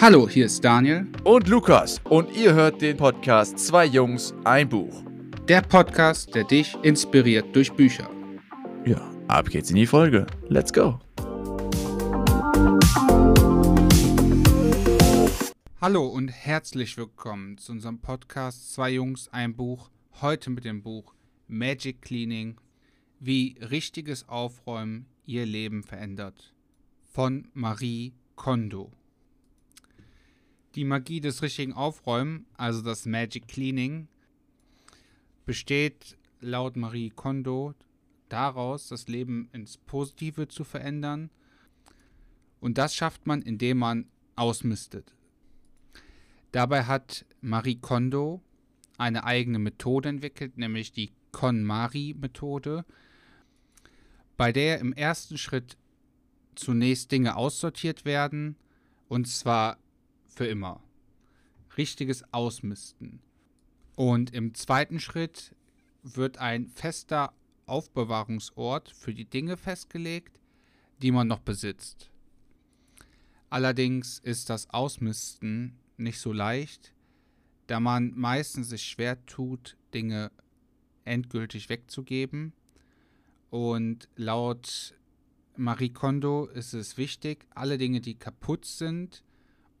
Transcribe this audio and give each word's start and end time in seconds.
Hallo, 0.00 0.26
hier 0.26 0.46
ist 0.46 0.64
Daniel. 0.64 1.06
Und 1.24 1.46
Lukas. 1.46 2.00
Und 2.04 2.34
ihr 2.34 2.54
hört 2.54 2.80
den 2.80 2.96
Podcast 2.96 3.58
Zwei 3.58 3.84
Jungs, 3.84 4.32
ein 4.44 4.66
Buch. 4.66 5.04
Der 5.46 5.60
Podcast, 5.60 6.34
der 6.34 6.44
dich 6.44 6.74
inspiriert 6.82 7.54
durch 7.54 7.70
Bücher. 7.70 8.08
Ja, 8.86 8.98
ab 9.28 9.50
geht's 9.50 9.68
in 9.68 9.76
die 9.76 9.86
Folge. 9.86 10.26
Let's 10.48 10.72
go. 10.72 10.98
Hallo 15.82 16.06
und 16.06 16.28
herzlich 16.28 16.96
willkommen 16.96 17.58
zu 17.58 17.72
unserem 17.72 17.98
Podcast 17.98 18.72
Zwei 18.72 18.92
Jungs, 18.92 19.28
ein 19.32 19.54
Buch. 19.54 19.90
Heute 20.22 20.48
mit 20.48 20.64
dem 20.64 20.82
Buch 20.82 21.12
Magic 21.46 22.00
Cleaning, 22.00 22.58
wie 23.18 23.58
richtiges 23.60 24.26
Aufräumen 24.30 25.04
ihr 25.26 25.44
Leben 25.44 25.82
verändert. 25.82 26.54
Von 27.12 27.48
Marie 27.52 28.14
Kondo. 28.34 28.92
Die 30.76 30.84
Magie 30.84 31.20
des 31.20 31.42
richtigen 31.42 31.72
Aufräumen, 31.72 32.46
also 32.56 32.82
das 32.82 33.04
Magic 33.04 33.48
Cleaning, 33.48 34.06
besteht 35.44 36.16
laut 36.40 36.76
Marie 36.76 37.10
Kondo 37.10 37.74
daraus, 38.28 38.88
das 38.88 39.08
Leben 39.08 39.48
ins 39.52 39.78
Positive 39.78 40.46
zu 40.46 40.62
verändern. 40.62 41.30
Und 42.60 42.78
das 42.78 42.94
schafft 42.94 43.26
man, 43.26 43.42
indem 43.42 43.78
man 43.78 44.06
ausmistet. 44.36 45.12
Dabei 46.52 46.84
hat 46.84 47.24
Marie 47.40 47.76
Kondo 47.76 48.40
eine 48.96 49.24
eigene 49.24 49.58
Methode 49.58 50.08
entwickelt, 50.08 50.56
nämlich 50.56 50.92
die 50.92 51.10
KonMari-Methode, 51.32 52.84
bei 54.36 54.52
der 54.52 54.78
im 54.78 54.92
ersten 54.92 55.36
Schritt 55.36 55.76
zunächst 56.54 57.10
Dinge 57.10 57.36
aussortiert 57.36 58.04
werden, 58.04 58.56
und 59.08 59.26
zwar 59.26 59.78
für 60.30 60.46
immer. 60.46 60.82
Richtiges 61.76 62.24
Ausmisten. 62.32 63.20
Und 63.96 64.32
im 64.32 64.54
zweiten 64.54 65.00
Schritt 65.00 65.54
wird 66.02 66.38
ein 66.38 66.66
fester 66.66 67.32
Aufbewahrungsort 67.66 68.90
für 68.90 69.14
die 69.14 69.26
Dinge 69.26 69.56
festgelegt, 69.56 70.40
die 71.02 71.12
man 71.12 71.28
noch 71.28 71.40
besitzt. 71.40 72.10
Allerdings 73.50 74.18
ist 74.20 74.48
das 74.48 74.70
Ausmisten 74.70 75.78
nicht 75.96 76.20
so 76.20 76.32
leicht, 76.32 76.94
da 77.66 77.80
man 77.80 78.12
meistens 78.16 78.68
sich 78.70 78.82
schwer 78.82 79.24
tut, 79.26 79.76
Dinge 79.92 80.30
endgültig 81.04 81.68
wegzugeben. 81.68 82.52
Und 83.50 84.08
laut 84.16 84.94
Marie 85.56 85.90
Kondo 85.90 86.46
ist 86.46 86.72
es 86.72 86.96
wichtig, 86.96 87.46
alle 87.50 87.76
Dinge, 87.76 88.00
die 88.00 88.14
kaputt 88.14 88.64
sind, 88.64 89.24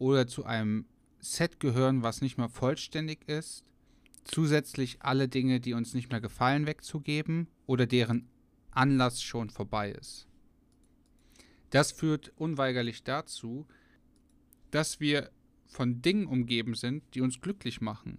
oder 0.00 0.26
zu 0.26 0.44
einem 0.44 0.86
Set 1.20 1.60
gehören, 1.60 2.02
was 2.02 2.22
nicht 2.22 2.38
mehr 2.38 2.48
vollständig 2.48 3.28
ist, 3.28 3.64
zusätzlich 4.24 5.02
alle 5.02 5.28
Dinge, 5.28 5.60
die 5.60 5.74
uns 5.74 5.94
nicht 5.94 6.10
mehr 6.10 6.22
gefallen, 6.22 6.66
wegzugeben 6.66 7.46
oder 7.66 7.86
deren 7.86 8.28
Anlass 8.70 9.22
schon 9.22 9.50
vorbei 9.50 9.92
ist. 9.92 10.26
Das 11.68 11.92
führt 11.92 12.32
unweigerlich 12.36 13.04
dazu, 13.04 13.66
dass 14.70 15.00
wir 15.00 15.30
von 15.66 16.00
Dingen 16.00 16.26
umgeben 16.26 16.74
sind, 16.74 17.04
die 17.14 17.20
uns 17.20 17.40
glücklich 17.40 17.80
machen. 17.80 18.18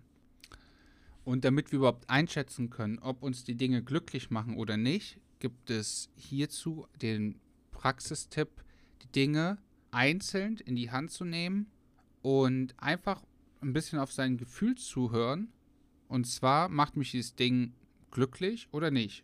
Und 1.24 1.44
damit 1.44 1.72
wir 1.72 1.80
überhaupt 1.80 2.10
einschätzen 2.10 2.70
können, 2.70 3.00
ob 3.00 3.24
uns 3.24 3.44
die 3.44 3.56
Dinge 3.56 3.84
glücklich 3.84 4.30
machen 4.30 4.56
oder 4.56 4.78
nicht, 4.78 5.20
gibt 5.40 5.72
es 5.72 6.10
hierzu 6.16 6.88
den 7.02 7.40
Praxistipp, 7.72 8.64
die 9.02 9.12
Dinge 9.12 9.58
einzeln 9.92 10.58
in 10.58 10.76
die 10.76 10.92
Hand 10.92 11.12
zu 11.12 11.26
nehmen 11.26 11.68
und 12.22 12.74
einfach 12.82 13.24
ein 13.62 13.74
bisschen 13.74 14.00
auf 14.00 14.12
sein 14.12 14.38
Gefühl 14.38 14.76
zuhören. 14.76 15.50
Und 16.08 16.26
zwar 16.26 16.70
macht 16.70 16.98
mich 16.98 17.12
dieses 17.12 17.36
Ding 17.36 17.74
glücklich 18.10 18.68
oder 18.72 18.92
nicht. 18.92 19.24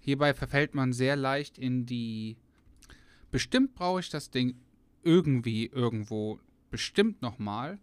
Hierbei 0.00 0.34
verfällt 0.34 0.74
man 0.74 0.92
sehr 0.92 1.16
leicht 1.16 1.58
in 1.58 1.86
die 1.86 2.36
bestimmt 3.30 3.74
brauche 3.74 4.00
ich 4.00 4.10
das 4.10 4.30
Ding 4.30 4.54
irgendwie 5.02 5.66
irgendwo 5.66 6.38
bestimmt 6.70 7.22
nochmal. 7.22 7.78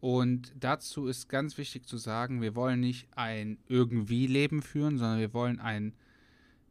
Und 0.00 0.54
dazu 0.58 1.06
ist 1.06 1.28
ganz 1.28 1.58
wichtig 1.58 1.86
zu 1.86 1.96
sagen, 1.96 2.40
wir 2.40 2.54
wollen 2.54 2.80
nicht 2.80 3.08
ein 3.16 3.58
irgendwie 3.66 4.26
Leben 4.26 4.62
führen, 4.62 4.98
sondern 4.98 5.18
wir 5.18 5.34
wollen 5.34 5.58
ein 5.58 5.94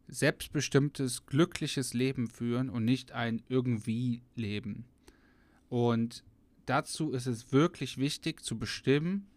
selbstbestimmtes, 0.08 1.26
glückliches 1.26 1.94
Leben 1.94 2.28
führen 2.28 2.70
und 2.70 2.86
nicht 2.86 3.12
ein 3.12 3.42
irgendwie 3.50 4.22
Leben. 4.36 4.86
Und 5.70 6.24
dazu 6.66 7.12
ist 7.12 7.28
es 7.28 7.52
wirklich 7.52 7.98
wichtig 7.98 8.44
zu 8.44 8.58
bestimmen, 8.58 9.28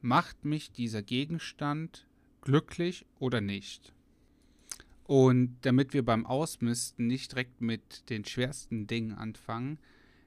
macht 0.00 0.44
mich 0.44 0.72
dieser 0.72 1.02
Gegenstand 1.02 2.06
glücklich 2.42 3.06
oder 3.18 3.40
nicht. 3.40 3.92
Und 5.04 5.58
damit 5.62 5.92
wir 5.92 6.04
beim 6.04 6.26
Ausmisten 6.26 7.06
nicht 7.06 7.32
direkt 7.32 7.60
mit 7.60 8.08
den 8.10 8.24
schwersten 8.24 8.86
Dingen 8.86 9.12
anfangen, 9.12 9.78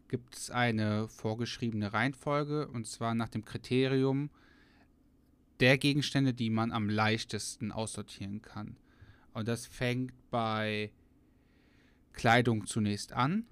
gibt 0.08 0.36
es 0.36 0.52
eine 0.52 1.08
vorgeschriebene 1.08 1.94
Reihenfolge 1.94 2.68
und 2.68 2.88
zwar 2.88 3.16
nach 3.16 3.30
dem 3.30 3.46
Kriterium 3.46 4.30
der 5.60 5.78
Gegenstände, 5.78 6.34
die 6.34 6.50
man 6.50 6.72
am 6.72 6.90
leichtesten 6.90 7.72
aussortieren 7.72 8.42
kann. 8.42 8.78
Und 9.36 9.50
das 9.50 9.66
fängt 9.66 10.14
bei 10.32 10.94
Kleidung 12.14 12.68
zunächst 12.68 13.12
an, 13.12 13.46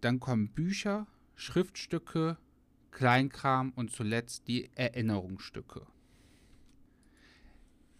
dann 0.00 0.18
kommen 0.18 0.48
Bücher, 0.48 1.06
Schriftstücke, 1.34 2.38
Kleinkram 2.90 3.72
und 3.72 3.90
zuletzt 3.90 4.48
die 4.48 4.70
Erinnerungsstücke. 4.74 5.86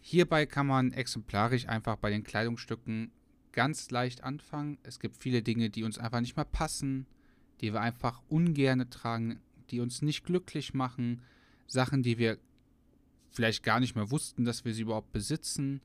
Hierbei 0.00 0.47
kann 0.47 0.66
man 0.66 0.92
exemplarisch 0.92 1.69
einfach 1.69 1.97
bei 1.97 2.08
den 2.08 2.24
Kleidungsstücken 2.24 3.12
ganz 3.53 3.91
leicht 3.91 4.24
anfangen. 4.24 4.78
Es 4.82 4.98
gibt 4.98 5.18
viele 5.18 5.42
Dinge, 5.42 5.68
die 5.68 5.84
uns 5.84 5.98
einfach 5.98 6.22
nicht 6.22 6.36
mehr 6.36 6.47
passen, 6.47 7.06
die 7.60 7.74
wir 7.74 7.82
einfach 7.82 8.22
ungern 8.30 8.88
tragen, 8.88 9.41
die 9.68 9.80
uns 9.80 10.00
nicht 10.00 10.24
glücklich 10.24 10.72
machen, 10.72 11.20
Sachen, 11.66 12.03
die 12.03 12.16
wir 12.16 12.38
vielleicht 13.28 13.62
gar 13.62 13.78
nicht 13.78 13.94
mehr 13.94 14.10
wussten, 14.10 14.47
dass 14.47 14.64
wir 14.64 14.72
sie 14.72 14.82
überhaupt 14.82 15.12
besitzen, 15.12 15.82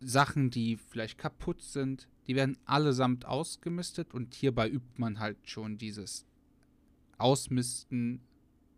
Sachen, 0.00 0.50
die 0.50 0.76
vielleicht 0.76 1.18
kaputt 1.18 1.62
sind, 1.62 2.08
die 2.26 2.36
werden 2.36 2.58
allesamt 2.64 3.24
ausgemistet 3.24 4.14
und 4.14 4.34
hierbei 4.34 4.68
übt 4.68 4.98
man 4.98 5.18
halt 5.18 5.38
schon 5.48 5.78
dieses 5.78 6.26
Ausmisten 7.16 8.20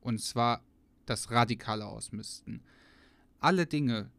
und 0.01 0.21
zwar 0.21 0.63
das 1.07 1.31
radikale 1.31 1.87
Ausmisten. 1.87 2.63
Alle 3.39 3.67
Dinge, 3.67 4.11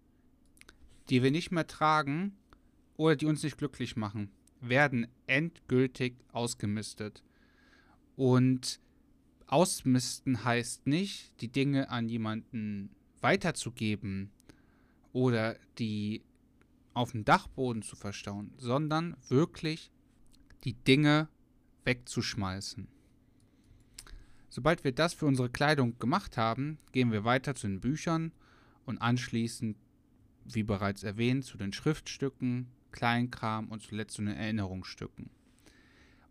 die 1.09 1.23
wir 1.23 1.31
nicht 1.31 1.51
mehr 1.51 1.67
tragen 1.67 2.37
oder 2.97 3.15
die 3.15 3.25
uns 3.25 3.43
nicht 3.43 3.57
glücklich 3.57 3.95
machen, 3.95 4.31
werden 4.59 5.07
endgültig 5.27 6.15
ausgemistet. 6.31 7.23
Und 8.15 8.79
ausmisten 9.47 10.43
heißt 10.43 10.87
nicht, 10.87 11.33
die 11.41 11.51
Dinge 11.51 11.89
an 11.89 12.09
jemanden 12.09 12.89
weiterzugeben 13.21 14.31
oder 15.13 15.57
die 15.77 16.23
auf 16.93 17.11
dem 17.11 17.25
Dachboden 17.25 17.81
zu 17.81 17.95
verstauen, 17.95 18.53
sondern 18.57 19.15
wirklich 19.27 19.91
die 20.63 20.73
Dinge 20.73 21.29
wegzuschmeißen. 21.85 22.87
Sobald 24.49 24.83
wir 24.83 24.91
das 24.91 25.13
für 25.13 25.25
unsere 25.25 25.49
Kleidung 25.49 25.97
gemacht 25.97 26.37
haben, 26.37 26.77
gehen 26.91 27.11
wir 27.11 27.23
weiter 27.23 27.55
zu 27.55 27.67
den 27.67 27.79
Büchern 27.79 28.33
und 28.85 29.01
anschließend, 29.01 29.77
wie 30.45 30.63
bereits 30.63 31.03
erwähnt, 31.03 31.45
zu 31.45 31.57
den 31.57 31.71
Schriftstücken, 31.71 32.67
Kleinkram 32.91 33.69
und 33.69 33.81
zuletzt 33.81 34.15
zu 34.15 34.23
den 34.23 34.35
Erinnerungsstücken. 34.35 35.29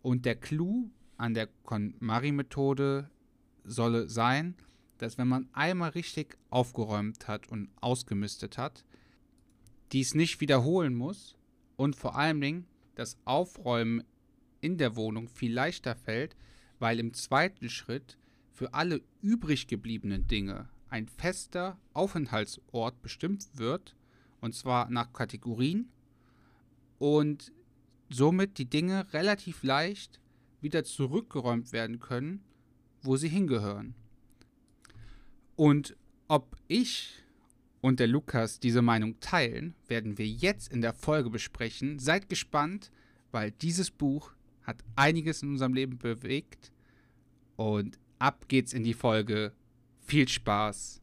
Und 0.02 0.26
der 0.26 0.36
Clou 0.36 0.90
an 1.16 1.34
der 1.34 1.48
KonMari-Methode 1.64 3.10
solle 3.64 4.08
sein, 4.08 4.54
dass 4.98 5.16
wenn 5.16 5.28
man 5.28 5.48
einmal 5.52 5.90
richtig 5.90 6.36
aufgeräumt 6.50 7.26
hat 7.28 7.48
und 7.48 7.70
ausgemistet 7.80 8.58
hat, 8.58 8.84
dies 9.92 10.14
nicht 10.14 10.40
wiederholen 10.40 10.94
muss 10.94 11.36
und 11.76 11.96
vor 11.96 12.16
allen 12.16 12.40
Dingen 12.40 12.66
das 12.94 13.18
Aufräumen 13.24 14.04
in 14.60 14.76
der 14.78 14.96
Wohnung 14.96 15.28
viel 15.28 15.52
leichter 15.52 15.96
fällt, 15.96 16.36
weil 16.78 16.98
im 17.00 17.14
zweiten 17.14 17.68
Schritt 17.68 18.18
für 18.52 18.74
alle 18.74 19.02
übrig 19.22 19.66
gebliebenen 19.66 20.26
Dinge 20.26 20.68
ein 20.88 21.08
fester 21.08 21.78
Aufenthaltsort 21.92 23.00
bestimmt 23.00 23.46
wird, 23.54 23.96
und 24.40 24.54
zwar 24.54 24.90
nach 24.90 25.12
Kategorien, 25.12 25.88
und 26.98 27.52
somit 28.10 28.58
die 28.58 28.68
Dinge 28.68 29.12
relativ 29.12 29.62
leicht 29.62 30.20
wieder 30.60 30.84
zurückgeräumt 30.84 31.72
werden 31.72 32.00
können, 32.00 32.44
wo 33.02 33.16
sie 33.16 33.28
hingehören. 33.28 33.94
Und 35.56 35.96
ob 36.28 36.56
ich 36.68 37.22
und 37.80 38.00
der 38.00 38.06
Lukas 38.06 38.60
diese 38.60 38.82
Meinung 38.82 39.18
teilen, 39.20 39.74
werden 39.88 40.18
wir 40.18 40.26
jetzt 40.26 40.72
in 40.72 40.80
der 40.80 40.92
Folge 40.92 41.30
besprechen. 41.30 41.98
Seid 41.98 42.28
gespannt, 42.28 42.90
weil 43.30 43.50
dieses 43.50 43.90
Buch 43.90 44.32
hat 44.62 44.84
einiges 44.96 45.42
in 45.42 45.50
unserem 45.50 45.74
Leben 45.74 45.98
bewegt 45.98 46.72
Und 47.56 47.98
ab 48.18 48.46
geht's 48.48 48.72
in 48.72 48.84
die 48.84 48.94
Folge. 48.94 49.52
Viel 50.00 50.28
Spaß. 50.28 51.02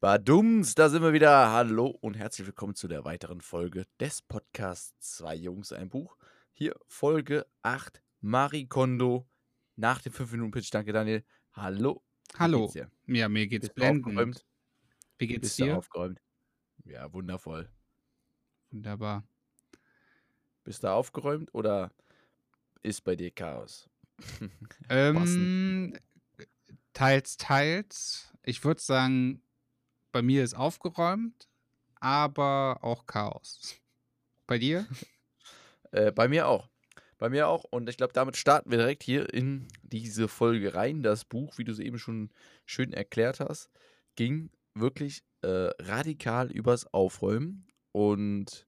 Badums, 0.00 0.76
da 0.76 0.88
sind 0.88 1.02
wir 1.02 1.12
wieder. 1.12 1.50
Hallo 1.50 1.88
und 1.88 2.14
herzlich 2.16 2.46
willkommen 2.46 2.76
zu 2.76 2.86
der 2.86 3.04
weiteren 3.04 3.40
Folge 3.40 3.84
des 3.98 4.22
Podcasts 4.22 5.16
Zwei 5.16 5.34
Jungs, 5.34 5.72
ein 5.72 5.88
Buch. 5.88 6.16
Hier 6.52 6.76
Folge 6.86 7.46
8, 7.62 8.00
Marie 8.20 8.68
Kondo. 8.68 9.26
Nach 9.74 10.00
dem 10.00 10.12
5-Minuten-Pitch. 10.12 10.70
Danke, 10.72 10.92
Daniel. 10.92 11.24
Hallo. 11.52 12.04
Hallo. 12.38 12.72
Ja, 13.06 13.28
mir 13.28 13.48
geht's 13.48 13.66
Bist 13.66 13.74
blendend. 13.74 14.06
aufgeräumt? 14.06 14.46
Wie 15.18 15.26
geht's 15.26 15.40
Bist 15.48 15.58
dir? 15.58 15.76
aufgeräumt? 15.78 16.20
Ja, 16.84 17.12
wundervoll. 17.12 17.68
Wunderbar. 18.70 19.26
Bist 20.62 20.84
du 20.84 20.92
aufgeräumt 20.92 21.52
oder 21.54 21.90
ist 22.82 23.02
bei 23.02 23.16
dir 23.16 23.32
Chaos? 23.32 23.88
Ähm, 24.90 25.92
teils, 26.92 27.36
teils. 27.36 28.32
Ich 28.44 28.64
würde 28.64 28.80
sagen, 28.80 29.42
bei 30.12 30.22
mir 30.22 30.44
ist 30.44 30.54
aufgeräumt, 30.54 31.48
aber 32.00 32.78
auch 32.82 33.06
Chaos. 33.06 33.76
Bei 34.46 34.58
dir? 34.58 34.86
Äh, 35.92 36.12
bei 36.12 36.28
mir 36.28 36.48
auch. 36.48 36.68
Bei 37.18 37.28
mir 37.30 37.48
auch. 37.48 37.64
Und 37.64 37.88
ich 37.88 37.96
glaube, 37.96 38.12
damit 38.12 38.36
starten 38.36 38.70
wir 38.70 38.78
direkt 38.78 39.02
hier 39.02 39.32
in 39.32 39.68
diese 39.82 40.28
Folge 40.28 40.74
rein. 40.74 41.02
Das 41.02 41.24
Buch, 41.24 41.58
wie 41.58 41.64
du 41.64 41.72
es 41.72 41.78
eben 41.78 41.98
schon 41.98 42.30
schön 42.66 42.92
erklärt 42.92 43.40
hast, 43.40 43.70
ging 44.14 44.50
wirklich 44.74 45.22
äh, 45.42 45.70
radikal 45.80 46.50
übers 46.52 46.86
Aufräumen. 46.92 47.66
Und 47.92 48.66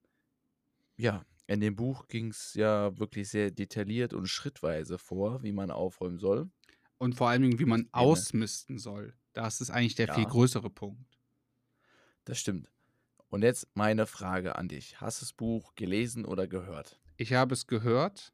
ja, 0.97 1.23
in 1.47 1.59
dem 1.59 1.75
Buch 1.75 2.07
ging 2.07 2.29
es 2.29 2.53
ja 2.53 2.97
wirklich 2.97 3.29
sehr 3.29 3.51
detailliert 3.51 4.13
und 4.13 4.27
schrittweise 4.27 4.97
vor, 4.97 5.43
wie 5.43 5.51
man 5.51 5.71
aufräumen 5.71 6.17
soll. 6.19 6.49
Und 6.97 7.15
vor 7.15 7.29
allem, 7.29 7.59
wie 7.59 7.65
man 7.65 7.89
ausmisten 7.91 8.77
soll. 8.77 9.13
Das 9.33 9.61
ist 9.61 9.69
eigentlich 9.69 9.95
der 9.95 10.07
viel 10.07 10.23
Ja. 10.23 10.29
größere 10.29 10.69
Punkt. 10.69 11.10
Das 12.31 12.39
stimmt. 12.39 12.71
Und 13.27 13.43
jetzt 13.43 13.67
meine 13.73 14.05
Frage 14.05 14.55
an 14.55 14.69
dich. 14.69 15.01
Hast 15.01 15.19
du 15.19 15.25
das 15.25 15.33
Buch 15.33 15.75
gelesen 15.75 16.23
oder 16.23 16.47
gehört? 16.47 16.97
Ich 17.17 17.33
habe 17.33 17.53
es 17.53 17.67
gehört. 17.67 18.31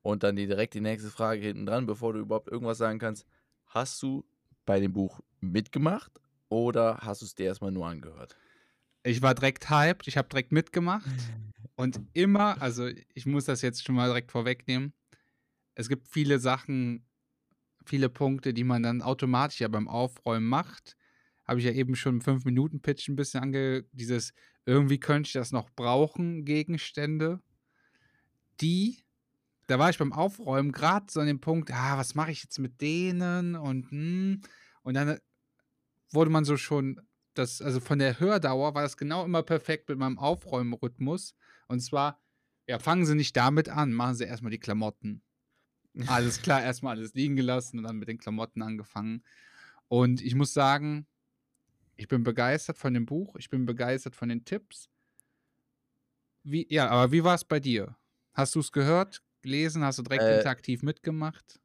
Und 0.00 0.22
dann 0.22 0.34
die, 0.34 0.46
direkt 0.46 0.72
die 0.72 0.80
nächste 0.80 1.10
Frage 1.10 1.42
hinten 1.42 1.66
dran, 1.66 1.84
bevor 1.84 2.14
du 2.14 2.20
überhaupt 2.20 2.48
irgendwas 2.48 2.78
sagen 2.78 2.98
kannst. 2.98 3.26
Hast 3.66 4.02
du 4.02 4.24
bei 4.64 4.80
dem 4.80 4.94
Buch 4.94 5.20
mitgemacht 5.40 6.10
oder 6.48 7.00
hast 7.02 7.20
du 7.20 7.26
es 7.26 7.34
dir 7.34 7.44
erstmal 7.44 7.70
nur 7.70 7.86
angehört? 7.86 8.34
Ich 9.02 9.20
war 9.20 9.34
direkt 9.34 9.68
hyped, 9.68 10.08
ich 10.08 10.16
habe 10.16 10.30
direkt 10.30 10.50
mitgemacht. 10.50 11.04
Und 11.76 12.00
immer, 12.14 12.62
also 12.62 12.88
ich 13.12 13.26
muss 13.26 13.44
das 13.44 13.60
jetzt 13.60 13.84
schon 13.84 13.94
mal 13.94 14.06
direkt 14.06 14.32
vorwegnehmen. 14.32 14.94
Es 15.74 15.90
gibt 15.90 16.08
viele 16.08 16.38
Sachen, 16.38 17.04
viele 17.84 18.08
Punkte, 18.08 18.54
die 18.54 18.64
man 18.64 18.82
dann 18.82 19.02
automatisch 19.02 19.60
ja 19.60 19.68
beim 19.68 19.86
Aufräumen 19.86 20.46
macht. 20.46 20.96
Habe 21.44 21.58
ich 21.58 21.66
ja 21.66 21.72
eben 21.72 21.96
schon 21.96 22.16
im 22.16 22.20
5-Minuten-Pitch 22.20 23.08
ein 23.08 23.16
bisschen 23.16 23.42
ange... 23.42 23.84
Dieses, 23.92 24.32
irgendwie 24.64 24.98
könnte 24.98 25.28
ich 25.28 25.32
das 25.32 25.52
noch 25.52 25.70
brauchen, 25.70 26.44
Gegenstände. 26.44 27.40
Die, 28.60 29.04
da 29.66 29.78
war 29.78 29.90
ich 29.90 29.98
beim 29.98 30.12
Aufräumen 30.12 30.72
gerade 30.72 31.06
so 31.10 31.20
an 31.20 31.26
dem 31.26 31.40
Punkt, 31.40 31.70
ah, 31.72 31.98
was 31.98 32.14
mache 32.14 32.30
ich 32.30 32.42
jetzt 32.42 32.58
mit 32.58 32.80
denen 32.80 33.56
und 33.56 33.90
hm. 33.90 34.40
Und 34.82 34.94
dann 34.94 35.18
wurde 36.10 36.30
man 36.30 36.44
so 36.44 36.56
schon, 36.56 37.00
das, 37.34 37.62
also 37.62 37.80
von 37.80 37.98
der 37.98 38.20
Hördauer 38.20 38.74
war 38.74 38.82
das 38.82 38.96
genau 38.96 39.24
immer 39.24 39.42
perfekt 39.42 39.88
mit 39.88 39.98
meinem 39.98 40.18
Aufräumrhythmus. 40.18 41.34
Und 41.68 41.80
zwar, 41.80 42.20
ja, 42.66 42.78
fangen 42.78 43.06
Sie 43.06 43.14
nicht 43.14 43.36
damit 43.36 43.68
an, 43.68 43.92
machen 43.92 44.14
Sie 44.14 44.24
erstmal 44.24 44.50
die 44.50 44.58
Klamotten. 44.58 45.22
Alles 46.06 46.42
klar, 46.42 46.62
erstmal 46.62 46.96
alles 46.96 47.14
liegen 47.14 47.36
gelassen 47.36 47.78
und 47.78 47.84
dann 47.84 47.98
mit 47.98 48.08
den 48.08 48.18
Klamotten 48.18 48.62
angefangen. 48.62 49.24
Und 49.88 50.20
ich 50.22 50.34
muss 50.34 50.52
sagen, 50.52 51.06
ich 51.96 52.08
bin 52.08 52.22
begeistert 52.22 52.78
von 52.78 52.94
dem 52.94 53.06
Buch, 53.06 53.36
ich 53.36 53.50
bin 53.50 53.66
begeistert 53.66 54.16
von 54.16 54.28
den 54.28 54.44
Tipps. 54.44 54.88
Wie, 56.44 56.66
ja, 56.70 56.88
aber 56.88 57.12
wie 57.12 57.24
war 57.24 57.34
es 57.34 57.44
bei 57.44 57.60
dir? 57.60 57.96
Hast 58.34 58.54
du 58.54 58.60
es 58.60 58.72
gehört, 58.72 59.22
gelesen, 59.42 59.84
hast 59.84 59.98
du 59.98 60.02
direkt 60.02 60.28
Äh, 60.28 60.28
interaktiv 60.28 60.82
mitgemacht? 60.82 61.60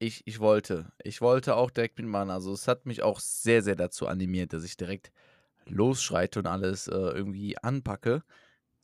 Ich, 0.00 0.22
ich 0.26 0.40
wollte. 0.40 0.92
Ich 1.02 1.20
wollte 1.20 1.56
auch 1.56 1.70
direkt 1.70 1.98
mitmachen. 1.98 2.30
Also 2.30 2.52
es 2.52 2.68
hat 2.68 2.84
mich 2.86 3.02
auch 3.02 3.20
sehr, 3.20 3.62
sehr 3.62 3.76
dazu 3.76 4.06
animiert, 4.06 4.52
dass 4.52 4.64
ich 4.64 4.76
direkt 4.76 5.12
losschreite 5.66 6.40
und 6.40 6.46
alles 6.46 6.88
äh, 6.88 6.92
irgendwie 6.94 7.58
anpacke. 7.58 8.24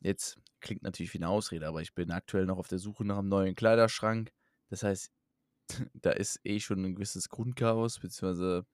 Jetzt 0.01 0.39
klingt 0.61 0.83
natürlich 0.83 1.13
wie 1.13 1.19
eine 1.19 1.29
Ausrede, 1.29 1.67
aber 1.67 1.81
ich 1.81 1.95
bin 1.95 2.11
aktuell 2.11 2.45
noch 2.45 2.57
auf 2.59 2.67
der 2.69 2.79
Suche 2.79 3.05
nach 3.05 3.19
einem 3.19 3.29
neuen 3.29 3.55
Kleiderschrank. 3.55 4.31
Das 4.69 4.83
heißt, 4.83 5.11
da 5.95 6.11
ist 6.11 6.41
eh 6.45 6.59
schon 6.61 6.85
ein 6.85 6.95
gewisses 6.95 7.29
Grundchaos, 7.29 7.99
beziehungsweise 7.99 8.65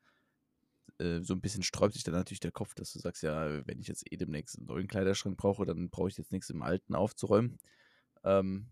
äh, 1.00 1.22
so 1.22 1.34
ein 1.34 1.42
bisschen 1.42 1.64
sträubt 1.64 1.94
sich 1.94 2.04
dann 2.04 2.14
natürlich 2.16 2.40
der 2.40 2.52
Kopf, 2.52 2.74
dass 2.76 2.94
du 2.94 3.00
sagst, 3.00 3.24
ja, 3.24 3.66
wenn 3.68 3.80
ich 3.80 3.88
jetzt 3.88 4.12
eh 4.12 4.18
demnächst 4.18 4.58
einen 4.58 4.68
neuen 4.68 4.88
Kleiderschrank 4.88 5.38
brauche, 5.38 5.66
dann 5.66 5.90
brauche 5.90 6.10
ich 6.10 6.18
jetzt 6.18 6.32
nichts 6.32 6.50
im 6.50 6.62
alten 6.62 6.96
aufzuräumen. 6.96 7.58
Ähm, 8.24 8.68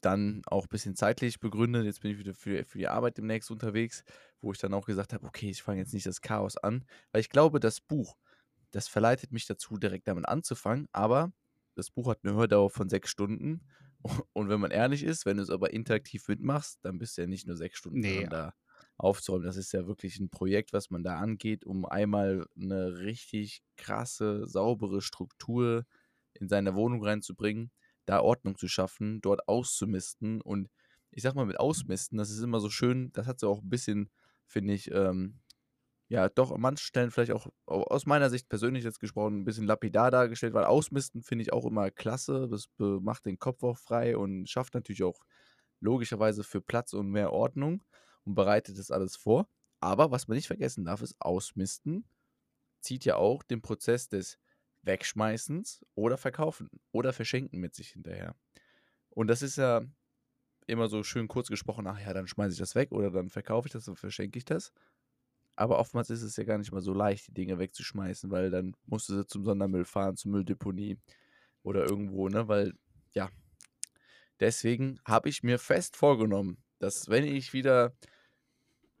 dann 0.00 0.42
auch 0.46 0.64
ein 0.64 0.68
bisschen 0.68 0.94
zeitlich 0.94 1.40
begründet. 1.40 1.84
Jetzt 1.84 2.02
bin 2.02 2.12
ich 2.12 2.18
wieder 2.18 2.34
für, 2.34 2.64
für 2.64 2.78
die 2.78 2.88
Arbeit 2.88 3.18
demnächst 3.18 3.50
unterwegs, 3.50 4.04
wo 4.40 4.52
ich 4.52 4.58
dann 4.58 4.74
auch 4.74 4.86
gesagt 4.86 5.12
habe, 5.12 5.26
okay, 5.26 5.50
ich 5.50 5.62
fange 5.62 5.80
jetzt 5.80 5.92
nicht 5.92 6.06
das 6.06 6.20
Chaos 6.20 6.56
an, 6.56 6.84
weil 7.10 7.20
ich 7.20 7.30
glaube, 7.30 7.58
das 7.58 7.80
Buch, 7.80 8.16
das 8.70 8.86
verleitet 8.86 9.32
mich 9.32 9.46
dazu, 9.46 9.76
direkt 9.76 10.06
damit 10.06 10.28
anzufangen, 10.28 10.88
aber 10.92 11.32
das 11.74 11.90
Buch 11.90 12.08
hat 12.08 12.20
eine 12.22 12.34
Hördauer 12.34 12.70
von 12.70 12.88
sechs 12.88 13.10
Stunden 13.10 13.62
und 14.32 14.48
wenn 14.48 14.60
man 14.60 14.70
ehrlich 14.70 15.02
ist, 15.02 15.26
wenn 15.26 15.38
du 15.38 15.42
es 15.42 15.50
aber 15.50 15.72
interaktiv 15.72 16.28
mitmachst, 16.28 16.78
dann 16.82 16.98
bist 16.98 17.16
du 17.16 17.22
ja 17.22 17.26
nicht 17.26 17.46
nur 17.46 17.56
sechs 17.56 17.78
Stunden 17.78 18.00
Nee. 18.00 18.26
da 18.28 18.54
aufzuräumen. 18.98 19.46
Das 19.46 19.56
ist 19.56 19.72
ja 19.72 19.86
wirklich 19.86 20.18
ein 20.20 20.30
Projekt, 20.30 20.72
was 20.72 20.90
man 20.90 21.04
da 21.04 21.18
angeht, 21.18 21.64
um 21.64 21.86
einmal 21.86 22.46
eine 22.60 22.98
richtig 22.98 23.62
krasse, 23.76 24.46
saubere 24.46 25.00
Struktur 25.02 25.84
in 26.34 26.48
seine 26.48 26.74
Wohnung 26.74 27.02
reinzubringen 27.04 27.72
da 28.06 28.20
Ordnung 28.22 28.56
zu 28.56 28.68
schaffen, 28.68 29.20
dort 29.20 29.48
auszumisten. 29.48 30.40
Und 30.40 30.70
ich 31.10 31.22
sag 31.22 31.34
mal, 31.34 31.44
mit 31.44 31.60
Ausmisten, 31.60 32.16
das 32.16 32.30
ist 32.30 32.40
immer 32.42 32.58
so 32.58 32.70
schön, 32.70 33.12
das 33.12 33.26
hat 33.26 33.38
so 33.38 33.50
auch 33.50 33.60
ein 33.62 33.68
bisschen, 33.68 34.10
finde 34.46 34.72
ich, 34.72 34.90
ähm, 34.90 35.40
ja, 36.08 36.28
doch 36.28 36.52
an 36.52 36.60
manchen 36.60 36.82
Stellen 36.84 37.10
vielleicht 37.10 37.32
auch 37.32 37.48
au- 37.66 37.84
aus 37.84 38.06
meiner 38.06 38.30
Sicht 38.30 38.48
persönlich 38.48 38.84
jetzt 38.84 39.00
gesprochen, 39.00 39.40
ein 39.40 39.44
bisschen 39.44 39.66
lapidar 39.66 40.10
dargestellt, 40.10 40.54
weil 40.54 40.64
Ausmisten 40.64 41.22
finde 41.22 41.42
ich 41.42 41.52
auch 41.52 41.66
immer 41.66 41.90
klasse. 41.90 42.48
Das 42.50 42.66
macht 42.78 43.26
den 43.26 43.38
Kopf 43.38 43.62
auch 43.62 43.78
frei 43.78 44.16
und 44.16 44.48
schafft 44.48 44.74
natürlich 44.74 45.02
auch 45.02 45.20
logischerweise 45.80 46.44
für 46.44 46.60
Platz 46.62 46.94
und 46.94 47.10
mehr 47.10 47.32
Ordnung 47.32 47.82
und 48.28 48.34
bereitet 48.34 48.78
das 48.78 48.90
alles 48.90 49.16
vor. 49.16 49.48
Aber 49.80 50.10
was 50.10 50.28
man 50.28 50.36
nicht 50.36 50.46
vergessen 50.46 50.84
darf, 50.84 51.02
ist 51.02 51.16
Ausmisten 51.18 52.04
zieht 52.80 53.04
ja 53.04 53.16
auch 53.16 53.42
den 53.42 53.60
Prozess 53.60 54.08
des 54.08 54.38
Wegschmeißens 54.82 55.84
oder 55.94 56.16
Verkaufen 56.16 56.68
oder 56.92 57.12
Verschenken 57.12 57.58
mit 57.58 57.74
sich 57.74 57.88
hinterher. 57.88 58.36
Und 59.10 59.26
das 59.28 59.42
ist 59.42 59.56
ja 59.56 59.82
immer 60.66 60.88
so 60.88 61.02
schön 61.02 61.26
kurz 61.26 61.48
gesprochen, 61.48 61.86
ach 61.86 61.98
ja, 61.98 62.12
dann 62.12 62.28
schmeiße 62.28 62.52
ich 62.52 62.58
das 62.58 62.74
weg 62.74 62.92
oder 62.92 63.10
dann 63.10 63.30
verkaufe 63.30 63.66
ich 63.66 63.72
das 63.72 63.88
und 63.88 63.96
verschenke 63.96 64.38
ich 64.38 64.44
das. 64.44 64.72
Aber 65.56 65.78
oftmals 65.78 66.10
ist 66.10 66.22
es 66.22 66.36
ja 66.36 66.44
gar 66.44 66.58
nicht 66.58 66.70
mal 66.70 66.82
so 66.82 66.92
leicht, 66.92 67.26
die 67.28 67.34
Dinge 67.34 67.58
wegzuschmeißen, 67.58 68.30
weil 68.30 68.50
dann 68.50 68.76
musst 68.86 69.08
du 69.08 69.16
sie 69.16 69.26
zum 69.26 69.44
Sondermüll 69.44 69.84
fahren, 69.84 70.16
zur 70.16 70.30
Mülldeponie 70.30 70.98
oder 71.62 71.84
irgendwo, 71.84 72.28
ne? 72.28 72.46
Weil, 72.46 72.74
ja. 73.12 73.28
Deswegen 74.38 75.00
habe 75.04 75.28
ich 75.28 75.42
mir 75.42 75.58
fest 75.58 75.96
vorgenommen, 75.96 76.62
dass 76.78 77.08
wenn 77.08 77.24
ich 77.24 77.52
wieder 77.52 77.96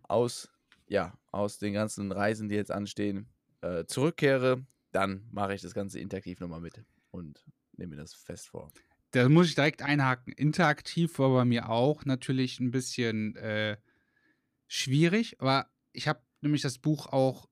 aus, 0.08 0.48
ja, 0.88 1.16
aus 1.30 1.58
den 1.58 1.72
ganzen 1.72 2.12
Reisen, 2.12 2.48
die 2.48 2.56
jetzt 2.56 2.70
anstehen, 2.70 3.28
äh, 3.60 3.84
zurückkehre, 3.84 4.64
dann 4.92 5.28
mache 5.30 5.54
ich 5.54 5.62
das 5.62 5.74
Ganze 5.74 6.00
interaktiv 6.00 6.40
nochmal 6.40 6.60
mit 6.60 6.82
und 7.10 7.44
nehme 7.76 7.94
mir 7.94 8.02
das 8.02 8.14
fest 8.14 8.48
vor. 8.48 8.72
Da 9.12 9.28
muss 9.28 9.48
ich 9.48 9.54
direkt 9.54 9.82
einhaken. 9.82 10.32
Interaktiv 10.34 11.18
war 11.18 11.30
bei 11.30 11.44
mir 11.44 11.70
auch 11.70 12.04
natürlich 12.04 12.60
ein 12.60 12.70
bisschen 12.70 13.36
äh, 13.36 13.78
schwierig, 14.66 15.40
aber 15.40 15.70
ich 15.92 16.08
habe 16.08 16.20
nämlich 16.40 16.62
das 16.62 16.78
Buch 16.78 17.06
auch 17.06 17.48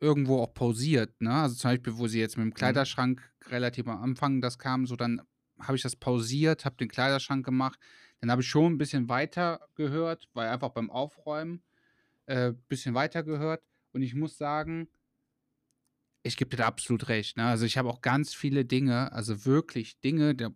irgendwo 0.00 0.40
auch 0.40 0.52
pausiert. 0.54 1.20
Ne? 1.20 1.32
Also 1.32 1.56
zum 1.56 1.70
Beispiel, 1.70 1.98
wo 1.98 2.06
sie 2.06 2.20
jetzt 2.20 2.36
mit 2.36 2.44
dem 2.44 2.54
Kleiderschrank 2.54 3.22
relativ 3.48 3.86
am 3.86 4.02
Anfang 4.02 4.40
das 4.40 4.58
kam, 4.58 4.86
so 4.86 4.96
dann 4.96 5.22
habe 5.58 5.76
ich 5.76 5.82
das 5.82 5.96
pausiert, 5.96 6.64
habe 6.64 6.76
den 6.76 6.88
Kleiderschrank 6.88 7.44
gemacht. 7.44 7.78
Dann 8.20 8.30
habe 8.30 8.42
ich 8.42 8.48
schon 8.48 8.74
ein 8.74 8.78
bisschen 8.78 9.08
weiter 9.08 9.60
gehört, 9.74 10.28
weil 10.32 10.48
einfach 10.48 10.70
beim 10.70 10.90
Aufräumen 10.90 11.62
ein 12.26 12.36
äh, 12.36 12.54
bisschen 12.68 12.94
weiter 12.94 13.22
gehört. 13.22 13.62
Und 13.92 14.02
ich 14.02 14.14
muss 14.14 14.36
sagen, 14.36 14.88
ich 16.22 16.36
gebe 16.36 16.50
dir 16.50 16.56
da 16.58 16.66
absolut 16.66 17.08
recht. 17.08 17.36
Ne? 17.36 17.44
Also 17.44 17.64
ich 17.66 17.78
habe 17.78 17.88
auch 17.88 18.00
ganz 18.00 18.34
viele 18.34 18.64
Dinge, 18.64 19.12
also 19.12 19.44
wirklich 19.44 20.00
Dinge, 20.00 20.34
da 20.34 20.50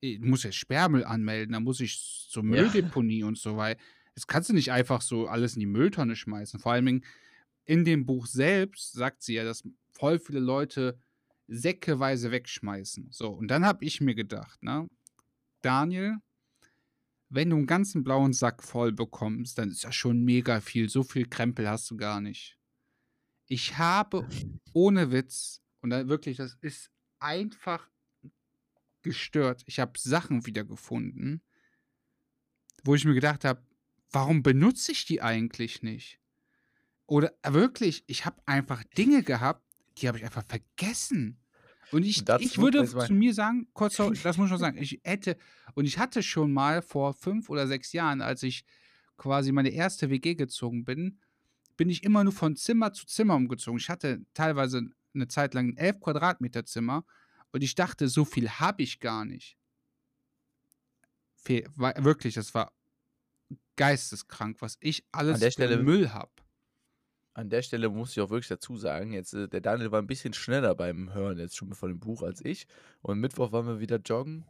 ich 0.00 0.20
muss 0.20 0.44
ja 0.44 0.52
Sperrmüll 0.52 1.04
anmelden, 1.04 1.54
da 1.54 1.60
muss 1.60 1.80
ich 1.80 2.26
zur 2.30 2.44
Ja. 2.44 2.50
Mülldeponie 2.50 3.24
und 3.24 3.36
so 3.36 3.56
weiter. 3.56 3.80
Das 4.14 4.26
kannst 4.26 4.48
du 4.48 4.54
nicht 4.54 4.70
einfach 4.70 5.02
so 5.02 5.26
alles 5.26 5.54
in 5.54 5.60
die 5.60 5.66
Mülltonne 5.66 6.14
schmeißen. 6.14 6.60
Vor 6.60 6.72
allem 6.72 7.02
in 7.64 7.84
dem 7.84 8.06
Buch 8.06 8.26
selbst 8.26 8.92
sagt 8.92 9.22
sie 9.22 9.34
ja, 9.34 9.44
dass 9.44 9.64
voll 9.90 10.18
viele 10.18 10.40
Leute 10.40 10.98
säckeweise 11.48 12.30
wegschmeißen. 12.30 13.08
So, 13.10 13.30
und 13.30 13.48
dann 13.48 13.64
habe 13.64 13.84
ich 13.84 14.00
mir 14.00 14.14
gedacht, 14.14 14.62
ne, 14.62 14.88
Daniel, 15.62 16.18
wenn 17.30 17.50
du 17.50 17.56
einen 17.56 17.66
ganzen 17.66 18.04
blauen 18.04 18.32
Sack 18.32 18.62
voll 18.62 18.92
bekommst, 18.92 19.58
dann 19.58 19.70
ist 19.70 19.84
das 19.84 19.94
schon 19.94 20.24
mega 20.24 20.60
viel. 20.60 20.88
So 20.88 21.02
viel 21.02 21.26
Krempel 21.26 21.68
hast 21.68 21.90
du 21.90 21.96
gar 21.96 22.20
nicht. 22.20 22.58
Ich 23.46 23.78
habe 23.78 24.26
ohne 24.72 25.10
Witz, 25.10 25.62
und 25.80 25.90
da 25.90 26.08
wirklich, 26.08 26.36
das 26.36 26.56
ist 26.60 26.90
einfach 27.18 27.88
gestört. 29.02 29.62
Ich 29.66 29.78
habe 29.78 29.98
Sachen 29.98 30.46
wiedergefunden, 30.46 31.42
wo 32.84 32.94
ich 32.94 33.04
mir 33.04 33.14
gedacht 33.14 33.44
habe, 33.44 33.62
warum 34.10 34.42
benutze 34.42 34.92
ich 34.92 35.04
die 35.04 35.22
eigentlich 35.22 35.82
nicht? 35.82 36.20
Oder 37.06 37.32
äh, 37.42 37.52
wirklich, 37.52 38.04
ich 38.06 38.26
habe 38.26 38.42
einfach 38.46 38.84
Dinge 38.96 39.22
gehabt, 39.22 39.64
die 39.96 40.08
habe 40.08 40.18
ich 40.18 40.24
einfach 40.24 40.44
vergessen. 40.44 41.40
Und 41.90 42.04
ich, 42.04 42.22
ich 42.40 42.58
würde 42.58 42.86
zu 42.86 43.12
mir 43.12 43.32
sagen, 43.32 43.68
kurz, 43.72 43.96
das 44.22 44.36
muss 44.36 44.46
ich 44.46 44.50
schon 44.50 44.58
sagen, 44.58 44.78
ich 44.78 45.00
hätte, 45.04 45.36
und 45.74 45.84
ich 45.84 45.98
hatte 45.98 46.22
schon 46.22 46.52
mal 46.52 46.82
vor 46.82 47.14
fünf 47.14 47.48
oder 47.48 47.66
sechs 47.66 47.92
Jahren, 47.92 48.20
als 48.20 48.42
ich 48.42 48.64
quasi 49.16 49.52
meine 49.52 49.70
erste 49.70 50.10
WG 50.10 50.34
gezogen 50.34 50.84
bin, 50.84 51.18
bin 51.76 51.88
ich 51.88 52.04
immer 52.04 52.24
nur 52.24 52.32
von 52.32 52.56
Zimmer 52.56 52.92
zu 52.92 53.06
Zimmer 53.06 53.36
umgezogen. 53.36 53.78
Ich 53.78 53.88
hatte 53.88 54.24
teilweise 54.34 54.90
eine 55.14 55.28
Zeit 55.28 55.54
lang 55.54 55.70
ein 55.70 55.76
11 55.76 56.00
Quadratmeter 56.00 56.64
Zimmer 56.64 57.04
und 57.52 57.62
ich 57.62 57.74
dachte, 57.74 58.08
so 58.08 58.24
viel 58.24 58.48
habe 58.50 58.82
ich 58.82 59.00
gar 59.00 59.24
nicht. 59.24 59.56
War, 61.76 61.94
wirklich, 62.04 62.34
das 62.34 62.52
war 62.52 62.72
geisteskrank, 63.76 64.60
was 64.60 64.76
ich 64.80 65.06
alles 65.12 65.52
Stelle, 65.52 65.78
Müll 65.82 66.10
habe. 66.10 66.30
An 67.38 67.50
der 67.50 67.62
Stelle 67.62 67.88
muss 67.88 68.10
ich 68.10 68.20
auch 68.20 68.30
wirklich 68.30 68.48
dazu 68.48 68.76
sagen, 68.76 69.12
jetzt 69.12 69.32
äh, 69.32 69.46
der 69.46 69.60
Daniel 69.60 69.92
war 69.92 70.02
ein 70.02 70.08
bisschen 70.08 70.34
schneller 70.34 70.74
beim 70.74 71.14
Hören 71.14 71.38
jetzt 71.38 71.56
schon 71.56 71.72
von 71.72 71.88
dem 71.88 72.00
Buch 72.00 72.24
als 72.24 72.44
ich. 72.44 72.66
Und 73.00 73.20
Mittwoch 73.20 73.52
waren 73.52 73.64
wir 73.64 73.78
wieder 73.78 73.98
joggen. 73.98 74.44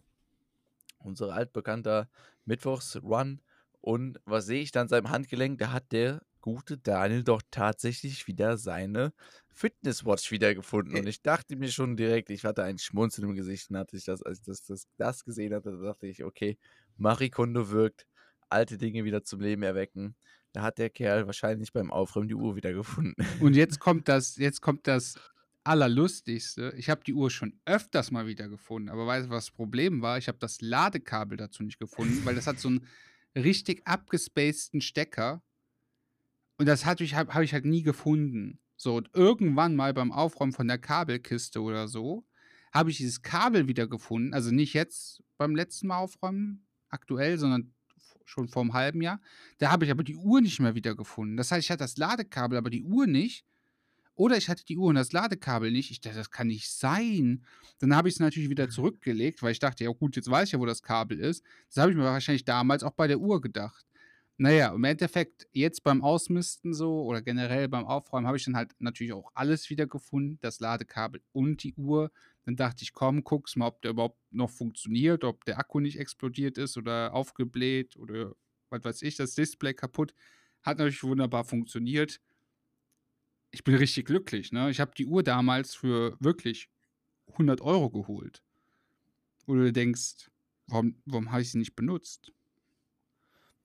Unser 0.96 1.34
altbekannter 1.34 2.08
Mittwochs-Run. 2.46 3.42
Und 3.82 4.18
was 4.24 4.46
sehe 4.46 4.62
ich 4.62 4.72
dann 4.72 4.88
seinem 4.88 5.10
Handgelenk? 5.10 5.58
Da 5.58 5.70
hat 5.70 5.92
der 5.92 6.22
gute 6.40 6.78
Daniel 6.78 7.24
doch 7.24 7.42
tatsächlich 7.50 8.26
wieder 8.26 8.56
seine 8.56 9.12
Fitnesswatch 9.50 10.30
wiedergefunden. 10.30 10.98
Und 10.98 11.06
ich 11.06 11.20
dachte 11.20 11.56
mir 11.56 11.70
schon 11.70 11.94
direkt, 11.94 12.30
ich 12.30 12.46
hatte 12.46 12.62
ein 12.62 12.78
Schmunzeln 12.78 13.28
im 13.28 13.36
Gesicht 13.36 13.68
und 13.68 13.76
hatte 13.76 13.98
ich 13.98 14.04
das, 14.04 14.22
als 14.22 14.38
ich 14.38 14.44
das, 14.46 14.64
das, 14.64 14.88
das 14.96 15.24
gesehen 15.26 15.52
hatte, 15.52 15.72
da 15.72 15.88
dachte 15.88 16.06
ich, 16.06 16.24
okay, 16.24 16.56
Marikondo 16.96 17.68
wirkt, 17.68 18.06
alte 18.48 18.78
Dinge 18.78 19.04
wieder 19.04 19.24
zum 19.24 19.40
Leben 19.40 19.62
erwecken. 19.62 20.16
Da 20.52 20.62
hat 20.62 20.78
der 20.78 20.90
Kerl 20.90 21.26
wahrscheinlich 21.26 21.72
beim 21.72 21.90
Aufräumen 21.90 22.28
die 22.28 22.34
Uhr 22.34 22.56
wiedergefunden. 22.56 23.14
Und 23.40 23.54
jetzt 23.54 23.78
kommt 23.80 24.08
das, 24.08 24.36
jetzt 24.36 24.60
kommt 24.60 24.86
das 24.86 25.16
Allerlustigste. 25.64 26.72
Ich 26.76 26.88
habe 26.88 27.04
die 27.04 27.12
Uhr 27.12 27.30
schon 27.30 27.60
öfters 27.66 28.10
mal 28.10 28.26
wiedergefunden, 28.26 28.88
aber 28.90 29.06
weißt 29.06 29.26
du, 29.26 29.30
was 29.30 29.46
das 29.46 29.54
Problem 29.54 30.00
war? 30.00 30.16
Ich 30.18 30.28
habe 30.28 30.38
das 30.38 30.60
Ladekabel 30.60 31.36
dazu 31.36 31.62
nicht 31.62 31.78
gefunden, 31.78 32.24
weil 32.24 32.34
das 32.34 32.46
hat 32.46 32.58
so 32.58 32.68
einen 32.68 32.86
richtig 33.36 33.86
abgespaceden 33.86 34.80
Stecker 34.80 35.42
und 36.58 36.66
das 36.66 36.84
habe 36.84 37.04
ich, 37.04 37.14
hab, 37.14 37.34
hab 37.34 37.42
ich 37.42 37.52
halt 37.52 37.64
nie 37.64 37.82
gefunden. 37.82 38.60
So, 38.76 38.96
und 38.96 39.10
irgendwann 39.14 39.76
mal 39.76 39.94
beim 39.94 40.12
Aufräumen 40.12 40.52
von 40.52 40.68
der 40.68 40.78
Kabelkiste 40.78 41.62
oder 41.62 41.88
so, 41.88 42.26
habe 42.72 42.90
ich 42.90 42.98
dieses 42.98 43.22
Kabel 43.22 43.68
wieder 43.68 43.86
gefunden. 43.86 44.34
Also 44.34 44.50
nicht 44.50 44.74
jetzt 44.74 45.22
beim 45.36 45.54
letzten 45.54 45.88
Mal 45.88 45.98
aufräumen, 45.98 46.66
aktuell, 46.88 47.38
sondern 47.38 47.74
schon 48.28 48.48
vor 48.48 48.62
einem 48.62 48.74
halben 48.74 49.02
Jahr. 49.02 49.20
Da 49.58 49.70
habe 49.70 49.84
ich 49.84 49.90
aber 49.90 50.04
die 50.04 50.16
Uhr 50.16 50.40
nicht 50.40 50.60
mehr 50.60 50.74
wieder 50.74 50.94
gefunden. 50.94 51.36
Das 51.36 51.50
heißt, 51.50 51.64
ich 51.64 51.70
hatte 51.70 51.84
das 51.84 51.96
Ladekabel, 51.96 52.58
aber 52.58 52.70
die 52.70 52.82
Uhr 52.82 53.06
nicht. 53.06 53.44
Oder 54.14 54.36
ich 54.36 54.48
hatte 54.48 54.64
die 54.64 54.76
Uhr 54.76 54.88
und 54.88 54.96
das 54.96 55.12
Ladekabel 55.12 55.70
nicht. 55.70 55.90
Ich 55.92 56.00
dachte, 56.00 56.16
das 56.16 56.30
kann 56.30 56.48
nicht 56.48 56.70
sein. 56.70 57.44
Dann 57.78 57.94
habe 57.94 58.08
ich 58.08 58.16
es 58.16 58.20
natürlich 58.20 58.50
wieder 58.50 58.68
zurückgelegt, 58.68 59.42
weil 59.42 59.52
ich 59.52 59.60
dachte, 59.60 59.84
ja 59.84 59.90
gut, 59.90 60.16
jetzt 60.16 60.28
weiß 60.28 60.48
ich 60.48 60.52
ja, 60.52 60.58
wo 60.58 60.66
das 60.66 60.82
Kabel 60.82 61.20
ist. 61.20 61.44
Das 61.68 61.82
habe 61.82 61.92
ich 61.92 61.96
mir 61.96 62.02
wahrscheinlich 62.02 62.44
damals 62.44 62.82
auch 62.82 62.92
bei 62.92 63.06
der 63.06 63.20
Uhr 63.20 63.40
gedacht. 63.40 63.86
Naja, 64.36 64.72
im 64.72 64.84
Endeffekt, 64.84 65.48
jetzt 65.52 65.82
beim 65.82 66.02
Ausmisten 66.02 66.74
so 66.74 67.02
oder 67.02 67.22
generell 67.22 67.68
beim 67.68 67.84
Aufräumen 67.84 68.26
habe 68.26 68.36
ich 68.36 68.44
dann 68.44 68.56
halt 68.56 68.72
natürlich 68.78 69.12
auch 69.12 69.30
alles 69.34 69.70
wieder 69.70 69.86
gefunden, 69.86 70.38
das 70.40 70.60
Ladekabel 70.60 71.22
und 71.32 71.62
die 71.62 71.74
Uhr. 71.74 72.10
Dann 72.44 72.56
dachte 72.56 72.82
ich, 72.82 72.92
komm, 72.92 73.24
guck's 73.24 73.56
mal, 73.56 73.66
ob 73.66 73.82
der 73.82 73.90
überhaupt 73.92 74.20
noch 74.30 74.50
funktioniert, 74.50 75.24
ob 75.24 75.44
der 75.44 75.58
Akku 75.58 75.80
nicht 75.80 75.98
explodiert 75.98 76.58
ist 76.58 76.76
oder 76.76 77.12
aufgebläht 77.14 77.96
oder 77.96 78.34
was 78.70 78.84
weiß 78.84 79.02
ich, 79.02 79.16
das 79.16 79.34
Display 79.34 79.74
kaputt. 79.74 80.14
Hat 80.62 80.78
natürlich 80.78 81.02
wunderbar 81.02 81.44
funktioniert. 81.44 82.20
Ich 83.50 83.64
bin 83.64 83.74
richtig 83.74 84.06
glücklich, 84.06 84.52
ne? 84.52 84.70
Ich 84.70 84.80
habe 84.80 84.92
die 84.96 85.06
Uhr 85.06 85.22
damals 85.22 85.74
für 85.74 86.16
wirklich 86.20 86.68
100 87.28 87.60
Euro 87.60 87.90
geholt. 87.90 88.42
Wo 89.46 89.54
du 89.54 89.72
denkst, 89.72 90.30
warum, 90.66 91.00
warum 91.06 91.30
habe 91.30 91.42
ich 91.42 91.50
sie 91.50 91.58
nicht 91.58 91.74
benutzt? 91.74 92.32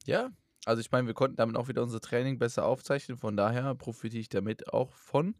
Ja, 0.05 0.31
also 0.65 0.79
ich 0.79 0.91
meine, 0.91 1.07
wir 1.07 1.13
konnten 1.13 1.35
damit 1.35 1.57
auch 1.57 1.67
wieder 1.67 1.83
unser 1.83 1.99
Training 1.99 2.39
besser 2.39 2.65
aufzeichnen, 2.65 3.17
von 3.17 3.35
daher 3.35 3.75
profitiere 3.75 4.21
ich 4.21 4.29
damit 4.29 4.71
auch 4.73 4.93
von. 4.93 5.35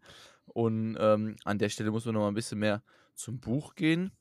Und 0.46 0.98
ähm, 1.00 1.38
an 1.46 1.58
der 1.60 1.70
Stelle 1.70 1.92
muss 1.92 2.06
man 2.06 2.16
noch 2.16 2.22
mal 2.22 2.28
ein 2.28 2.34
bisschen 2.34 2.60
mehr 2.60 2.84
zum 3.16 3.40
Buch 3.40 3.76
gehen, 3.76 4.12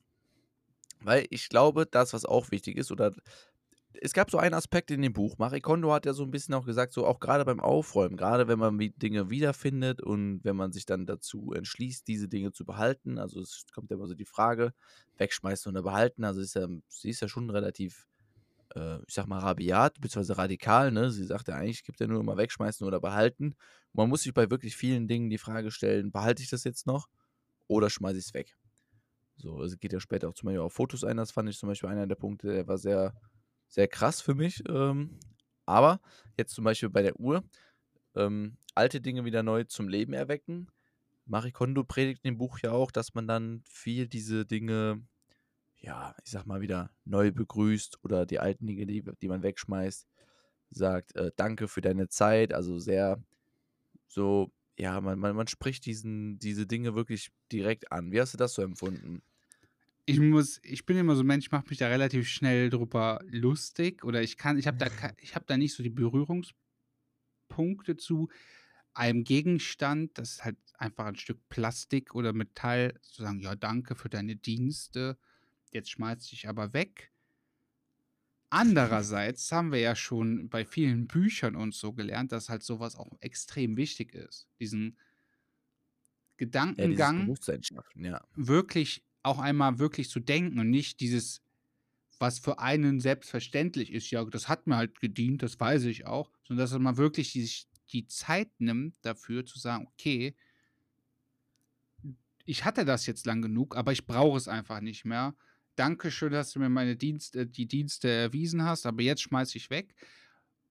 weil 1.00 1.26
ich 1.30 1.48
glaube, 1.48 1.86
das, 1.86 2.12
was 2.12 2.24
auch 2.24 2.50
wichtig 2.50 2.76
ist, 2.76 2.92
oder 2.92 3.12
es 4.00 4.12
gab 4.12 4.30
so 4.30 4.38
einen 4.38 4.54
Aspekt 4.54 4.90
in 4.90 5.02
dem 5.02 5.12
Buch. 5.12 5.38
Marie 5.38 5.60
Kondo 5.60 5.92
hat 5.92 6.06
ja 6.06 6.12
so 6.12 6.22
ein 6.22 6.30
bisschen 6.30 6.54
auch 6.54 6.64
gesagt, 6.64 6.92
so 6.92 7.06
auch 7.06 7.20
gerade 7.20 7.44
beim 7.44 7.60
Aufräumen, 7.60 8.16
gerade 8.16 8.48
wenn 8.48 8.58
man 8.58 8.78
Dinge 8.78 9.30
wiederfindet 9.30 10.00
und 10.00 10.40
wenn 10.44 10.56
man 10.56 10.72
sich 10.72 10.86
dann 10.86 11.06
dazu 11.06 11.52
entschließt, 11.52 12.06
diese 12.08 12.28
Dinge 12.28 12.52
zu 12.52 12.64
behalten. 12.64 13.18
Also 13.18 13.40
es 13.40 13.66
kommt 13.72 13.90
ja 13.90 13.96
immer 13.96 14.06
so 14.06 14.14
die 14.14 14.24
Frage, 14.24 14.72
wegschmeißen 15.18 15.70
oder 15.70 15.82
behalten. 15.82 16.24
Also 16.24 16.40
ist 16.40 16.54
ja, 16.54 16.66
sie 16.88 17.10
ist 17.10 17.20
ja 17.20 17.28
schon 17.28 17.50
relativ 17.50 18.08
äh, 18.74 18.98
ich 19.06 19.14
sag 19.14 19.26
mal, 19.26 19.38
rabiat 19.38 20.00
bzw. 20.00 20.34
radikal. 20.34 20.90
Ne? 20.90 21.10
Sie 21.10 21.24
sagt 21.24 21.48
ja 21.48 21.56
eigentlich, 21.56 21.84
gibt 21.84 22.00
ja 22.00 22.06
nur 22.06 22.20
immer 22.20 22.36
wegschmeißen 22.36 22.86
oder 22.86 23.00
behalten. 23.00 23.54
Man 23.92 24.08
muss 24.08 24.22
sich 24.22 24.34
bei 24.34 24.50
wirklich 24.50 24.76
vielen 24.76 25.08
Dingen 25.08 25.30
die 25.30 25.38
Frage 25.38 25.70
stellen, 25.70 26.12
behalte 26.12 26.42
ich 26.42 26.50
das 26.50 26.64
jetzt 26.64 26.86
noch 26.86 27.08
oder 27.68 27.90
schmeiße 27.90 28.18
ich 28.18 28.26
es 28.26 28.34
weg? 28.34 28.56
So, 29.36 29.62
es 29.62 29.78
geht 29.78 29.92
ja 29.92 30.00
später 30.00 30.28
auch 30.28 30.34
zum 30.34 30.46
Beispiel 30.46 30.60
auf 30.60 30.72
Fotos 30.72 31.04
ein. 31.04 31.16
Das 31.16 31.32
fand 31.32 31.48
ich 31.48 31.58
zum 31.58 31.68
Beispiel 31.68 31.88
einer 31.88 32.06
der 32.06 32.14
Punkte, 32.14 32.52
der 32.52 32.68
war 32.68 32.78
sehr, 32.78 33.14
sehr 33.68 33.88
krass 33.88 34.20
für 34.20 34.34
mich. 34.34 34.62
Ähm, 34.68 35.18
aber 35.66 36.00
jetzt 36.38 36.54
zum 36.54 36.64
Beispiel 36.64 36.90
bei 36.90 37.02
der 37.02 37.18
Uhr, 37.18 37.42
ähm, 38.14 38.56
alte 38.74 39.00
Dinge 39.00 39.24
wieder 39.24 39.42
neu 39.42 39.64
zum 39.64 39.88
Leben 39.88 40.12
erwecken. 40.12 40.68
Marie 41.24 41.52
Kondo 41.52 41.84
predigt 41.84 42.20
in 42.24 42.34
dem 42.34 42.38
Buch 42.38 42.58
ja 42.60 42.72
auch, 42.72 42.90
dass 42.90 43.14
man 43.14 43.26
dann 43.26 43.62
viel 43.64 44.08
diese 44.08 44.44
Dinge 44.44 45.02
ja, 45.82 46.14
ich 46.24 46.30
sag 46.30 46.46
mal 46.46 46.60
wieder, 46.60 46.90
neu 47.04 47.32
begrüßt 47.32 48.04
oder 48.04 48.24
die 48.24 48.38
alten 48.38 48.66
Dinge, 48.66 48.86
die, 48.86 49.02
die 49.20 49.28
man 49.28 49.42
wegschmeißt, 49.42 50.06
sagt, 50.70 51.16
äh, 51.16 51.32
danke 51.36 51.68
für 51.68 51.80
deine 51.80 52.08
Zeit. 52.08 52.54
Also 52.54 52.78
sehr 52.78 53.22
so, 54.06 54.52
ja, 54.78 55.00
man, 55.00 55.18
man, 55.18 55.34
man 55.34 55.48
spricht 55.48 55.84
diesen, 55.84 56.38
diese 56.38 56.66
Dinge 56.66 56.94
wirklich 56.94 57.32
direkt 57.50 57.90
an. 57.90 58.12
Wie 58.12 58.20
hast 58.20 58.32
du 58.32 58.38
das 58.38 58.54
so 58.54 58.62
empfunden? 58.62 59.22
Ich 60.06 60.20
muss, 60.20 60.60
ich 60.62 60.86
bin 60.86 60.96
immer 60.96 61.16
so 61.16 61.22
ein 61.22 61.26
Mensch, 61.26 61.46
ich 61.46 61.52
mache 61.52 61.68
mich 61.68 61.78
da 61.78 61.88
relativ 61.88 62.28
schnell 62.28 62.70
drüber 62.70 63.20
lustig 63.26 64.04
oder 64.04 64.22
ich 64.22 64.36
kann, 64.36 64.58
ich 64.58 64.68
habe 64.68 64.78
da, 64.78 64.86
ich 65.18 65.34
habe 65.34 65.46
da 65.46 65.56
nicht 65.56 65.74
so 65.74 65.82
die 65.82 65.90
Berührungspunkte 65.90 67.96
zu 67.96 68.28
einem 68.94 69.24
Gegenstand, 69.24 70.18
das 70.18 70.32
ist 70.32 70.44
halt 70.44 70.58
einfach 70.74 71.06
ein 71.06 71.16
Stück 71.16 71.48
Plastik 71.48 72.14
oder 72.14 72.32
Metall, 72.32 72.94
zu 73.02 73.22
sagen, 73.22 73.40
ja, 73.40 73.56
danke 73.56 73.96
für 73.96 74.08
deine 74.08 74.36
Dienste 74.36 75.18
jetzt 75.72 75.90
schmeiß 75.90 76.32
ich 76.32 76.48
aber 76.48 76.72
weg. 76.72 77.12
Andererseits 78.50 79.50
haben 79.50 79.72
wir 79.72 79.80
ja 79.80 79.96
schon 79.96 80.50
bei 80.50 80.64
vielen 80.64 81.06
Büchern 81.06 81.56
uns 81.56 81.78
so 81.78 81.92
gelernt, 81.94 82.32
dass 82.32 82.50
halt 82.50 82.62
sowas 82.62 82.96
auch 82.96 83.10
extrem 83.20 83.76
wichtig 83.78 84.14
ist. 84.14 84.46
Diesen 84.60 84.98
Gedankengang 86.36 87.34
ja, 87.94 88.10
ja. 88.10 88.20
wirklich 88.34 89.04
auch 89.22 89.38
einmal 89.38 89.78
wirklich 89.78 90.10
zu 90.10 90.20
denken 90.20 90.58
und 90.58 90.68
nicht 90.68 91.00
dieses, 91.00 91.40
was 92.18 92.40
für 92.40 92.58
einen 92.58 93.00
selbstverständlich 93.00 93.92
ist, 93.92 94.10
ja, 94.10 94.24
das 94.24 94.48
hat 94.48 94.66
mir 94.66 94.76
halt 94.76 95.00
gedient, 95.00 95.42
das 95.42 95.58
weiß 95.58 95.84
ich 95.84 96.06
auch, 96.06 96.30
sondern 96.44 96.64
dass 96.64 96.78
man 96.78 96.96
wirklich 96.96 97.32
die, 97.32 97.48
die 97.90 98.06
Zeit 98.06 98.50
nimmt 98.58 98.96
dafür 99.02 99.46
zu 99.46 99.58
sagen, 99.58 99.86
okay, 99.86 100.34
ich 102.44 102.64
hatte 102.64 102.84
das 102.84 103.06
jetzt 103.06 103.24
lang 103.24 103.40
genug, 103.40 103.76
aber 103.76 103.92
ich 103.92 104.06
brauche 104.06 104.36
es 104.36 104.48
einfach 104.48 104.80
nicht 104.80 105.04
mehr. 105.04 105.34
Dankeschön, 105.76 106.32
dass 106.32 106.52
du 106.52 106.58
mir 106.58 106.68
meine 106.68 106.96
Dienste, 106.96 107.46
die 107.46 107.66
Dienste 107.66 108.08
erwiesen 108.08 108.62
hast, 108.62 108.86
aber 108.86 109.02
jetzt 109.02 109.22
schmeiße 109.22 109.56
ich 109.56 109.70
weg. 109.70 109.94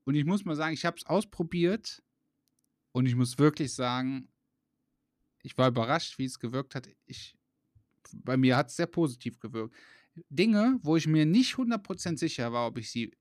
Und 0.04 0.16
ich 0.16 0.26
muss 0.26 0.46
mal 0.46 0.56
sagen, 0.56 0.74
ich 0.74 0.86
habe 0.86 0.98
es 0.98 1.06
ausprobiert 1.06 2.04
und 2.92 3.06
ich 3.06 3.16
muss 3.16 3.38
wirklich 3.38 3.74
sagen, 3.74 4.28
ich 5.44 5.58
war 5.58 5.70
überrascht, 5.70 6.18
wie 6.18 6.26
es 6.26 6.40
gewirkt 6.40 6.76
hat. 6.76 6.88
Ich, 7.06 7.36
bei 8.14 8.38
mir 8.38 8.58
hat 8.58 8.70
es 8.70 8.76
sehr 8.76 8.88
positiv 8.88 9.40
gewirkt. 9.40 9.76
Dinge, 10.30 10.80
wo 10.82 10.98
ich 10.98 11.08
mir 11.08 11.26
nicht 11.26 11.56
100% 11.56 12.18
sicher 12.18 12.52
war, 12.52 12.68
ob 12.68 12.78
ich 12.78 12.92
sie 12.92 13.12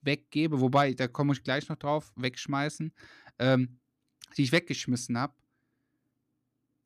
weggebe, 0.00 0.60
wobei, 0.60 0.94
da 0.94 1.08
komme 1.08 1.32
ich 1.32 1.42
gleich 1.42 1.68
noch 1.68 1.76
drauf, 1.76 2.12
wegschmeißen, 2.16 2.92
ähm, 3.38 3.78
die 4.36 4.42
ich 4.42 4.52
weggeschmissen 4.52 5.18
habe, 5.18 5.34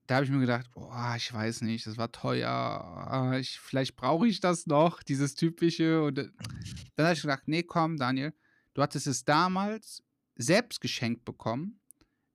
da 0.07 0.17
habe 0.17 0.25
ich 0.27 0.31
mir 0.31 0.41
gedacht, 0.41 0.71
boah, 0.73 1.15
ich 1.17 1.33
weiß 1.33 1.63
nicht, 1.63 1.87
das 1.87 1.97
war 1.97 2.13
teuer, 2.13 2.51
ah, 2.51 3.39
ich, 3.39 3.59
vielleicht 3.59 3.97
brauche 3.97 4.29
ich 4.29 4.41
das 4.41 4.67
noch, 4.67 5.03
dieses 5.03 5.35
typische. 5.35 6.03
Und 6.03 6.19
äh, 6.19 6.29
dann 6.97 7.07
habe 7.07 7.15
ich 7.15 7.23
gedacht, 7.23 7.45
nee, 7.47 7.63
komm, 7.63 7.97
Daniel, 7.97 8.35
du 8.75 8.83
hattest 8.83 9.07
es 9.07 9.25
damals 9.25 10.03
selbst 10.37 10.81
geschenkt 10.81 11.25
bekommen. 11.25 11.81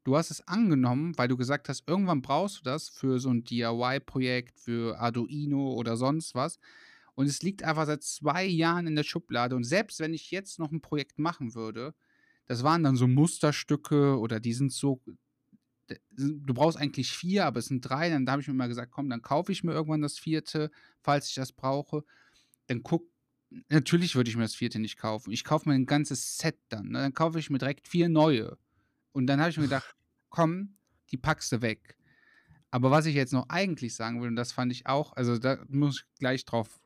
Du 0.03 0.15
hast 0.15 0.31
es 0.31 0.47
angenommen, 0.47 1.15
weil 1.17 1.27
du 1.27 1.38
gesagt 1.38 1.69
hast, 1.69 1.88
irgendwann 1.88 2.21
brauchst 2.21 2.59
du 2.59 2.63
das 2.63 2.89
für 2.89 3.19
so 3.19 3.29
ein 3.29 3.43
DIY-Projekt, 3.43 4.59
für 4.59 4.99
Arduino 4.99 5.73
oder 5.73 5.97
sonst 5.97 6.33
was. 6.33 6.57
Und 7.13 7.27
es 7.27 7.43
liegt 7.43 7.63
einfach 7.63 7.85
seit 7.85 8.01
zwei 8.01 8.45
Jahren 8.45 8.88
in 8.88 8.95
der 8.95 9.03
Schublade. 9.03 9.55
Und 9.55 9.65
selbst 9.65 9.99
wenn 9.99 10.13
ich 10.13 10.31
jetzt 10.31 10.57
noch 10.57 10.71
ein 10.71 10.81
Projekt 10.81 11.19
machen 11.19 11.53
würde, 11.53 11.93
das 12.45 12.63
waren 12.63 12.81
dann 12.81 12.95
so 12.95 13.07
Musterstücke 13.07 14.17
oder 14.17 14.39
die 14.39 14.53
sind 14.53 14.71
so 14.71 15.01
du 16.12 16.53
brauchst 16.53 16.77
eigentlich 16.77 17.12
vier, 17.12 17.46
aber 17.46 17.60
es 17.60 17.65
sind 17.65 17.81
drei. 17.81 18.10
Dann 18.10 18.29
habe 18.29 18.41
ich 18.41 18.48
mir 18.48 18.53
mal 18.53 18.67
gesagt, 18.67 18.91
komm, 18.91 19.10
dann 19.10 19.22
kaufe 19.22 19.51
ich 19.51 19.63
mir 19.63 19.74
irgendwann 19.74 20.01
das 20.01 20.17
vierte, 20.17 20.72
falls 21.01 21.29
ich 21.29 21.36
das 21.36 21.51
brauche. 21.51 22.03
Dann 22.67 22.84
guck, 22.84 23.10
natürlich 23.69 24.15
würde 24.15 24.29
ich 24.29 24.36
mir 24.36 24.43
das 24.43 24.55
vierte 24.55 24.79
nicht 24.79 24.98
kaufen. 24.98 25.31
Ich 25.31 25.43
kaufe 25.43 25.69
mir 25.69 25.75
ein 25.75 25.86
ganzes 25.86 26.38
Set 26.38 26.60
dann. 26.69 26.89
Ne? 26.89 27.00
Dann 27.00 27.13
kaufe 27.13 27.39
ich 27.39 27.50
mir 27.50 27.58
direkt 27.58 27.88
vier 27.88 28.10
neue. 28.10 28.58
Und 29.12 29.27
dann 29.27 29.39
habe 29.39 29.50
ich 29.50 29.58
mir 29.58 29.63
gedacht, 29.63 29.96
komm, 30.29 30.77
die 31.12 31.17
packst 31.17 31.51
du 31.51 31.62
weg. 31.62 31.96
Aber 32.72 32.91
was 32.91 33.05
ich 33.05 33.15
jetzt 33.15 33.34
noch 33.34 33.50
eigentlich 33.50 33.96
sagen 33.96 34.22
will, 34.22 34.27
und 34.27 34.36
das 34.36 34.51
fand 34.51 34.72
ich 34.72 34.86
auch, 34.86 35.13
also 35.13 35.38
da 35.38 35.63
muss 35.67 36.01
ich 36.01 36.19
gleich 36.19 36.46
drauf 36.46 36.79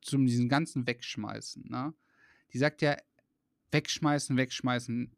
zu 0.00 0.18
diesen 0.18 0.48
ganzen 0.48 0.86
Wegschmeißen. 0.86 1.64
Ne? 1.68 1.94
Die 2.52 2.58
sagt 2.58 2.82
ja, 2.82 2.96
wegschmeißen, 3.70 4.36
wegschmeißen, 4.36 5.16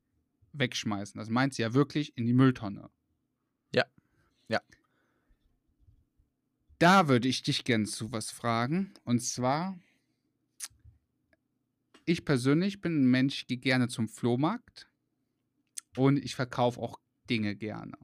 wegschmeißen. 0.53 1.19
Das 1.19 1.29
meint 1.29 1.55
sie 1.55 1.63
ja 1.63 1.75
wirklich 1.75 2.17
in 2.17 2.27
die 2.27 2.33
Mülltonne. 2.33 2.91
Ja. 4.49 4.61
Da 6.79 7.09
würde 7.09 7.29
ich 7.29 7.43
dich 7.43 7.65
gern 7.65 7.87
zu 7.87 8.13
was 8.13 8.31
fragen. 8.31 8.93
Und 9.05 9.21
zwar, 9.21 9.79
ich 12.05 12.25
persönlich 12.25 12.81
bin 12.81 13.03
ein 13.03 13.11
Mensch, 13.11 13.47
gehe 13.47 13.57
gerne 13.57 13.89
zum 13.89 14.09
Flohmarkt 14.09 14.89
und 15.97 16.19
ich 16.19 16.35
verkaufe 16.35 16.81
auch 16.81 17.01
Dinge 17.29 17.57
gerne. 17.57 17.97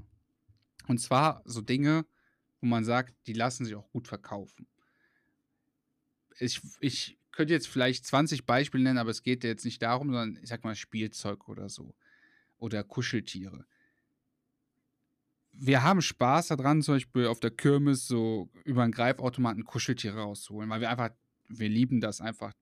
Und 0.89 0.99
zwar 0.99 1.43
so 1.45 1.61
Dinge, 1.61 2.07
wo 2.61 2.67
man 2.67 2.85
sagt, 2.85 3.15
die 3.27 3.35
lassen 3.35 3.65
sich 3.65 3.75
auch 3.75 3.91
gut 3.91 4.09
verkaufen. 4.09 4.67
Ich, 6.39 6.61
ich 6.81 7.19
könnte 7.31 7.53
jetzt 7.53 7.69
vielleicht 7.69 8.07
20 8.07 8.47
Beispiele 8.47 8.83
nennen, 8.83 8.99
aber 8.99 9.11
es 9.11 9.23
geht 9.23 9.45
jetzt 9.45 9.65
nicht 9.65 9.83
darum, 9.83 10.09
sondern 10.09 10.43
ich 10.43 10.49
sag 10.49 10.65
mal 10.65 10.75
Spielzeug 10.75 11.49
oder 11.49 11.69
so. 11.69 11.95
Oder 12.59 12.85
Kuscheltiere 12.85 13.67
wir 15.53 15.83
haben 15.83 16.01
Spaß 16.01 16.49
daran, 16.49 16.83
zum 16.83 16.95
Beispiel 16.95 17.27
auf 17.27 17.41
der 17.41 17.51
Kirmes 17.51 18.07
so 18.07 18.51
über 18.65 18.83
einen 18.83 18.93
Greifautomaten 18.93 19.65
Kuscheltiere 19.65 20.21
rauszuholen, 20.21 20.69
weil 20.71 20.81
wir 20.81 20.91
einfach, 20.91 21.11
wir 21.49 21.69
lieben 21.69 22.01
das 22.01 22.21
einfach. 22.21 22.53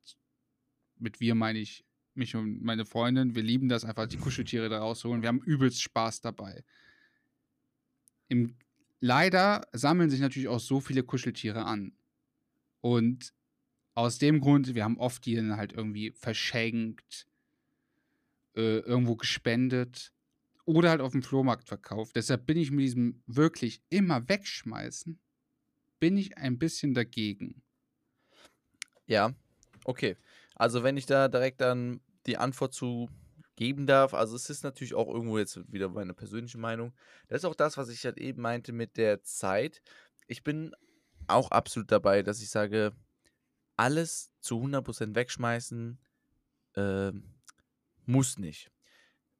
Mit 0.98 1.20
wir 1.20 1.34
meine 1.34 1.60
ich 1.60 1.84
mich 2.14 2.34
und 2.34 2.62
meine 2.62 2.84
Freundin, 2.84 3.34
wir 3.34 3.42
lieben 3.42 3.68
das 3.68 3.84
einfach, 3.84 4.06
die 4.06 4.18
Kuscheltiere 4.18 4.68
da 4.68 4.80
rauszuholen. 4.80 5.22
Wir 5.22 5.28
haben 5.28 5.42
übelst 5.42 5.80
Spaß 5.80 6.20
dabei. 6.20 6.64
Im, 8.28 8.56
leider 9.00 9.66
sammeln 9.72 10.10
sich 10.10 10.20
natürlich 10.20 10.48
auch 10.48 10.60
so 10.60 10.80
viele 10.80 11.02
Kuscheltiere 11.02 11.64
an. 11.64 11.92
Und 12.80 13.32
aus 13.94 14.18
dem 14.18 14.40
Grund, 14.40 14.74
wir 14.74 14.84
haben 14.84 14.98
oft 14.98 15.24
die 15.24 15.36
dann 15.36 15.56
halt 15.56 15.72
irgendwie 15.72 16.10
verschenkt, 16.10 17.26
äh, 18.56 18.78
irgendwo 18.80 19.16
gespendet 19.16 20.12
oder 20.64 20.90
halt 20.90 21.00
auf 21.00 21.12
dem 21.12 21.22
Flohmarkt 21.22 21.68
verkauft. 21.68 22.16
Deshalb 22.16 22.46
bin 22.46 22.56
ich 22.56 22.70
mit 22.70 22.80
diesem 22.80 23.22
wirklich 23.26 23.82
immer 23.88 24.28
wegschmeißen, 24.28 25.18
bin 25.98 26.16
ich 26.16 26.38
ein 26.38 26.58
bisschen 26.58 26.94
dagegen. 26.94 27.62
Ja, 29.06 29.34
okay. 29.84 30.16
Also 30.54 30.82
wenn 30.82 30.96
ich 30.96 31.06
da 31.06 31.28
direkt 31.28 31.60
dann 31.60 32.00
die 32.26 32.36
Antwort 32.36 32.74
zu 32.74 33.08
geben 33.56 33.86
darf, 33.86 34.14
also 34.14 34.36
es 34.36 34.48
ist 34.50 34.62
natürlich 34.62 34.94
auch 34.94 35.08
irgendwo 35.08 35.38
jetzt 35.38 35.60
wieder 35.72 35.88
meine 35.88 36.14
persönliche 36.14 36.58
Meinung. 36.58 36.94
Das 37.28 37.38
ist 37.38 37.44
auch 37.44 37.54
das, 37.54 37.76
was 37.76 37.88
ich 37.88 38.04
halt 38.04 38.18
eben 38.18 38.40
meinte 38.40 38.72
mit 38.72 38.96
der 38.96 39.22
Zeit. 39.22 39.82
Ich 40.26 40.42
bin 40.42 40.74
auch 41.26 41.50
absolut 41.50 41.90
dabei, 41.90 42.22
dass 42.22 42.40
ich 42.40 42.50
sage, 42.50 42.92
alles 43.76 44.30
zu 44.40 44.56
100% 44.56 45.14
wegschmeißen 45.14 45.98
äh, 46.76 47.12
muss 48.06 48.38
nicht. 48.38 48.70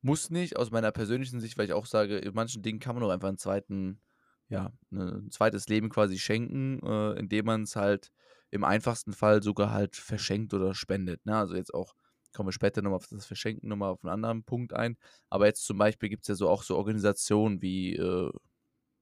Muss 0.02 0.30
nicht, 0.30 0.56
aus 0.56 0.70
meiner 0.70 0.92
persönlichen 0.92 1.40
Sicht, 1.40 1.58
weil 1.58 1.66
ich 1.66 1.72
auch 1.74 1.86
sage, 1.86 2.16
in 2.18 2.34
manchen 2.34 2.62
Dingen 2.62 2.80
kann 2.80 2.94
man 2.94 3.04
auch 3.04 3.10
einfach 3.10 3.28
einen 3.28 3.38
zweiten, 3.38 4.00
ja, 4.48 4.72
ne, 4.90 5.20
ein 5.26 5.30
zweites 5.30 5.68
Leben 5.68 5.90
quasi 5.90 6.18
schenken, 6.18 6.80
äh, 6.82 7.18
indem 7.18 7.44
man 7.46 7.62
es 7.64 7.76
halt 7.76 8.10
im 8.50 8.64
einfachsten 8.64 9.12
Fall 9.12 9.42
sogar 9.42 9.70
halt 9.72 9.96
verschenkt 9.96 10.54
oder 10.54 10.74
spendet. 10.74 11.24
Ne? 11.26 11.36
Also 11.36 11.54
jetzt 11.54 11.74
auch, 11.74 11.94
kommen 12.34 12.48
wir 12.48 12.52
später 12.52 12.80
nochmal 12.82 12.96
auf 12.96 13.08
das 13.08 13.26
Verschenken 13.26 13.68
nochmal 13.68 13.90
auf 13.90 14.02
einen 14.02 14.12
anderen 14.12 14.44
Punkt 14.44 14.72
ein. 14.72 14.96
Aber 15.28 15.46
jetzt 15.46 15.64
zum 15.64 15.76
Beispiel 15.78 16.08
gibt 16.08 16.22
es 16.22 16.28
ja 16.28 16.34
so 16.34 16.48
auch 16.48 16.62
so 16.62 16.76
Organisationen 16.76 17.60
wie 17.60 17.94
äh, 17.96 18.30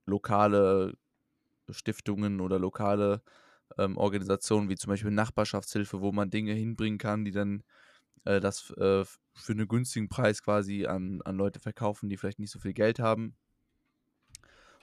lokale 0.06 0.94
Stiftungen 1.70 2.40
oder 2.40 2.58
lokale 2.58 3.22
ähm, 3.78 3.96
Organisationen 3.98 4.68
wie 4.70 4.76
zum 4.76 4.90
Beispiel 4.90 5.10
Nachbarschaftshilfe, 5.10 6.00
wo 6.00 6.12
man 6.12 6.30
Dinge 6.30 6.52
hinbringen 6.54 6.98
kann, 6.98 7.24
die 7.24 7.32
dann 7.32 7.62
äh, 8.24 8.40
das 8.40 8.70
äh, 8.76 9.04
für 9.04 9.52
einen 9.52 9.68
günstigen 9.68 10.08
Preis 10.08 10.42
quasi 10.42 10.86
an, 10.86 11.20
an 11.22 11.36
Leute 11.36 11.60
verkaufen, 11.60 12.08
die 12.08 12.16
vielleicht 12.16 12.38
nicht 12.38 12.50
so 12.50 12.58
viel 12.58 12.72
Geld 12.72 12.98
haben. 12.98 13.36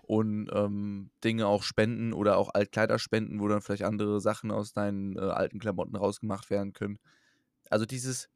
Und 0.02 0.50
ähm, 0.54 1.10
Dinge 1.24 1.48
auch 1.48 1.64
spenden 1.64 2.14
oder 2.14 2.38
auch 2.38 2.54
Altkleider 2.54 3.00
spenden, 3.00 3.40
wo 3.40 3.48
dann 3.48 3.62
vielleicht 3.62 3.84
andere 3.84 4.22
Sachen 4.22 4.52
aus 4.52 4.72
deinen 4.72 5.18
äh, 5.18 5.22
alten 5.22 5.58
Klamotten 5.58 5.96
rausgemacht 5.96 6.52
werden 6.52 6.74
können. 6.74 7.00
Also 7.72 7.86
dieses 7.86 8.30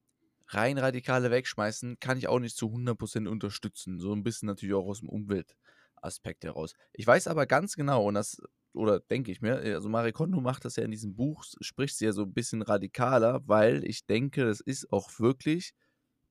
rein 0.48 0.80
radikale 0.80 1.30
Wegschmeißen 1.30 2.00
kann 2.00 2.18
ich 2.18 2.28
auch 2.28 2.40
nicht 2.40 2.58
zu 2.58 2.68
100% 2.68 3.28
unterstützen. 3.28 4.00
So 4.00 4.14
ein 4.14 4.24
bisschen 4.24 4.48
natürlich 4.48 4.74
auch 4.74 4.88
aus 4.88 5.02
dem 5.02 5.10
Umweltaspekt 5.10 6.44
heraus. 6.44 6.74
Ich 6.94 7.06
weiß 7.06 7.28
aber 7.28 7.46
ganz 7.46 7.76
genau, 7.76 8.08
und 8.08 8.16
das 8.16 8.42
oder 8.74 9.00
denke 9.00 9.32
ich 9.32 9.42
mir, 9.42 9.58
also 9.58 9.90
Marie 9.90 10.12
Kondo 10.12 10.42
macht 10.42 10.66
das 10.66 10.76
ja 10.76 10.84
in 10.84 10.92
diesem 10.92 11.16
Buch, 11.16 11.44
spricht 11.62 11.98
sie 11.98 12.06
ja 12.06 12.12
so 12.12 12.24
ein 12.24 12.34
bisschen 12.34 12.62
radikaler, 12.62 13.42
weil 13.46 13.84
ich 13.84 14.06
denke, 14.06 14.46
das 14.46 14.60
ist 14.60 14.92
auch 14.92 15.10
wirklich 15.20 15.74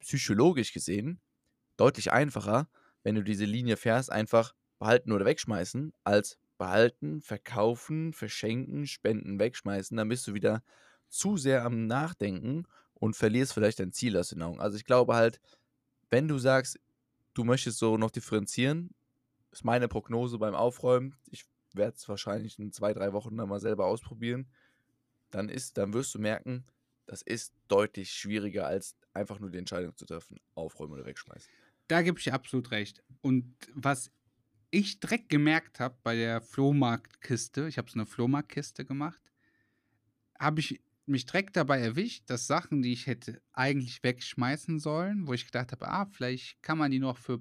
psychologisch 0.00 0.72
gesehen 0.72 1.20
deutlich 1.76 2.12
einfacher, 2.12 2.68
wenn 3.02 3.14
du 3.14 3.22
diese 3.22 3.44
Linie 3.44 3.76
fährst, 3.76 4.10
einfach 4.12 4.54
behalten 4.78 5.12
oder 5.12 5.24
wegschmeißen, 5.24 5.92
als 6.04 6.38
behalten, 6.58 7.22
verkaufen, 7.22 8.12
verschenken, 8.12 8.86
spenden, 8.86 9.38
wegschmeißen. 9.38 9.96
Dann 9.96 10.08
bist 10.08 10.26
du 10.26 10.34
wieder 10.34 10.62
zu 11.08 11.36
sehr 11.36 11.64
am 11.64 11.86
Nachdenken 11.86 12.64
und 12.94 13.16
verlierst 13.16 13.54
vielleicht 13.54 13.80
dein 13.80 13.92
Ziel 13.92 14.16
aus 14.16 14.30
den 14.30 14.42
Augen. 14.42 14.60
Also 14.60 14.76
ich 14.76 14.84
glaube 14.84 15.14
halt, 15.14 15.40
wenn 16.10 16.28
du 16.28 16.38
sagst, 16.38 16.78
du 17.34 17.44
möchtest 17.44 17.78
so 17.78 17.96
noch 17.96 18.10
differenzieren, 18.10 18.94
ist 19.52 19.64
meine 19.64 19.88
Prognose 19.88 20.38
beim 20.38 20.54
Aufräumen. 20.54 21.16
Ich 21.30 21.44
werde 21.76 21.96
es 21.96 22.08
wahrscheinlich 22.08 22.58
in 22.58 22.72
zwei, 22.72 22.92
drei 22.92 23.12
Wochen 23.12 23.36
dann 23.36 23.48
mal 23.48 23.60
selber 23.60 23.86
ausprobieren. 23.86 24.48
Dann 25.30 25.48
ist, 25.48 25.76
dann 25.76 25.92
wirst 25.92 26.14
du 26.14 26.18
merken, 26.18 26.64
das 27.06 27.22
ist 27.22 27.54
deutlich 27.68 28.12
schwieriger, 28.12 28.66
als 28.66 28.96
einfach 29.12 29.38
nur 29.38 29.50
die 29.50 29.58
Entscheidung 29.58 29.96
zu 29.96 30.04
treffen, 30.04 30.38
aufräumen 30.54 30.94
oder 30.94 31.06
wegschmeißen. 31.06 31.50
Da 31.88 32.02
gebe 32.02 32.18
ich 32.18 32.24
dir 32.24 32.34
absolut 32.34 32.70
recht. 32.70 33.02
Und 33.22 33.54
was 33.74 34.10
ich 34.70 35.00
direkt 35.00 35.28
gemerkt 35.30 35.80
habe 35.80 35.96
bei 36.02 36.14
der 36.14 36.40
Flohmarktkiste, 36.42 37.66
ich 37.68 37.78
habe 37.78 37.90
so 37.90 37.98
eine 37.98 38.06
Flohmarktkiste 38.06 38.84
gemacht, 38.84 39.20
habe 40.38 40.60
ich 40.60 40.82
mich 41.06 41.24
direkt 41.24 41.56
dabei 41.56 41.80
erwischt, 41.80 42.24
dass 42.28 42.46
Sachen, 42.46 42.82
die 42.82 42.92
ich 42.92 43.06
hätte 43.06 43.40
eigentlich 43.52 44.02
wegschmeißen 44.02 44.78
sollen, 44.78 45.26
wo 45.26 45.32
ich 45.32 45.46
gedacht 45.46 45.72
habe, 45.72 45.88
ah, 45.88 46.06
vielleicht 46.06 46.62
kann 46.62 46.78
man 46.78 46.90
die 46.90 46.98
noch 46.98 47.16
für 47.16 47.40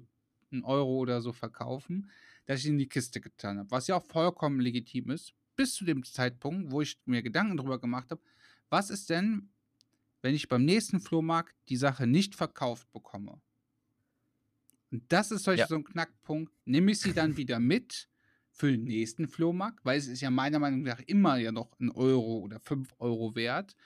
einen 0.50 0.64
Euro 0.64 0.96
oder 0.96 1.20
so 1.20 1.32
verkaufen, 1.32 2.10
dass 2.48 2.60
ich 2.60 2.66
in 2.66 2.78
die 2.78 2.88
Kiste 2.88 3.20
getan 3.20 3.58
habe. 3.58 3.70
Was 3.70 3.88
ja 3.88 3.96
auch 3.96 4.04
vollkommen 4.06 4.58
legitim 4.58 5.10
ist, 5.10 5.34
bis 5.54 5.74
zu 5.74 5.84
dem 5.84 6.02
Zeitpunkt, 6.02 6.72
wo 6.72 6.80
ich 6.80 6.98
mir 7.04 7.22
Gedanken 7.22 7.58
darüber 7.58 7.78
gemacht 7.78 8.10
habe, 8.10 8.22
was 8.70 8.88
ist 8.88 9.10
denn, 9.10 9.50
wenn 10.22 10.34
ich 10.34 10.48
beim 10.48 10.64
nächsten 10.64 10.98
Flohmarkt 10.98 11.54
die 11.68 11.76
Sache 11.76 12.06
nicht 12.06 12.34
verkauft 12.34 12.90
bekomme? 12.90 13.38
Und 14.90 15.04
das 15.12 15.30
ist 15.30 15.46
ja. 15.46 15.66
so 15.66 15.74
ein 15.74 15.84
Knackpunkt. 15.84 16.50
Nehme 16.64 16.92
ich 16.92 17.00
sie 17.00 17.12
dann 17.12 17.36
wieder 17.36 17.60
mit 17.60 18.08
für 18.50 18.70
den 18.70 18.84
nächsten 18.84 19.28
Flohmarkt, 19.28 19.84
weil 19.84 19.98
es 19.98 20.06
ist 20.06 20.22
ja 20.22 20.30
meiner 20.30 20.58
Meinung 20.58 20.80
nach 20.82 21.00
immer 21.00 21.36
ja 21.36 21.52
noch 21.52 21.78
ein 21.78 21.90
Euro 21.90 22.38
oder 22.38 22.60
fünf 22.60 22.94
Euro 22.98 23.34
wert. 23.34 23.76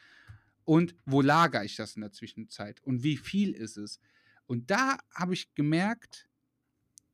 Und 0.64 0.94
wo 1.04 1.20
lagere 1.20 1.64
ich 1.64 1.74
das 1.74 1.96
in 1.96 2.02
der 2.02 2.12
Zwischenzeit? 2.12 2.80
Und 2.84 3.02
wie 3.02 3.16
viel 3.16 3.54
ist 3.54 3.76
es? 3.76 3.98
Und 4.46 4.70
da 4.70 4.98
habe 5.12 5.34
ich 5.34 5.52
gemerkt, 5.56 6.28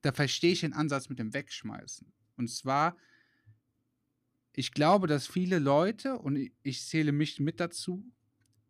da 0.03 0.13
verstehe 0.13 0.53
ich 0.53 0.61
den 0.61 0.73
Ansatz 0.73 1.09
mit 1.09 1.19
dem 1.19 1.35
Wegschmeißen. 1.35 2.13
Und 2.37 2.49
zwar, 2.49 2.97
ich 4.53 4.73
glaube, 4.73 5.07
dass 5.07 5.27
viele 5.27 5.59
Leute, 5.59 6.19
und 6.19 6.51
ich 6.63 6.85
zähle 6.87 7.13
mich 7.13 7.41
mit 7.41 7.61
dazu, 7.61 8.05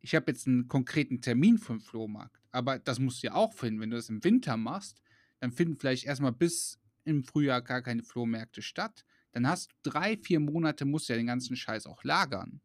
ich 0.00 0.14
habe 0.14 0.30
jetzt 0.30 0.46
einen 0.46 0.68
konkreten 0.68 1.20
Termin 1.20 1.58
für 1.58 1.74
den 1.74 1.80
Flohmarkt, 1.80 2.40
aber 2.50 2.78
das 2.78 2.98
musst 2.98 3.22
du 3.22 3.28
ja 3.28 3.34
auch 3.34 3.52
finden. 3.52 3.80
Wenn 3.80 3.90
du 3.90 3.96
das 3.96 4.08
im 4.08 4.22
Winter 4.24 4.56
machst, 4.56 5.02
dann 5.40 5.52
finden 5.52 5.76
vielleicht 5.76 6.04
erstmal 6.04 6.32
bis 6.32 6.78
im 7.04 7.24
Frühjahr 7.24 7.62
gar 7.62 7.82
keine 7.82 8.02
Flohmärkte 8.02 8.62
statt. 8.62 9.04
Dann 9.32 9.46
hast 9.46 9.70
du 9.82 9.90
drei, 9.90 10.16
vier 10.16 10.40
Monate, 10.40 10.84
musst 10.84 11.08
du 11.08 11.12
ja 11.12 11.16
den 11.16 11.26
ganzen 11.26 11.56
Scheiß 11.56 11.86
auch 11.86 12.04
lagern. 12.04 12.60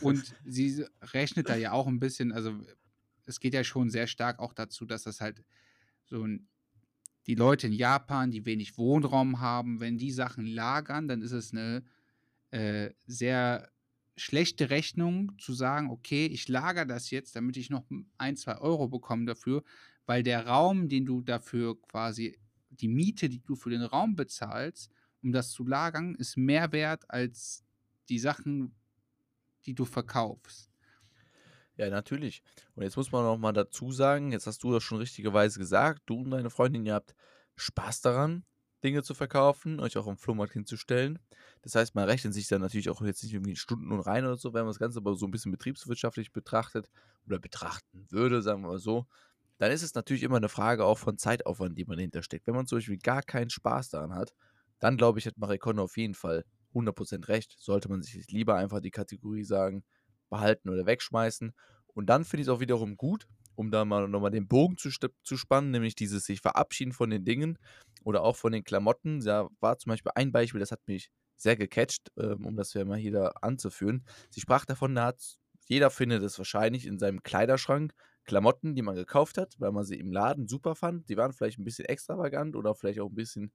Und 0.00 0.34
sie 0.44 0.84
rechnet 1.02 1.48
da 1.48 1.56
ja 1.56 1.72
auch 1.72 1.86
ein 1.86 1.98
bisschen, 1.98 2.32
also 2.32 2.60
es 3.26 3.40
geht 3.40 3.54
ja 3.54 3.64
schon 3.64 3.90
sehr 3.90 4.06
stark 4.06 4.38
auch 4.38 4.52
dazu, 4.52 4.84
dass 4.84 5.02
das 5.02 5.20
halt 5.20 5.44
so 6.04 6.22
ein, 6.22 6.48
die 7.26 7.34
Leute 7.34 7.66
in 7.68 7.72
Japan, 7.72 8.30
die 8.30 8.44
wenig 8.44 8.76
Wohnraum 8.76 9.40
haben, 9.40 9.80
wenn 9.80 9.98
die 9.98 10.10
Sachen 10.10 10.46
lagern, 10.46 11.08
dann 11.08 11.22
ist 11.22 11.32
es 11.32 11.52
eine 11.52 11.82
äh, 12.50 12.90
sehr 13.06 13.70
schlechte 14.16 14.70
Rechnung 14.70 15.32
zu 15.38 15.52
sagen, 15.52 15.90
okay, 15.90 16.26
ich 16.26 16.48
lagere 16.48 16.86
das 16.86 17.10
jetzt, 17.10 17.34
damit 17.34 17.56
ich 17.56 17.70
noch 17.70 17.84
ein, 18.18 18.36
zwei 18.36 18.58
Euro 18.58 18.88
bekomme 18.88 19.24
dafür, 19.26 19.64
weil 20.06 20.22
der 20.22 20.46
Raum, 20.46 20.88
den 20.88 21.06
du 21.06 21.20
dafür 21.22 21.80
quasi, 21.80 22.38
die 22.70 22.88
Miete, 22.88 23.28
die 23.28 23.42
du 23.42 23.54
für 23.56 23.70
den 23.70 23.82
Raum 23.82 24.16
bezahlst, 24.16 24.90
um 25.22 25.32
das 25.32 25.50
zu 25.50 25.66
lagern, 25.66 26.14
ist 26.14 26.36
mehr 26.36 26.72
wert 26.72 27.08
als 27.10 27.64
die 28.08 28.18
Sachen, 28.18 28.74
die 29.64 29.74
du 29.74 29.84
verkaufst. 29.84 30.73
Ja, 31.76 31.90
natürlich. 31.90 32.42
Und 32.76 32.84
jetzt 32.84 32.96
muss 32.96 33.10
man 33.10 33.24
noch 33.24 33.36
mal 33.36 33.52
dazu 33.52 33.90
sagen, 33.90 34.30
jetzt 34.32 34.46
hast 34.46 34.62
du 34.62 34.72
das 34.72 34.82
schon 34.82 34.98
richtigerweise 34.98 35.58
gesagt, 35.58 36.02
du 36.06 36.20
und 36.20 36.30
deine 36.30 36.50
Freundin, 36.50 36.86
ihr 36.86 36.94
habt 36.94 37.14
Spaß 37.56 38.00
daran, 38.00 38.44
Dinge 38.84 39.02
zu 39.02 39.14
verkaufen, 39.14 39.80
euch 39.80 39.96
auch 39.96 40.06
am 40.06 40.16
Flohmarkt 40.16 40.52
hinzustellen. 40.52 41.18
Das 41.62 41.74
heißt, 41.74 41.94
man 41.94 42.04
rechnet 42.04 42.34
sich 42.34 42.46
dann 42.46 42.60
natürlich 42.60 42.90
auch 42.90 43.00
jetzt 43.02 43.22
nicht 43.24 43.32
irgendwie 43.32 43.50
in 43.52 43.56
Stunden 43.56 43.90
und 43.90 44.00
rein 44.00 44.24
oder 44.24 44.36
so, 44.36 44.52
wenn 44.52 44.62
man 44.62 44.70
das 44.70 44.78
Ganze 44.78 44.98
aber 44.98 45.16
so 45.16 45.26
ein 45.26 45.30
bisschen 45.30 45.50
betriebswirtschaftlich 45.50 46.32
betrachtet 46.32 46.90
oder 47.26 47.38
betrachten 47.40 48.06
würde, 48.10 48.42
sagen 48.42 48.62
wir 48.62 48.68
mal 48.68 48.78
so, 48.78 49.06
dann 49.58 49.72
ist 49.72 49.82
es 49.82 49.94
natürlich 49.94 50.22
immer 50.22 50.36
eine 50.36 50.48
Frage 50.48 50.84
auch 50.84 50.98
von 50.98 51.18
Zeitaufwand, 51.18 51.78
die 51.78 51.84
man 51.86 51.98
hintersteckt. 51.98 52.46
Wenn 52.46 52.54
man 52.54 52.66
zum 52.66 52.78
Beispiel 52.78 52.98
gar 52.98 53.22
keinen 53.22 53.50
Spaß 53.50 53.88
daran 53.88 54.14
hat, 54.14 54.34
dann 54.78 54.96
glaube 54.96 55.18
ich, 55.18 55.26
hat 55.26 55.38
Marikon 55.38 55.78
auf 55.78 55.96
jeden 55.96 56.14
Fall 56.14 56.44
100% 56.74 57.28
recht. 57.28 57.56
Sollte 57.58 57.88
man 57.88 58.02
sich 58.02 58.30
lieber 58.30 58.56
einfach 58.56 58.80
die 58.80 58.90
Kategorie 58.90 59.44
sagen, 59.44 59.84
behalten 60.34 60.68
oder 60.68 60.86
wegschmeißen. 60.86 61.52
Und 61.94 62.06
dann 62.06 62.24
finde 62.24 62.42
ich 62.42 62.48
es 62.48 62.54
auch 62.54 62.60
wiederum 62.60 62.96
gut, 62.96 63.26
um 63.54 63.70
da 63.70 63.84
mal 63.84 64.08
nochmal 64.08 64.32
den 64.32 64.48
Bogen 64.48 64.76
zu, 64.76 64.90
zu 64.90 65.36
spannen, 65.36 65.70
nämlich 65.70 65.94
dieses 65.94 66.24
sich 66.24 66.40
verabschieden 66.40 66.92
von 66.92 67.10
den 67.10 67.24
Dingen 67.24 67.58
oder 68.02 68.22
auch 68.22 68.36
von 68.36 68.52
den 68.52 68.64
Klamotten. 68.64 69.20
Da 69.20 69.48
war 69.60 69.78
zum 69.78 69.90
Beispiel 69.90 70.12
ein 70.14 70.32
Beispiel, 70.32 70.60
das 70.60 70.72
hat 70.72 70.80
mich 70.86 71.10
sehr 71.36 71.56
gecatcht, 71.56 72.10
ähm, 72.18 72.44
um 72.46 72.56
das 72.56 72.74
ja 72.74 72.84
mal 72.84 72.98
hier 72.98 73.32
anzuführen. 73.42 74.04
Sie 74.30 74.40
sprach 74.40 74.64
davon, 74.64 74.94
da 74.94 75.06
hat 75.06 75.22
jeder 75.66 75.90
findet 75.90 76.22
es 76.22 76.36
wahrscheinlich 76.38 76.86
in 76.86 76.98
seinem 76.98 77.22
Kleiderschrank 77.22 77.94
Klamotten, 78.24 78.74
die 78.74 78.82
man 78.82 78.96
gekauft 78.96 79.38
hat, 79.38 79.54
weil 79.58 79.72
man 79.72 79.84
sie 79.84 79.98
im 79.98 80.10
Laden 80.12 80.48
super 80.48 80.74
fand. 80.74 81.08
Die 81.08 81.16
waren 81.16 81.32
vielleicht 81.32 81.58
ein 81.58 81.64
bisschen 81.64 81.84
extravagant 81.86 82.56
oder 82.56 82.74
vielleicht 82.74 83.00
auch 83.00 83.08
ein 83.10 83.14
bisschen 83.14 83.52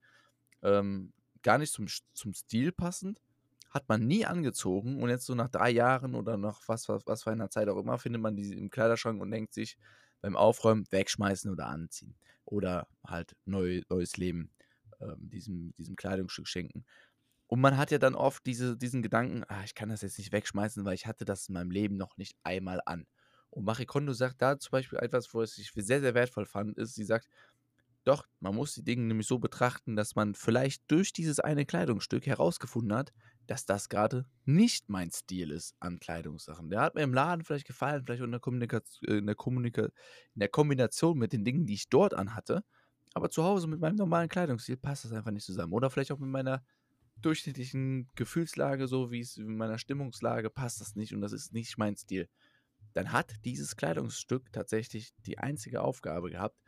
ähm, 0.64 1.14
gar 1.44 1.58
nicht 1.58 1.74
zum, 1.74 1.88
zum 2.14 2.34
Stil 2.34 2.72
passend. 2.72 3.22
Hat 3.70 3.88
man 3.88 4.08
nie 4.08 4.26
angezogen 4.26 5.02
und 5.02 5.10
jetzt 5.10 5.26
so 5.26 5.36
nach 5.36 5.50
drei 5.50 5.70
Jahren 5.70 6.16
oder 6.16 6.38
nach 6.38 6.62
was, 6.68 6.90
was, 6.90 7.04
was 7.06 7.24
für 7.24 7.32
einer 7.32 7.50
Zeit 7.50 7.68
auch 7.70 7.78
immer, 7.78 8.00
findet 8.00 8.22
man 8.22 8.36
die 8.36 8.52
im 8.54 8.70
Kleiderschrank 8.70 9.22
und 9.22 9.32
denkt 9.32 9.54
sich 9.54 9.78
beim 10.22 10.36
Aufräumen 10.36 10.86
wegschmeißen 10.90 11.52
oder 11.52 11.68
anziehen. 11.68 12.16
Oder 12.46 12.88
halt 13.06 13.36
neu, 13.46 13.82
neues 13.90 14.18
Leben 14.18 14.52
ähm, 15.02 15.30
diesem, 15.30 15.74
diesem 15.76 15.96
Kleidungsstück 15.96 16.48
schenken. 16.48 16.84
Und 17.48 17.62
man 17.62 17.78
hat 17.78 17.92
ja 17.92 17.98
dann 17.98 18.16
oft 18.16 18.46
diese, 18.46 18.78
diesen 18.78 19.02
Gedanken, 19.02 19.44
ah, 19.48 19.64
ich 19.64 19.74
kann 19.76 19.90
das 19.90 20.02
jetzt 20.02 20.18
nicht 20.18 20.32
wegschmeißen, 20.32 20.86
weil 20.86 20.94
ich 20.94 21.08
hatte 21.08 21.26
das 21.26 21.48
in 21.48 21.54
meinem 21.54 21.72
Leben 21.72 21.98
noch 21.98 22.18
nicht 22.18 22.38
einmal 22.44 22.82
an. 22.86 23.08
Und 23.50 23.66
Marie 23.66 23.86
Kondo 23.86 24.14
sagt 24.14 24.42
da 24.42 24.60
zum 24.60 24.72
Beispiel 24.72 25.00
etwas, 25.00 25.34
wo 25.34 25.42
es 25.42 25.58
ich 25.58 25.72
sehr, 25.74 26.02
sehr 26.02 26.14
wertvoll 26.14 26.46
fand, 26.46 26.78
ist, 26.78 26.94
sie 26.94 27.04
sagt, 27.06 27.28
doch, 28.04 28.28
man 28.40 28.56
muss 28.56 28.74
die 28.76 28.84
Dinge 28.84 29.04
nämlich 29.04 29.28
so 29.28 29.40
betrachten, 29.40 29.96
dass 29.96 30.16
man 30.16 30.36
vielleicht 30.36 30.84
durch 30.92 31.14
dieses 31.14 31.40
eine 31.40 31.66
Kleidungsstück 31.66 32.26
herausgefunden 32.28 32.96
hat, 32.96 33.14
dass 33.50 33.66
das 33.66 33.90
gerade 33.90 34.28
nicht 34.46 34.90
mein 34.90 35.10
Stil 35.10 35.50
ist 35.50 35.74
an 35.80 36.00
Kleidungssachen. 36.00 36.70
Der 36.70 36.82
hat 36.82 36.94
mir 36.94 37.02
im 37.02 37.16
Laden 37.16 37.44
vielleicht 37.44 37.66
gefallen, 37.66 38.04
vielleicht 38.06 38.22
in 38.22 38.30
der, 38.30 38.40
Kommunika 38.40 38.78
in, 39.02 39.26
der 39.26 39.36
in 40.36 40.40
der 40.40 40.50
Kombination 40.50 41.18
mit 41.18 41.34
den 41.34 41.44
Dingen, 41.44 41.66
die 41.66 41.74
ich 41.74 41.90
dort 41.90 42.14
anhatte. 42.14 42.64
Aber 43.16 43.32
zu 43.32 43.44
Hause 43.44 43.66
mit 43.66 43.80
meinem 43.80 43.96
normalen 43.96 44.30
Kleidungsstil 44.30 44.78
passt 44.78 45.06
das 45.06 45.14
einfach 45.14 45.32
nicht 45.32 45.48
zusammen. 45.48 45.74
Oder 45.74 45.90
vielleicht 45.90 46.12
auch 46.12 46.20
mit 46.20 46.30
meiner 46.30 46.64
durchschnittlichen 47.18 48.08
Gefühlslage, 48.14 48.88
so 48.88 49.10
wie 49.10 49.22
es 49.22 49.38
in 49.38 49.58
meiner 49.58 49.80
Stimmungslage 49.80 50.52
passt 50.52 50.80
das 50.80 50.96
nicht 50.96 51.16
und 51.16 51.22
das 51.22 51.34
ist 51.34 51.52
nicht 51.52 51.76
mein 51.80 51.98
Stil. 51.98 52.30
Dann 52.94 53.12
hat 53.12 53.34
dieses 53.46 53.76
Kleidungsstück 53.76 54.54
tatsächlich 54.54 55.12
die 55.26 55.40
einzige 55.40 55.82
Aufgabe 55.82 56.30
gehabt, 56.30 56.62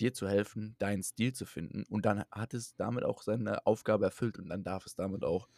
dir 0.00 0.12
zu 0.12 0.28
helfen, 0.28 0.74
deinen 0.80 1.04
Stil 1.04 1.32
zu 1.32 1.46
finden. 1.46 1.84
Und 1.88 2.04
dann 2.06 2.24
hat 2.32 2.54
es 2.54 2.74
damit 2.74 3.04
auch 3.04 3.22
seine 3.22 3.64
Aufgabe 3.66 4.06
erfüllt 4.06 4.40
und 4.40 4.48
dann 4.48 4.64
darf 4.64 4.84
es 4.84 4.96
damit 4.96 5.22
auch 5.22 5.48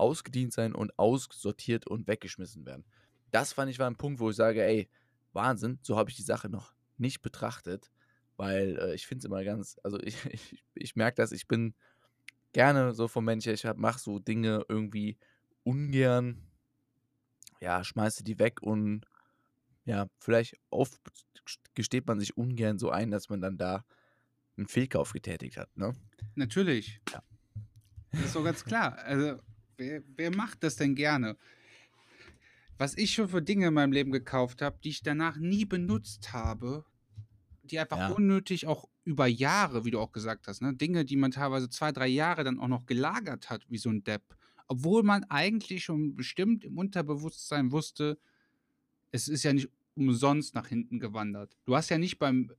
ausgedient 0.00 0.52
sein 0.52 0.74
und 0.74 0.98
aussortiert 0.98 1.86
und 1.86 2.08
weggeschmissen 2.08 2.66
werden. 2.66 2.84
Das 3.30 3.52
fand 3.52 3.70
ich 3.70 3.78
war 3.78 3.88
ein 3.88 3.96
Punkt, 3.96 4.20
wo 4.20 4.30
ich 4.30 4.36
sage, 4.36 4.64
ey, 4.64 4.88
Wahnsinn, 5.32 5.78
so 5.82 5.96
habe 5.96 6.10
ich 6.10 6.16
die 6.16 6.22
Sache 6.22 6.48
noch 6.48 6.74
nicht 6.98 7.22
betrachtet, 7.22 7.90
weil 8.36 8.78
äh, 8.78 8.94
ich 8.94 9.06
finde 9.06 9.20
es 9.20 9.24
immer 9.26 9.44
ganz, 9.44 9.78
also 9.84 9.98
ich, 10.02 10.24
ich, 10.26 10.64
ich 10.74 10.96
merke 10.96 11.16
das, 11.16 11.32
ich 11.32 11.46
bin 11.46 11.74
gerne 12.52 12.92
so 12.94 13.06
vom 13.06 13.24
Mensch, 13.24 13.46
ich 13.46 13.64
mache 13.76 14.00
so 14.00 14.18
Dinge 14.18 14.64
irgendwie 14.68 15.16
ungern, 15.62 16.42
ja, 17.60 17.84
schmeiße 17.84 18.24
die 18.24 18.38
weg 18.38 18.62
und 18.62 19.06
ja, 19.84 20.06
vielleicht 20.18 20.56
oft 20.70 21.00
gesteht 21.74 22.06
man 22.06 22.20
sich 22.20 22.36
ungern 22.36 22.78
so 22.78 22.90
ein, 22.90 23.10
dass 23.10 23.28
man 23.28 23.40
dann 23.40 23.58
da 23.58 23.84
einen 24.56 24.66
Fehlkauf 24.66 25.12
getätigt 25.12 25.56
hat, 25.56 25.74
ne? 25.76 25.94
Natürlich. 26.34 27.00
Ja. 27.12 27.22
Das 28.12 28.24
ist 28.24 28.32
so 28.32 28.42
ganz 28.42 28.64
klar. 28.64 28.98
Also, 28.98 29.40
wer, 29.80 30.02
wer 30.16 30.36
macht 30.36 30.62
das 30.62 30.76
denn 30.76 30.94
gerne? 30.94 31.36
Was 32.78 32.96
ich 32.96 33.14
schon 33.14 33.28
für 33.28 33.42
Dinge 33.42 33.68
in 33.68 33.74
meinem 33.74 33.92
Leben 33.92 34.12
gekauft 34.12 34.62
habe, 34.62 34.78
die 34.84 34.90
ich 34.90 35.02
danach 35.02 35.36
nie 35.36 35.64
benutzt 35.64 36.32
habe, 36.32 36.84
die 37.64 37.78
einfach 37.78 37.98
ja. 37.98 38.08
unnötig 38.10 38.66
auch 38.66 38.88
über 39.04 39.26
Jahre, 39.26 39.84
wie 39.84 39.90
du 39.90 39.98
auch 39.98 40.12
gesagt 40.12 40.46
hast, 40.46 40.62
ne? 40.62 40.74
Dinge, 40.74 41.04
die 41.04 41.16
man 41.16 41.30
teilweise 41.30 41.68
zwei, 41.68 41.92
drei 41.92 42.06
Jahre 42.06 42.44
dann 42.44 42.58
auch 42.60 42.68
noch 42.68 42.86
gelagert 42.86 43.50
hat, 43.50 43.64
wie 43.68 43.78
so 43.78 43.90
ein 43.90 44.04
Depp. 44.04 44.22
Obwohl 44.66 45.02
man 45.02 45.24
eigentlich 45.24 45.84
schon 45.84 46.14
bestimmt 46.14 46.64
im 46.64 46.78
Unterbewusstsein 46.78 47.72
wusste, 47.72 48.18
es 49.10 49.28
ist 49.28 49.42
ja 49.42 49.52
nicht 49.52 49.68
umsonst 49.94 50.54
nach 50.54 50.68
hinten 50.68 51.00
gewandert. 51.00 51.56
Du 51.64 51.74
hast 51.74 51.90
ja 51.90 51.98
nicht 51.98 52.18
beim 52.18 52.52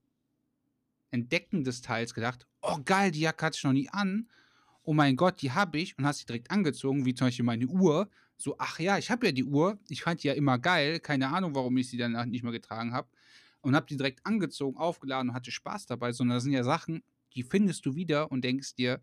Entdecken 1.09 1.63
des 1.63 1.81
Teils 1.81 2.13
gedacht, 2.13 2.45
oh 2.61 2.79
geil, 2.83 3.11
die 3.11 3.21
Jacke 3.21 3.45
hatte 3.45 3.57
ich 3.57 3.63
noch 3.63 3.73
nie 3.73 3.89
an. 3.89 4.29
Oh 4.83 4.93
mein 4.93 5.15
Gott, 5.15 5.41
die 5.41 5.51
habe 5.51 5.79
ich 5.79 5.97
und 5.97 6.05
hast 6.05 6.19
sie 6.19 6.25
direkt 6.25 6.51
angezogen, 6.51 7.05
wie 7.05 7.13
zum 7.13 7.27
Beispiel 7.27 7.45
meine 7.45 7.67
Uhr. 7.67 8.09
So, 8.37 8.55
ach 8.57 8.79
ja, 8.79 8.97
ich 8.97 9.11
habe 9.11 9.27
ja 9.27 9.31
die 9.31 9.43
Uhr. 9.43 9.79
Ich 9.87 10.01
fand 10.01 10.23
die 10.23 10.27
ja 10.27 10.33
immer 10.33 10.57
geil. 10.57 10.99
Keine 10.99 11.29
Ahnung, 11.29 11.53
warum 11.53 11.77
ich 11.77 11.89
sie 11.89 11.97
danach 11.97 12.25
nicht 12.25 12.43
mehr 12.43 12.51
getragen 12.51 12.93
habe 12.93 13.07
und 13.61 13.75
habe 13.75 13.85
die 13.85 13.97
direkt 13.97 14.25
angezogen, 14.25 14.77
aufgeladen 14.77 15.29
und 15.29 15.35
hatte 15.35 15.51
Spaß 15.51 15.85
dabei, 15.85 16.11
sondern 16.11 16.37
das 16.37 16.43
sind 16.43 16.53
ja 16.53 16.63
Sachen, 16.63 17.03
die 17.35 17.43
findest 17.43 17.85
du 17.85 17.95
wieder 17.95 18.31
und 18.31 18.43
denkst 18.43 18.75
dir, 18.75 18.99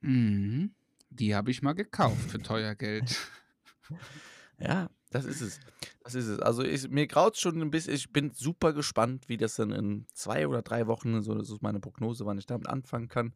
mm, 0.00 0.66
die 1.10 1.34
habe 1.34 1.50
ich 1.50 1.62
mal 1.62 1.74
gekauft 1.74 2.30
für 2.30 2.42
teuer 2.42 2.74
Geld. 2.74 3.16
Ja, 4.58 4.88
das 5.10 5.24
ist 5.24 5.40
es. 5.40 5.60
Das 6.02 6.14
ist 6.14 6.26
es. 6.26 6.38
Also 6.40 6.62
ich, 6.62 6.88
mir 6.88 7.06
graut 7.06 7.36
schon 7.36 7.60
ein 7.60 7.70
bisschen. 7.70 7.94
Ich 7.94 8.12
bin 8.12 8.30
super 8.32 8.72
gespannt, 8.72 9.28
wie 9.28 9.36
das 9.36 9.56
dann 9.56 9.72
in 9.72 10.06
zwei 10.12 10.46
oder 10.46 10.62
drei 10.62 10.86
Wochen, 10.86 11.22
so 11.22 11.34
das 11.34 11.50
ist 11.50 11.62
meine 11.62 11.80
Prognose, 11.80 12.24
wann 12.26 12.38
ich 12.38 12.46
damit 12.46 12.68
anfangen 12.68 13.08
kann, 13.08 13.34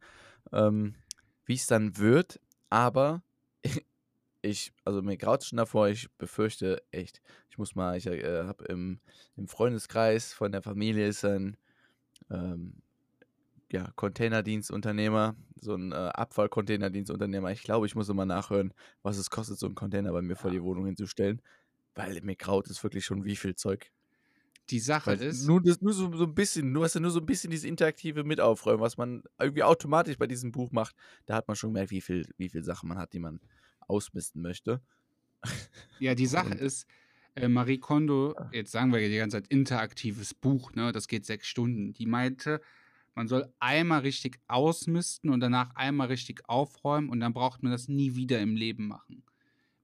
ähm, 0.52 0.94
wie 1.44 1.54
es 1.54 1.66
dann 1.66 1.96
wird. 1.98 2.40
Aber 2.70 3.22
ich, 4.42 4.72
also 4.84 5.02
mir 5.02 5.16
graut 5.16 5.44
schon 5.44 5.56
davor, 5.56 5.88
ich 5.88 6.10
befürchte 6.18 6.82
echt, 6.90 7.20
ich 7.50 7.58
muss 7.58 7.74
mal, 7.74 7.96
ich 7.96 8.06
äh, 8.06 8.44
habe 8.44 8.64
im, 8.66 9.00
im 9.36 9.48
Freundeskreis 9.48 10.32
von 10.32 10.52
der 10.52 10.62
Familie 10.62 11.08
ist 11.08 11.24
ein 11.24 11.56
ähm, 12.30 12.82
ja, 13.70 13.90
Containerdienstunternehmer, 13.96 15.36
so 15.60 15.74
ein 15.74 15.92
äh, 15.92 15.94
Abfallcontainerdienstunternehmer. 15.94 17.50
Ich 17.52 17.62
glaube, 17.62 17.86
ich 17.86 17.94
muss 17.94 18.08
mal 18.08 18.24
nachhören, 18.24 18.72
was 19.02 19.18
es 19.18 19.30
kostet, 19.30 19.58
so 19.58 19.66
einen 19.66 19.74
Container 19.74 20.12
bei 20.12 20.22
mir 20.22 20.36
vor 20.36 20.50
die 20.50 20.62
Wohnung 20.62 20.86
hinzustellen, 20.86 21.42
weil 21.94 22.20
mir 22.22 22.36
graut 22.36 22.68
es 22.68 22.82
wirklich 22.82 23.04
schon 23.04 23.24
wie 23.24 23.36
viel 23.36 23.54
Zeug. 23.56 23.90
Die 24.70 24.80
Sache 24.80 25.12
weil 25.12 25.22
ist. 25.22 25.46
Nur, 25.46 25.62
das, 25.62 25.80
nur 25.80 25.92
so, 25.92 26.12
so 26.14 26.24
ein 26.24 26.34
bisschen, 26.34 26.72
nur 26.72 26.84
hast 26.84 26.94
du 26.94 27.00
nur 27.00 27.10
so 27.10 27.20
ein 27.20 27.26
bisschen 27.26 27.50
dieses 27.50 27.64
interaktive 27.64 28.24
Mitaufräumen, 28.24 28.80
was 28.80 28.96
man 28.96 29.22
irgendwie 29.38 29.62
automatisch 29.62 30.18
bei 30.18 30.26
diesem 30.26 30.52
Buch 30.52 30.72
macht. 30.72 30.94
Da 31.26 31.34
hat 31.34 31.48
man 31.48 31.56
schon 31.56 31.70
gemerkt, 31.70 31.90
wie 31.90 32.00
viel, 32.00 32.26
wie 32.36 32.48
viel 32.48 32.62
Sachen 32.62 32.88
man 32.88 32.98
hat, 32.98 33.12
die 33.12 33.18
man 33.18 33.40
ausmisten 33.86 34.42
möchte. 34.42 34.82
Ja, 36.00 36.14
die 36.14 36.26
Sache 36.26 36.54
ist, 36.54 36.86
äh, 37.34 37.48
Marie 37.48 37.78
Kondo, 37.78 38.34
jetzt 38.52 38.72
sagen 38.72 38.92
wir 38.92 39.00
ja 39.00 39.08
die 39.08 39.16
ganze 39.16 39.36
Zeit 39.36 39.48
interaktives 39.48 40.34
Buch, 40.34 40.72
ne? 40.74 40.92
Das 40.92 41.08
geht 41.08 41.24
sechs 41.24 41.46
Stunden. 41.46 41.92
Die 41.92 42.06
meinte, 42.06 42.60
man 43.14 43.28
soll 43.28 43.52
einmal 43.58 44.00
richtig 44.00 44.40
ausmisten 44.48 45.30
und 45.30 45.40
danach 45.40 45.74
einmal 45.74 46.08
richtig 46.08 46.48
aufräumen 46.48 47.08
und 47.08 47.20
dann 47.20 47.32
braucht 47.32 47.62
man 47.62 47.72
das 47.72 47.88
nie 47.88 48.14
wieder 48.14 48.40
im 48.40 48.56
Leben 48.56 48.88
machen. 48.88 49.22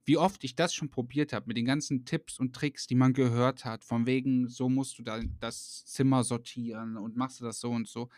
Wie 0.05 0.17
oft 0.17 0.43
ich 0.43 0.55
das 0.55 0.73
schon 0.73 0.89
probiert 0.89 1.33
habe, 1.33 1.47
mit 1.47 1.57
den 1.57 1.65
ganzen 1.65 2.05
Tipps 2.05 2.39
und 2.39 2.55
Tricks, 2.55 2.85
die 2.85 2.95
man 2.95 3.13
gehört 3.13 3.65
hat, 3.65 3.83
von 3.83 4.05
wegen, 4.05 4.47
so 4.47 4.69
musst 4.69 4.99
du 4.99 5.03
da 5.03 5.19
das 5.39 5.83
Zimmer 5.85 6.23
sortieren 6.23 6.95
und 6.97 7.17
machst 7.17 7.41
du 7.41 7.45
das 7.45 7.59
so 7.59 7.71
und 7.71 7.87
so. 7.87 8.09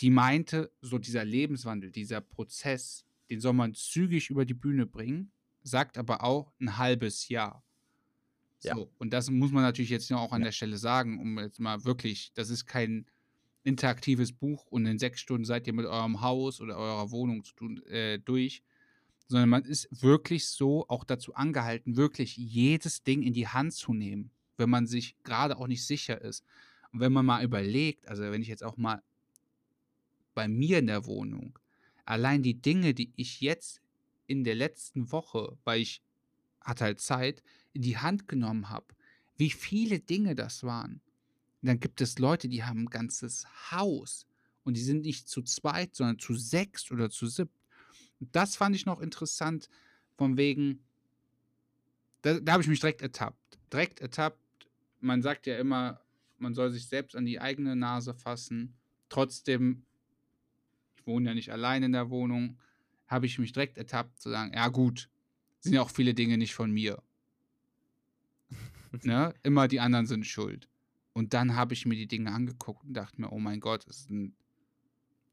Die 0.00 0.10
meinte, 0.10 0.72
so 0.80 0.98
dieser 0.98 1.24
Lebenswandel, 1.24 1.90
dieser 1.90 2.22
Prozess, 2.22 3.04
den 3.30 3.40
soll 3.40 3.52
man 3.52 3.74
zügig 3.74 4.30
über 4.30 4.46
die 4.46 4.54
Bühne 4.54 4.86
bringen, 4.86 5.30
sagt 5.62 5.98
aber 5.98 6.24
auch 6.24 6.52
ein 6.60 6.78
halbes 6.78 7.28
Jahr. 7.28 7.62
So, 8.58 8.68
ja. 8.68 8.76
und 8.98 9.12
das 9.12 9.30
muss 9.30 9.52
man 9.52 9.62
natürlich 9.62 9.90
jetzt 9.90 10.10
auch 10.12 10.32
an 10.32 10.40
ja. 10.40 10.46
der 10.46 10.52
Stelle 10.52 10.78
sagen, 10.78 11.20
um 11.20 11.38
jetzt 11.38 11.60
mal 11.60 11.84
wirklich, 11.84 12.32
das 12.34 12.48
ist 12.48 12.66
kein 12.66 13.06
interaktives 13.64 14.32
Buch 14.32 14.64
und 14.66 14.86
in 14.86 14.98
sechs 14.98 15.20
Stunden 15.20 15.44
seid 15.44 15.66
ihr 15.66 15.74
mit 15.74 15.86
eurem 15.86 16.22
Haus 16.22 16.60
oder 16.60 16.78
eurer 16.78 17.10
Wohnung 17.10 17.44
zu 17.44 17.54
tun, 17.54 17.82
äh, 17.86 18.18
durch, 18.18 18.62
sondern 19.28 19.48
man 19.48 19.64
ist 19.64 19.88
wirklich 20.02 20.46
so 20.48 20.86
auch 20.88 21.04
dazu 21.04 21.34
angehalten, 21.34 21.96
wirklich 21.96 22.36
jedes 22.36 23.02
Ding 23.02 23.22
in 23.22 23.32
die 23.32 23.48
Hand 23.48 23.74
zu 23.74 23.92
nehmen, 23.92 24.30
wenn 24.56 24.70
man 24.70 24.86
sich 24.86 25.16
gerade 25.24 25.56
auch 25.56 25.66
nicht 25.66 25.84
sicher 25.84 26.20
ist. 26.20 26.44
Und 26.92 27.00
wenn 27.00 27.12
man 27.12 27.26
mal 27.26 27.44
überlegt, 27.44 28.08
also 28.08 28.22
wenn 28.22 28.42
ich 28.42 28.48
jetzt 28.48 28.64
auch 28.64 28.76
mal 28.76 29.02
bei 30.34 30.48
mir 30.48 30.78
in 30.78 30.86
der 30.86 31.06
Wohnung, 31.06 31.58
allein 32.04 32.42
die 32.42 32.60
Dinge, 32.60 32.94
die 32.94 33.12
ich 33.16 33.40
jetzt 33.40 33.80
in 34.26 34.44
der 34.44 34.54
letzten 34.54 35.10
Woche, 35.12 35.58
weil 35.64 35.80
ich 35.80 36.02
hatte 36.60 36.84
halt 36.84 37.00
Zeit, 37.00 37.42
in 37.72 37.82
die 37.82 37.98
Hand 37.98 38.28
genommen 38.28 38.68
habe, 38.68 38.86
wie 39.36 39.50
viele 39.50 40.00
Dinge 40.00 40.34
das 40.34 40.62
waren. 40.62 41.00
Dann 41.62 41.80
gibt 41.80 42.00
es 42.00 42.18
Leute, 42.18 42.48
die 42.48 42.64
haben 42.64 42.84
ein 42.84 42.90
ganzes 42.90 43.46
Haus 43.70 44.26
und 44.64 44.76
die 44.76 44.82
sind 44.82 45.02
nicht 45.02 45.28
zu 45.28 45.42
zweit, 45.42 45.94
sondern 45.94 46.18
zu 46.18 46.34
sechs 46.34 46.90
oder 46.90 47.10
zu 47.10 47.26
siebt. 47.26 47.52
Das 48.20 48.56
fand 48.56 48.74
ich 48.74 48.86
noch 48.86 49.00
interessant, 49.00 49.68
von 50.16 50.36
wegen, 50.36 50.82
da, 52.22 52.40
da 52.40 52.52
habe 52.52 52.62
ich 52.62 52.68
mich 52.68 52.80
direkt 52.80 53.02
ertappt. 53.02 53.58
Direkt 53.72 54.00
ertappt. 54.00 54.38
Man 55.00 55.22
sagt 55.22 55.46
ja 55.46 55.58
immer, 55.58 56.00
man 56.38 56.54
soll 56.54 56.70
sich 56.70 56.88
selbst 56.88 57.14
an 57.16 57.26
die 57.26 57.40
eigene 57.40 57.76
Nase 57.76 58.14
fassen. 58.14 58.74
Trotzdem, 59.08 59.84
ich 60.96 61.06
wohne 61.06 61.28
ja 61.28 61.34
nicht 61.34 61.52
allein 61.52 61.82
in 61.82 61.92
der 61.92 62.10
Wohnung, 62.10 62.58
habe 63.06 63.26
ich 63.26 63.38
mich 63.38 63.52
direkt 63.52 63.78
ertappt 63.78 64.20
zu 64.20 64.30
sagen, 64.30 64.52
ja 64.54 64.68
gut, 64.68 65.08
sind 65.60 65.74
ja 65.74 65.82
auch 65.82 65.90
viele 65.90 66.14
Dinge 66.14 66.38
nicht 66.38 66.54
von 66.54 66.70
mir. 66.70 67.02
ne? 69.02 69.34
Immer 69.42 69.68
die 69.68 69.80
anderen 69.80 70.06
sind 70.06 70.26
schuld. 70.26 70.68
Und 71.12 71.34
dann 71.34 71.54
habe 71.54 71.74
ich 71.74 71.86
mir 71.86 71.94
die 71.94 72.08
Dinge 72.08 72.32
angeguckt 72.32 72.84
und 72.84 72.94
dachte 72.94 73.20
mir, 73.20 73.30
oh 73.32 73.38
mein 73.38 73.60
Gott, 73.60 73.84
ist 73.84 74.10
ein 74.10 74.34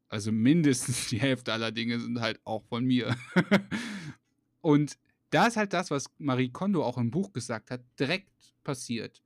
also 0.08 0.32
mindestens 0.32 1.08
die 1.10 1.20
Hälfte 1.20 1.52
aller 1.52 1.72
Dinge 1.72 1.98
sind 2.00 2.20
halt 2.20 2.40
auch 2.44 2.62
von 2.64 2.84
mir. 2.84 3.16
und 4.60 4.98
da 5.30 5.46
ist 5.46 5.56
halt 5.56 5.72
das, 5.72 5.90
was 5.90 6.10
Marie 6.18 6.50
Kondo 6.50 6.84
auch 6.84 6.98
im 6.98 7.10
Buch 7.10 7.32
gesagt 7.32 7.70
hat, 7.70 7.82
direkt 7.98 8.30
passiert. 8.62 9.22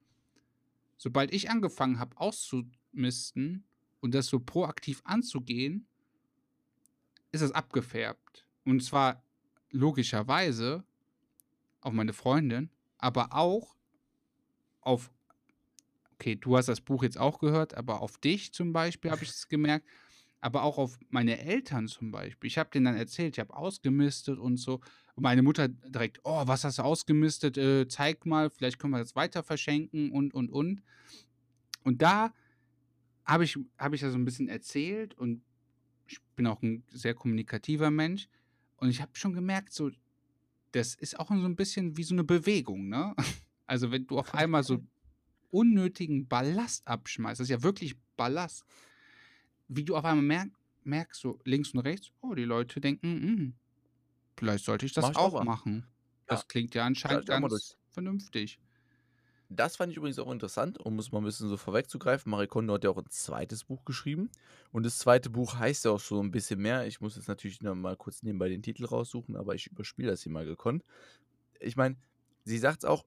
Sobald 0.96 1.32
ich 1.32 1.50
angefangen 1.50 1.98
habe 1.98 2.18
auszumisten 2.18 3.64
und 4.00 4.14
das 4.14 4.26
so 4.26 4.40
proaktiv 4.40 5.00
anzugehen, 5.04 5.86
ist 7.30 7.42
es 7.42 7.52
abgefärbt. 7.52 8.46
Und 8.64 8.82
zwar 8.82 9.22
logischerweise 9.70 10.84
auf 11.80 11.92
meine 11.92 12.12
Freundin, 12.12 12.70
aber 12.96 13.34
auch 13.34 13.76
auf, 14.80 15.10
okay, 16.14 16.36
du 16.36 16.56
hast 16.56 16.66
das 16.66 16.80
Buch 16.80 17.02
jetzt 17.02 17.18
auch 17.18 17.38
gehört, 17.38 17.74
aber 17.74 18.00
auf 18.00 18.18
dich 18.18 18.52
zum 18.52 18.72
Beispiel 18.72 19.10
habe 19.10 19.22
ich 19.22 19.30
es 19.30 19.48
gemerkt 19.48 19.86
aber 20.40 20.62
auch 20.62 20.78
auf 20.78 20.98
meine 21.10 21.38
Eltern 21.38 21.88
zum 21.88 22.10
Beispiel. 22.10 22.48
Ich 22.48 22.58
habe 22.58 22.70
denen 22.70 22.86
dann 22.86 22.96
erzählt, 22.96 23.36
ich 23.36 23.40
habe 23.40 23.56
ausgemistet 23.56 24.38
und 24.38 24.56
so. 24.56 24.80
Und 25.14 25.22
meine 25.22 25.42
Mutter 25.42 25.68
direkt, 25.68 26.20
oh, 26.24 26.46
was 26.46 26.64
hast 26.64 26.78
du 26.78 26.82
ausgemistet? 26.82 27.58
Äh, 27.58 27.88
zeig 27.88 28.24
mal, 28.24 28.50
vielleicht 28.50 28.78
können 28.78 28.92
wir 28.92 29.00
das 29.00 29.16
weiter 29.16 29.42
verschenken 29.42 30.12
und, 30.12 30.32
und, 30.32 30.50
und. 30.50 30.82
Und 31.82 32.02
da 32.02 32.32
habe 33.24 33.44
ich, 33.44 33.58
hab 33.78 33.92
ich 33.92 34.00
ja 34.00 34.10
so 34.10 34.16
ein 34.16 34.24
bisschen 34.24 34.48
erzählt 34.48 35.14
und 35.14 35.42
ich 36.06 36.20
bin 36.36 36.46
auch 36.46 36.62
ein 36.62 36.84
sehr 36.90 37.14
kommunikativer 37.14 37.90
Mensch. 37.90 38.28
Und 38.76 38.90
ich 38.90 39.02
habe 39.02 39.10
schon 39.14 39.32
gemerkt, 39.32 39.72
so, 39.72 39.90
das 40.72 40.94
ist 40.94 41.18
auch 41.18 41.28
so 41.28 41.34
ein 41.34 41.56
bisschen 41.56 41.96
wie 41.96 42.04
so 42.04 42.14
eine 42.14 42.24
Bewegung, 42.24 42.88
ne? 42.88 43.14
Also, 43.70 43.90
wenn 43.90 44.06
du 44.06 44.18
auf 44.18 44.32
einmal 44.32 44.62
so 44.62 44.82
unnötigen 45.50 46.26
Ballast 46.26 46.88
abschmeißt, 46.88 47.38
das 47.38 47.48
ist 47.48 47.50
ja 47.50 47.62
wirklich 47.62 47.98
Ballast 48.16 48.64
wie 49.68 49.84
du 49.84 49.96
auf 49.96 50.04
einmal 50.04 50.24
merk, 50.24 50.50
merkst, 50.84 51.20
so 51.20 51.38
links 51.44 51.72
und 51.72 51.80
rechts, 51.80 52.10
oh, 52.20 52.34
die 52.34 52.44
Leute 52.44 52.80
denken, 52.80 53.22
hm, 53.22 53.54
vielleicht 54.36 54.64
sollte 54.64 54.86
ich 54.86 54.92
das 54.92 55.02
Mach 55.02 55.10
ich 55.10 55.16
auch, 55.16 55.34
auch 55.34 55.44
machen. 55.44 55.86
Das 56.26 56.40
ja. 56.40 56.46
klingt 56.48 56.74
ja 56.74 56.84
anscheinend 56.84 57.26
ganz 57.26 57.76
vernünftig. 57.88 58.58
Das 59.50 59.76
fand 59.76 59.90
ich 59.90 59.96
übrigens 59.96 60.18
auch 60.18 60.30
interessant, 60.30 60.78
um 60.78 60.98
es 60.98 61.10
mal 61.10 61.18
ein 61.18 61.24
bisschen 61.24 61.48
so 61.48 61.56
vorwegzugreifen. 61.56 62.30
Marie 62.30 62.46
Kondo 62.46 62.74
hat 62.74 62.84
ja 62.84 62.90
auch 62.90 62.98
ein 62.98 63.08
zweites 63.08 63.64
Buch 63.64 63.82
geschrieben. 63.86 64.30
Und 64.72 64.84
das 64.84 64.98
zweite 64.98 65.30
Buch 65.30 65.54
heißt 65.54 65.86
ja 65.86 65.92
auch 65.92 66.00
so 66.00 66.22
ein 66.22 66.30
bisschen 66.30 66.60
mehr. 66.60 66.86
Ich 66.86 67.00
muss 67.00 67.16
jetzt 67.16 67.28
natürlich 67.28 67.62
noch 67.62 67.74
mal 67.74 67.96
kurz 67.96 68.22
nebenbei 68.22 68.50
den 68.50 68.62
Titel 68.62 68.84
raussuchen, 68.84 69.36
aber 69.36 69.54
ich 69.54 69.68
überspiele 69.68 70.10
das 70.10 70.22
hier 70.22 70.32
mal 70.32 70.44
gekonnt. 70.44 70.84
Ich 71.60 71.76
meine, 71.76 71.96
sie 72.44 72.58
sagt 72.58 72.84
es 72.84 72.84
auch, 72.84 73.06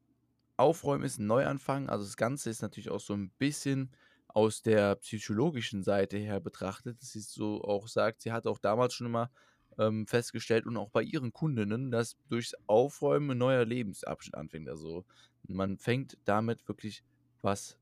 Aufräumen 0.57 1.03
ist 1.03 1.19
ein 1.19 1.27
Neuanfang. 1.27 1.89
Also 1.89 2.05
das 2.05 2.17
Ganze 2.17 2.49
ist 2.49 2.63
natürlich 2.63 2.89
auch 2.89 2.99
so 2.99 3.13
ein 3.13 3.29
bisschen 3.37 3.91
aus 4.35 4.61
der 4.61 4.95
psychologischen 4.95 5.83
Seite 5.83 6.17
her 6.17 6.39
betrachtet, 6.39 7.01
dass 7.01 7.11
sie 7.11 7.19
so 7.19 7.61
auch 7.63 7.87
sagt, 7.87 8.21
sie 8.21 8.31
hat 8.31 8.47
auch 8.47 8.59
damals 8.59 8.93
schon 8.93 9.07
immer 9.07 9.31
ähm, 9.77 10.07
festgestellt 10.07 10.65
und 10.65 10.77
auch 10.77 10.89
bei 10.89 11.01
ihren 11.01 11.33
Kundinnen, 11.33 11.91
dass 11.91 12.17
durchs 12.29 12.53
Aufräumen 12.67 13.31
ein 13.31 13.37
neuer 13.37 13.65
Lebensabschnitt 13.65 14.35
anfängt. 14.35 14.69
Also 14.69 15.05
man 15.47 15.77
fängt 15.77 16.17
damit 16.25 16.67
wirklich 16.67 17.03
was 17.41 17.77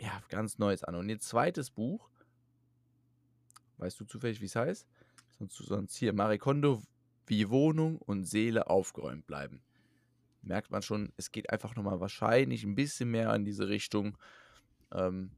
ja, 0.00 0.22
ganz 0.28 0.58
Neues 0.58 0.84
an. 0.84 0.94
Und 0.94 1.08
ihr 1.08 1.18
zweites 1.18 1.70
Buch, 1.70 2.08
weißt 3.78 3.98
du 3.98 4.04
zufällig, 4.04 4.40
wie 4.40 4.46
es 4.46 4.56
heißt? 4.56 4.86
Sonst, 5.38 5.56
sonst 5.56 5.96
hier, 5.96 6.12
Marie 6.12 6.38
Kondo, 6.38 6.82
wie 7.26 7.50
Wohnung 7.50 7.98
und 7.98 8.24
Seele 8.24 8.68
aufgeräumt 8.68 9.26
bleiben. 9.26 9.62
Merkt 10.42 10.70
man 10.70 10.82
schon, 10.82 11.12
es 11.16 11.32
geht 11.32 11.50
einfach 11.50 11.74
nochmal 11.76 12.00
wahrscheinlich 12.00 12.64
ein 12.64 12.74
bisschen 12.74 13.10
mehr 13.10 13.34
in 13.34 13.44
diese 13.44 13.68
Richtung. 13.68 14.16
Ähm, 14.92 15.32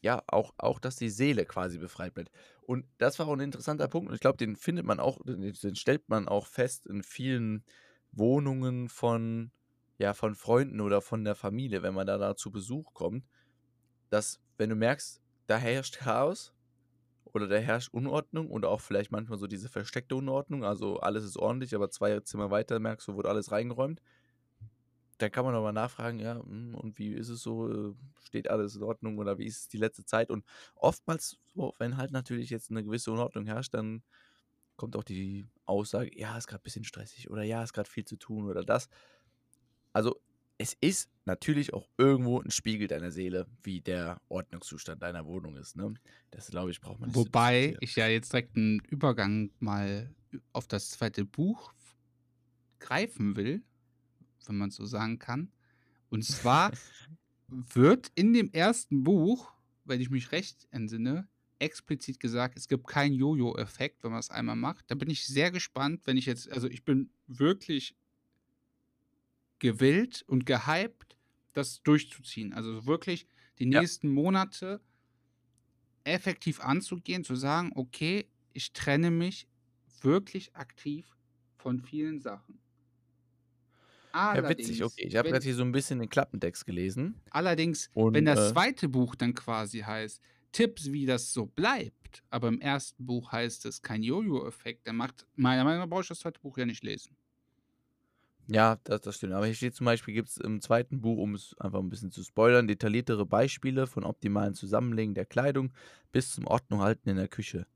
ja, 0.00 0.22
auch, 0.26 0.54
auch, 0.58 0.78
dass 0.78 0.96
die 0.96 1.10
Seele 1.10 1.44
quasi 1.46 1.78
befreit 1.78 2.14
bleibt. 2.14 2.30
Und 2.62 2.86
das 2.98 3.18
war 3.18 3.28
auch 3.28 3.32
ein 3.32 3.40
interessanter 3.40 3.88
Punkt. 3.88 4.08
Und 4.08 4.14
ich 4.14 4.20
glaube, 4.20 4.38
den 4.38 4.56
findet 4.56 4.84
man 4.86 5.00
auch, 5.00 5.20
den 5.24 5.76
stellt 5.76 6.08
man 6.08 6.28
auch 6.28 6.46
fest 6.46 6.86
in 6.86 7.02
vielen 7.02 7.64
Wohnungen 8.12 8.88
von, 8.88 9.50
ja, 9.98 10.14
von 10.14 10.34
Freunden 10.34 10.80
oder 10.80 11.00
von 11.00 11.24
der 11.24 11.34
Familie, 11.34 11.82
wenn 11.82 11.94
man 11.94 12.06
da, 12.06 12.18
da 12.18 12.36
zu 12.36 12.50
Besuch 12.50 12.94
kommt, 12.94 13.24
dass, 14.10 14.40
wenn 14.58 14.70
du 14.70 14.76
merkst, 14.76 15.20
da 15.46 15.58
herrscht 15.58 15.98
Chaos 15.98 16.54
oder 17.24 17.48
da 17.48 17.56
herrscht 17.56 17.92
Unordnung 17.92 18.50
oder 18.50 18.70
auch 18.70 18.80
vielleicht 18.80 19.12
manchmal 19.12 19.38
so 19.38 19.46
diese 19.46 19.68
versteckte 19.68 20.16
Unordnung, 20.16 20.64
also 20.64 20.98
alles 21.00 21.24
ist 21.24 21.36
ordentlich, 21.36 21.74
aber 21.74 21.90
zwei 21.90 22.20
Zimmer 22.20 22.50
weiter 22.50 22.78
merkst 22.78 23.08
du, 23.08 23.14
wurde 23.14 23.28
alles 23.28 23.52
reingeräumt 23.52 24.00
dann 25.18 25.30
kann 25.30 25.44
man 25.44 25.54
nochmal 25.54 25.72
nachfragen, 25.72 26.18
ja, 26.18 26.34
hm, 26.40 26.74
und 26.74 26.98
wie 26.98 27.12
ist 27.12 27.28
es 27.28 27.42
so, 27.42 27.70
äh, 27.70 27.94
steht 28.24 28.50
alles 28.50 28.76
in 28.76 28.82
Ordnung 28.82 29.18
oder 29.18 29.38
wie 29.38 29.46
ist 29.46 29.60
es 29.60 29.68
die 29.68 29.78
letzte 29.78 30.04
Zeit? 30.04 30.30
Und 30.30 30.44
oftmals, 30.74 31.38
so, 31.54 31.74
wenn 31.78 31.96
halt 31.96 32.12
natürlich 32.12 32.50
jetzt 32.50 32.70
eine 32.70 32.84
gewisse 32.84 33.12
Unordnung 33.12 33.46
herrscht, 33.46 33.74
dann 33.74 34.02
kommt 34.76 34.96
auch 34.96 35.04
die 35.04 35.46
Aussage, 35.64 36.10
ja, 36.18 36.36
ist 36.36 36.46
gerade 36.46 36.60
ein 36.60 36.64
bisschen 36.64 36.84
stressig 36.84 37.30
oder 37.30 37.42
ja, 37.42 37.62
ist 37.62 37.72
gerade 37.72 37.88
viel 37.88 38.04
zu 38.04 38.16
tun 38.16 38.46
oder 38.46 38.62
das. 38.62 38.88
Also 39.92 40.20
es 40.58 40.76
ist 40.80 41.10
natürlich 41.24 41.74
auch 41.74 41.88
irgendwo 41.98 42.40
ein 42.40 42.50
Spiegel 42.50 42.88
deiner 42.88 43.10
Seele, 43.10 43.46
wie 43.62 43.80
der 43.80 44.20
Ordnungszustand 44.28 45.02
deiner 45.02 45.26
Wohnung 45.26 45.56
ist. 45.56 45.76
Ne? 45.76 45.94
Das, 46.30 46.48
glaube 46.48 46.70
ich, 46.70 46.80
braucht 46.80 47.00
man 47.00 47.08
nicht 47.08 47.16
Wobei 47.16 47.76
ich 47.80 47.96
ja 47.96 48.06
jetzt 48.06 48.32
direkt 48.32 48.56
einen 48.56 48.80
Übergang 48.80 49.50
mal 49.58 50.14
auf 50.52 50.66
das 50.66 50.90
zweite 50.90 51.24
Buch 51.24 51.72
greifen 52.78 53.36
will, 53.36 53.62
wenn 54.46 54.56
man 54.56 54.70
so 54.70 54.84
sagen 54.84 55.18
kann. 55.18 55.50
Und 56.08 56.24
zwar 56.24 56.72
wird 57.48 58.10
in 58.14 58.32
dem 58.32 58.50
ersten 58.52 59.02
Buch, 59.02 59.52
wenn 59.84 60.00
ich 60.00 60.10
mich 60.10 60.32
recht 60.32 60.66
entsinne, 60.70 61.28
explizit 61.58 62.20
gesagt, 62.20 62.56
es 62.58 62.68
gibt 62.68 62.86
keinen 62.86 63.14
Jojo-Effekt, 63.14 64.02
wenn 64.04 64.10
man 64.10 64.20
es 64.20 64.30
einmal 64.30 64.56
macht. 64.56 64.90
Da 64.90 64.94
bin 64.94 65.08
ich 65.08 65.26
sehr 65.26 65.50
gespannt, 65.50 66.02
wenn 66.04 66.16
ich 66.16 66.26
jetzt, 66.26 66.50
also 66.50 66.68
ich 66.68 66.84
bin 66.84 67.10
wirklich 67.26 67.96
gewillt 69.58 70.22
und 70.26 70.44
gehypt, 70.44 71.16
das 71.52 71.82
durchzuziehen. 71.82 72.52
Also 72.52 72.86
wirklich 72.86 73.26
die 73.58 73.66
nächsten 73.66 74.08
ja. 74.08 74.12
Monate 74.12 74.80
effektiv 76.04 76.60
anzugehen, 76.60 77.24
zu 77.24 77.34
sagen, 77.34 77.72
okay, 77.74 78.26
ich 78.52 78.72
trenne 78.72 79.10
mich 79.10 79.48
wirklich 80.02 80.54
aktiv 80.54 81.16
von 81.56 81.80
vielen 81.80 82.20
Sachen. 82.20 82.60
Ja, 84.16 84.48
witzig, 84.48 84.82
okay. 84.82 85.06
Ich 85.06 85.16
habe 85.16 85.30
gerade 85.30 85.44
hier 85.44 85.54
so 85.54 85.62
ein 85.62 85.72
bisschen 85.72 85.98
den 85.98 86.08
Klappentext 86.08 86.64
gelesen. 86.64 87.20
Allerdings, 87.30 87.90
und, 87.94 88.14
wenn 88.14 88.24
das 88.24 88.50
äh, 88.50 88.52
zweite 88.52 88.88
Buch 88.88 89.14
dann 89.14 89.34
quasi 89.34 89.80
heißt, 89.80 90.20
Tipps, 90.52 90.90
wie 90.90 91.04
das 91.04 91.32
so 91.32 91.46
bleibt, 91.46 92.24
aber 92.30 92.48
im 92.48 92.60
ersten 92.60 93.04
Buch 93.04 93.30
heißt 93.32 93.66
es 93.66 93.82
kein 93.82 94.02
Jojo-Effekt, 94.02 94.86
dann 94.86 94.96
macht, 94.96 95.26
meiner 95.36 95.64
Meinung 95.64 95.80
nach 95.80 95.88
brauche 95.88 96.02
ich 96.02 96.08
das 96.08 96.20
zweite 96.20 96.40
Buch 96.40 96.56
ja 96.56 96.64
nicht 96.64 96.82
lesen. 96.82 97.16
Ja, 98.48 98.78
das, 98.84 99.00
das 99.02 99.16
stimmt. 99.16 99.32
Aber 99.32 99.46
hier 99.46 99.54
steht 99.54 99.74
zum 99.74 99.86
Beispiel, 99.86 100.14
gibt 100.14 100.28
es 100.28 100.36
im 100.36 100.60
zweiten 100.60 101.00
Buch, 101.00 101.18
um 101.18 101.34
es 101.34 101.54
einfach 101.58 101.80
ein 101.80 101.88
bisschen 101.90 102.12
zu 102.12 102.22
spoilern, 102.22 102.68
detailliertere 102.68 103.26
Beispiele 103.26 103.86
von 103.86 104.04
optimalen 104.04 104.54
Zusammenlegen 104.54 105.14
der 105.14 105.26
Kleidung 105.26 105.72
bis 106.12 106.32
zum 106.32 106.46
Ordnung 106.46 106.80
halten 106.80 107.08
in 107.08 107.16
der 107.16 107.28
Küche. 107.28 107.66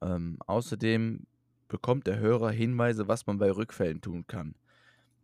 Ähm, 0.00 0.38
außerdem 0.46 1.26
bekommt 1.68 2.06
der 2.06 2.18
Hörer 2.18 2.50
Hinweise, 2.50 3.08
was 3.08 3.26
man 3.26 3.38
bei 3.38 3.50
Rückfällen 3.50 4.00
tun 4.00 4.26
kann. 4.26 4.54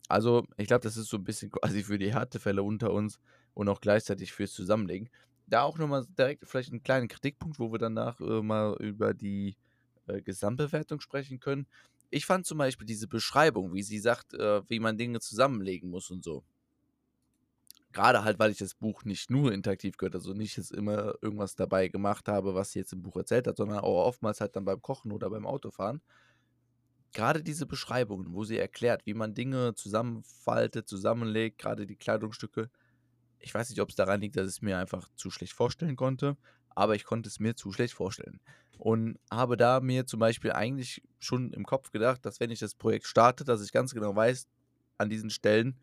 Also, 0.09 0.45
ich 0.57 0.67
glaube, 0.67 0.81
das 0.83 0.97
ist 0.97 1.09
so 1.09 1.17
ein 1.17 1.23
bisschen 1.23 1.51
quasi 1.51 1.83
für 1.83 1.99
die 1.99 2.13
Härtefälle 2.13 2.63
unter 2.63 2.91
uns 2.93 3.19
und 3.53 3.69
auch 3.69 3.81
gleichzeitig 3.81 4.33
fürs 4.33 4.53
Zusammenlegen. 4.53 5.09
Da 5.47 5.63
auch 5.63 5.77
nochmal 5.77 6.05
direkt 6.17 6.47
vielleicht 6.47 6.71
einen 6.71 6.83
kleinen 6.83 7.07
Kritikpunkt, 7.07 7.59
wo 7.59 7.71
wir 7.71 7.79
danach 7.79 8.19
äh, 8.21 8.41
mal 8.41 8.75
über 8.79 9.13
die 9.13 9.57
äh, 10.07 10.21
Gesamtbewertung 10.21 11.01
sprechen 11.01 11.39
können. 11.39 11.67
Ich 12.11 12.25
fand 12.25 12.45
zum 12.45 12.57
Beispiel 12.57 12.87
diese 12.87 13.07
Beschreibung, 13.07 13.73
wie 13.73 13.83
sie 13.83 13.99
sagt, 13.99 14.33
äh, 14.33 14.61
wie 14.69 14.79
man 14.79 14.97
Dinge 14.97 15.19
zusammenlegen 15.21 15.89
muss 15.89 16.11
und 16.11 16.23
so. 16.23 16.43
Gerade 17.91 18.23
halt, 18.23 18.37
weil 18.39 18.51
ich 18.51 18.59
das 18.59 18.75
Buch 18.75 19.03
nicht 19.03 19.31
nur 19.31 19.51
interaktiv 19.51 19.97
gehört, 19.97 20.13
also 20.15 20.33
nicht 20.33 20.57
jetzt 20.57 20.71
immer 20.71 21.15
irgendwas 21.23 21.55
dabei 21.55 21.87
gemacht 21.87 22.27
habe, 22.27 22.53
was 22.53 22.71
sie 22.71 22.79
jetzt 22.79 22.93
im 22.93 23.01
Buch 23.01 23.15
erzählt 23.17 23.47
hat, 23.47 23.57
sondern 23.57 23.79
auch 23.79 24.05
oftmals 24.05 24.41
halt 24.41 24.55
dann 24.55 24.65
beim 24.65 24.81
Kochen 24.81 25.11
oder 25.11 25.29
beim 25.31 25.47
Autofahren. 25.47 26.01
Gerade 27.13 27.43
diese 27.43 27.65
Beschreibungen, 27.65 28.33
wo 28.33 28.43
sie 28.43 28.57
erklärt, 28.57 29.05
wie 29.05 29.13
man 29.13 29.33
Dinge 29.33 29.73
zusammenfaltet, 29.75 30.87
zusammenlegt, 30.87 31.57
gerade 31.57 31.87
die 31.87 31.95
Kleidungsstücke. 31.95 32.69
Ich 33.39 33.53
weiß 33.53 33.69
nicht, 33.69 33.81
ob 33.81 33.89
es 33.89 33.95
daran 33.95 34.21
liegt, 34.21 34.35
dass 34.35 34.47
ich 34.47 34.57
es 34.57 34.61
mir 34.61 34.77
einfach 34.77 35.07
zu 35.15 35.31
schlecht 35.31 35.53
vorstellen 35.53 35.95
konnte, 35.95 36.37
aber 36.69 36.95
ich 36.95 37.05
konnte 37.05 37.29
es 37.29 37.39
mir 37.39 37.55
zu 37.55 37.71
schlecht 37.71 37.93
vorstellen. 37.93 38.39
Und 38.77 39.19
habe 39.31 39.57
da 39.57 39.79
mir 39.79 40.05
zum 40.05 40.19
Beispiel 40.19 40.51
eigentlich 40.51 41.01
schon 41.17 41.51
im 41.51 41.65
Kopf 41.65 41.91
gedacht, 41.91 42.25
dass 42.25 42.39
wenn 42.39 42.51
ich 42.51 42.59
das 42.59 42.75
Projekt 42.75 43.07
starte, 43.07 43.43
dass 43.43 43.63
ich 43.63 43.71
ganz 43.71 43.93
genau 43.93 44.15
weiß, 44.15 44.47
an 44.97 45.09
diesen 45.09 45.29
Stellen, 45.29 45.79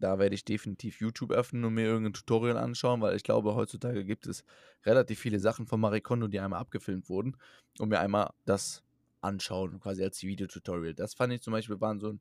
da 0.00 0.18
werde 0.18 0.34
ich 0.34 0.44
definitiv 0.44 1.00
YouTube 1.00 1.30
öffnen 1.30 1.64
und 1.64 1.74
mir 1.74 1.84
irgendein 1.84 2.12
Tutorial 2.12 2.58
anschauen, 2.58 3.00
weil 3.00 3.16
ich 3.16 3.22
glaube, 3.22 3.54
heutzutage 3.54 4.04
gibt 4.04 4.26
es 4.26 4.44
relativ 4.84 5.20
viele 5.20 5.38
Sachen 5.38 5.66
von 5.66 5.80
Marie 5.80 6.00
Kondo, 6.00 6.26
die 6.26 6.40
einmal 6.40 6.60
abgefilmt 6.60 7.08
wurden 7.08 7.36
und 7.78 7.88
mir 7.88 8.00
einmal 8.00 8.32
das 8.44 8.82
anschauen, 9.22 9.80
quasi 9.80 10.02
als 10.02 10.22
Videotutorial. 10.22 10.94
Das 10.94 11.14
fand 11.14 11.32
ich 11.32 11.42
zum 11.42 11.52
Beispiel 11.52 11.80
waren 11.80 12.00
so 12.00 12.12
ein 12.12 12.20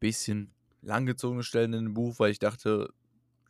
bisschen 0.00 0.52
langgezogene 0.82 1.42
Stellen 1.42 1.72
in 1.72 1.84
dem 1.84 1.94
Buch, 1.94 2.18
weil 2.18 2.30
ich 2.30 2.38
dachte, 2.38 2.92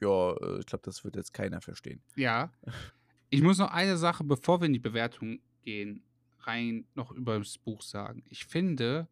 ja, 0.00 0.32
äh, 0.32 0.60
ich 0.60 0.66
glaube, 0.66 0.82
das 0.84 1.04
wird 1.04 1.16
jetzt 1.16 1.32
keiner 1.32 1.60
verstehen. 1.60 2.02
Ja. 2.14 2.52
Ich 3.28 3.42
muss 3.42 3.58
noch 3.58 3.72
eine 3.72 3.96
Sache, 3.96 4.22
bevor 4.22 4.60
wir 4.60 4.66
in 4.66 4.72
die 4.72 4.78
Bewertung 4.78 5.40
gehen, 5.62 6.04
rein 6.42 6.86
noch 6.94 7.10
über 7.10 7.40
das 7.40 7.58
Buch 7.58 7.82
sagen. 7.82 8.22
Ich 8.30 8.46
finde, 8.46 9.08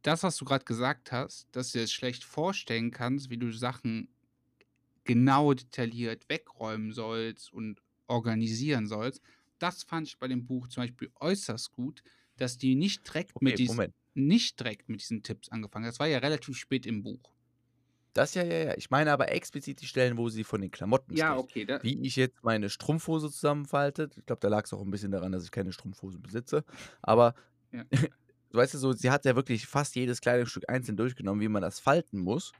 das, 0.00 0.22
was 0.22 0.38
du 0.38 0.46
gerade 0.46 0.64
gesagt 0.64 1.12
hast, 1.12 1.46
dass 1.52 1.72
du 1.72 1.78
dir 1.78 1.84
das 1.84 1.92
schlecht 1.92 2.24
vorstellen 2.24 2.90
kannst, 2.90 3.28
wie 3.28 3.36
du 3.36 3.52
Sachen 3.52 4.08
genau 5.04 5.52
detailliert 5.52 6.28
wegräumen 6.30 6.92
sollst 6.92 7.52
und 7.52 7.82
organisieren 8.06 8.86
sollst, 8.86 9.22
das 9.64 9.82
fand 9.84 10.06
ich 10.08 10.18
bei 10.18 10.28
dem 10.28 10.46
Buch 10.46 10.68
zum 10.68 10.84
Beispiel 10.84 11.10
äußerst 11.20 11.72
gut, 11.72 12.02
dass 12.36 12.58
die 12.58 12.74
nicht 12.76 13.06
direkt, 13.08 13.34
Okay, 13.34 13.44
mit, 13.44 13.58
diesen, 13.58 13.76
Moment. 13.76 13.94
nicht 14.14 14.58
direkt 14.60 14.88
mit 14.88 15.00
diesen 15.02 15.22
Tipps 15.22 15.48
angefangen 15.50 15.84
haben. 15.86 15.90
Das 15.92 16.00
war 16.00 16.06
ja 16.08 16.18
relativ 16.18 16.56
spät 16.56 16.86
im 16.86 17.02
Buch. 17.02 17.34
Das 18.12 18.34
ja, 18.34 18.44
ja, 18.44 18.64
ja. 18.66 18.74
Ich 18.76 18.90
meine 18.90 19.12
aber 19.12 19.32
explizit 19.32 19.80
die 19.80 19.86
Stellen, 19.86 20.16
wo 20.16 20.28
sie 20.28 20.44
von 20.44 20.60
den 20.60 20.70
Klamotten 20.70 21.16
Ja, 21.16 21.36
spricht. 21.36 21.38
okay. 21.38 21.64
Da, 21.64 21.80
Wie 21.80 22.00
ich 22.06 22.16
jetzt 22.16 22.42
meine 22.44 22.70
Strumpfhose 22.70 23.30
zusammenfalte. 23.30 24.08
Ich 24.16 24.24
glaube, 24.26 24.40
da 24.40 24.48
lag 24.48 24.64
es 24.64 24.72
auch 24.72 24.82
ein 24.82 24.90
bisschen 24.90 25.10
daran, 25.10 25.32
dass 25.32 25.44
ich 25.44 25.50
keine 25.50 25.72
Strumpfhose 25.72 26.18
besitze. 26.20 26.64
Aber 27.02 27.34
Ja. 27.72 27.84
du 27.90 27.92
weißt 28.58 28.74
du 28.74 28.78
so, 28.78 28.92
sie 28.92 29.10
hat 29.10 29.24
ja 29.24 29.36
wirklich 29.36 29.66
fast 29.66 29.94
jedes 29.96 30.20
Kleidungsstück 30.20 30.68
einzeln 30.68 30.96
durchgenommen, 30.96 31.40
wie 31.40 31.48
man 31.48 31.62
das 31.62 31.80
falten 31.80 32.18
muss. 32.20 32.52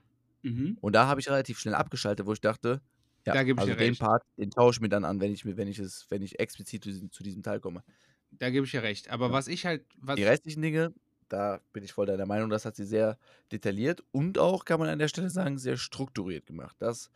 mhm. 0.43 0.77
Und 0.81 0.95
da 0.95 1.07
habe 1.07 1.21
ich 1.21 1.29
relativ 1.31 1.59
schnell 1.61 1.75
abgeschaltet, 1.75 2.27
wo 2.27 2.33
ich 2.35 2.41
dachte, 2.41 2.83
ja, 3.27 3.37
Da 3.37 3.43
gebe 3.45 3.59
ich 3.59 3.65
also 3.65 3.75
dir 3.75 3.77
den 3.77 3.97
recht. 3.97 3.99
Part, 3.99 4.23
den 4.39 4.51
tausche 4.51 4.79
ich 4.79 4.81
mir 4.83 4.89
dann 4.89 5.05
an, 5.05 5.21
wenn 5.21 5.33
ich 5.33 5.45
wenn 5.47 5.69
ich 5.69 5.79
es, 5.79 6.07
wenn 6.11 6.23
ich 6.23 6.39
explizit 6.41 6.85
zu 6.85 6.91
diesem, 6.91 7.11
zu 7.13 7.23
diesem 7.23 7.43
Teil 7.43 7.61
komme. 7.61 7.85
Da 8.31 8.51
gebe 8.51 8.67
ich 8.67 8.73
dir 8.73 8.83
recht. 8.83 9.09
Aber 9.11 9.31
Ja. 9.31 9.33
was 9.33 9.49
ich 9.49 9.67
halt, 9.67 9.87
was, 9.97 10.19
Die 10.19 10.23
restlichen 10.25 10.63
Dinge, 10.63 10.95
da 11.29 11.61
bin 11.73 11.83
ich 11.85 11.93
voll 11.93 12.07
deiner 12.07 12.27
Meinung, 12.27 12.51
das 12.51 12.65
hat 12.65 12.77
sie 12.77 12.85
sehr 12.85 13.19
detailliert 13.53 14.03
und 14.13 14.39
auch, 14.39 14.65
kann 14.65 14.79
man 14.81 14.89
an 14.89 14.99
der 14.99 15.09
Stelle 15.09 15.31
sagen, 15.31 15.59
sehr 15.59 15.77
strukturiert 15.77 16.47
gemacht. 16.47 16.77
Das, 16.79 17.11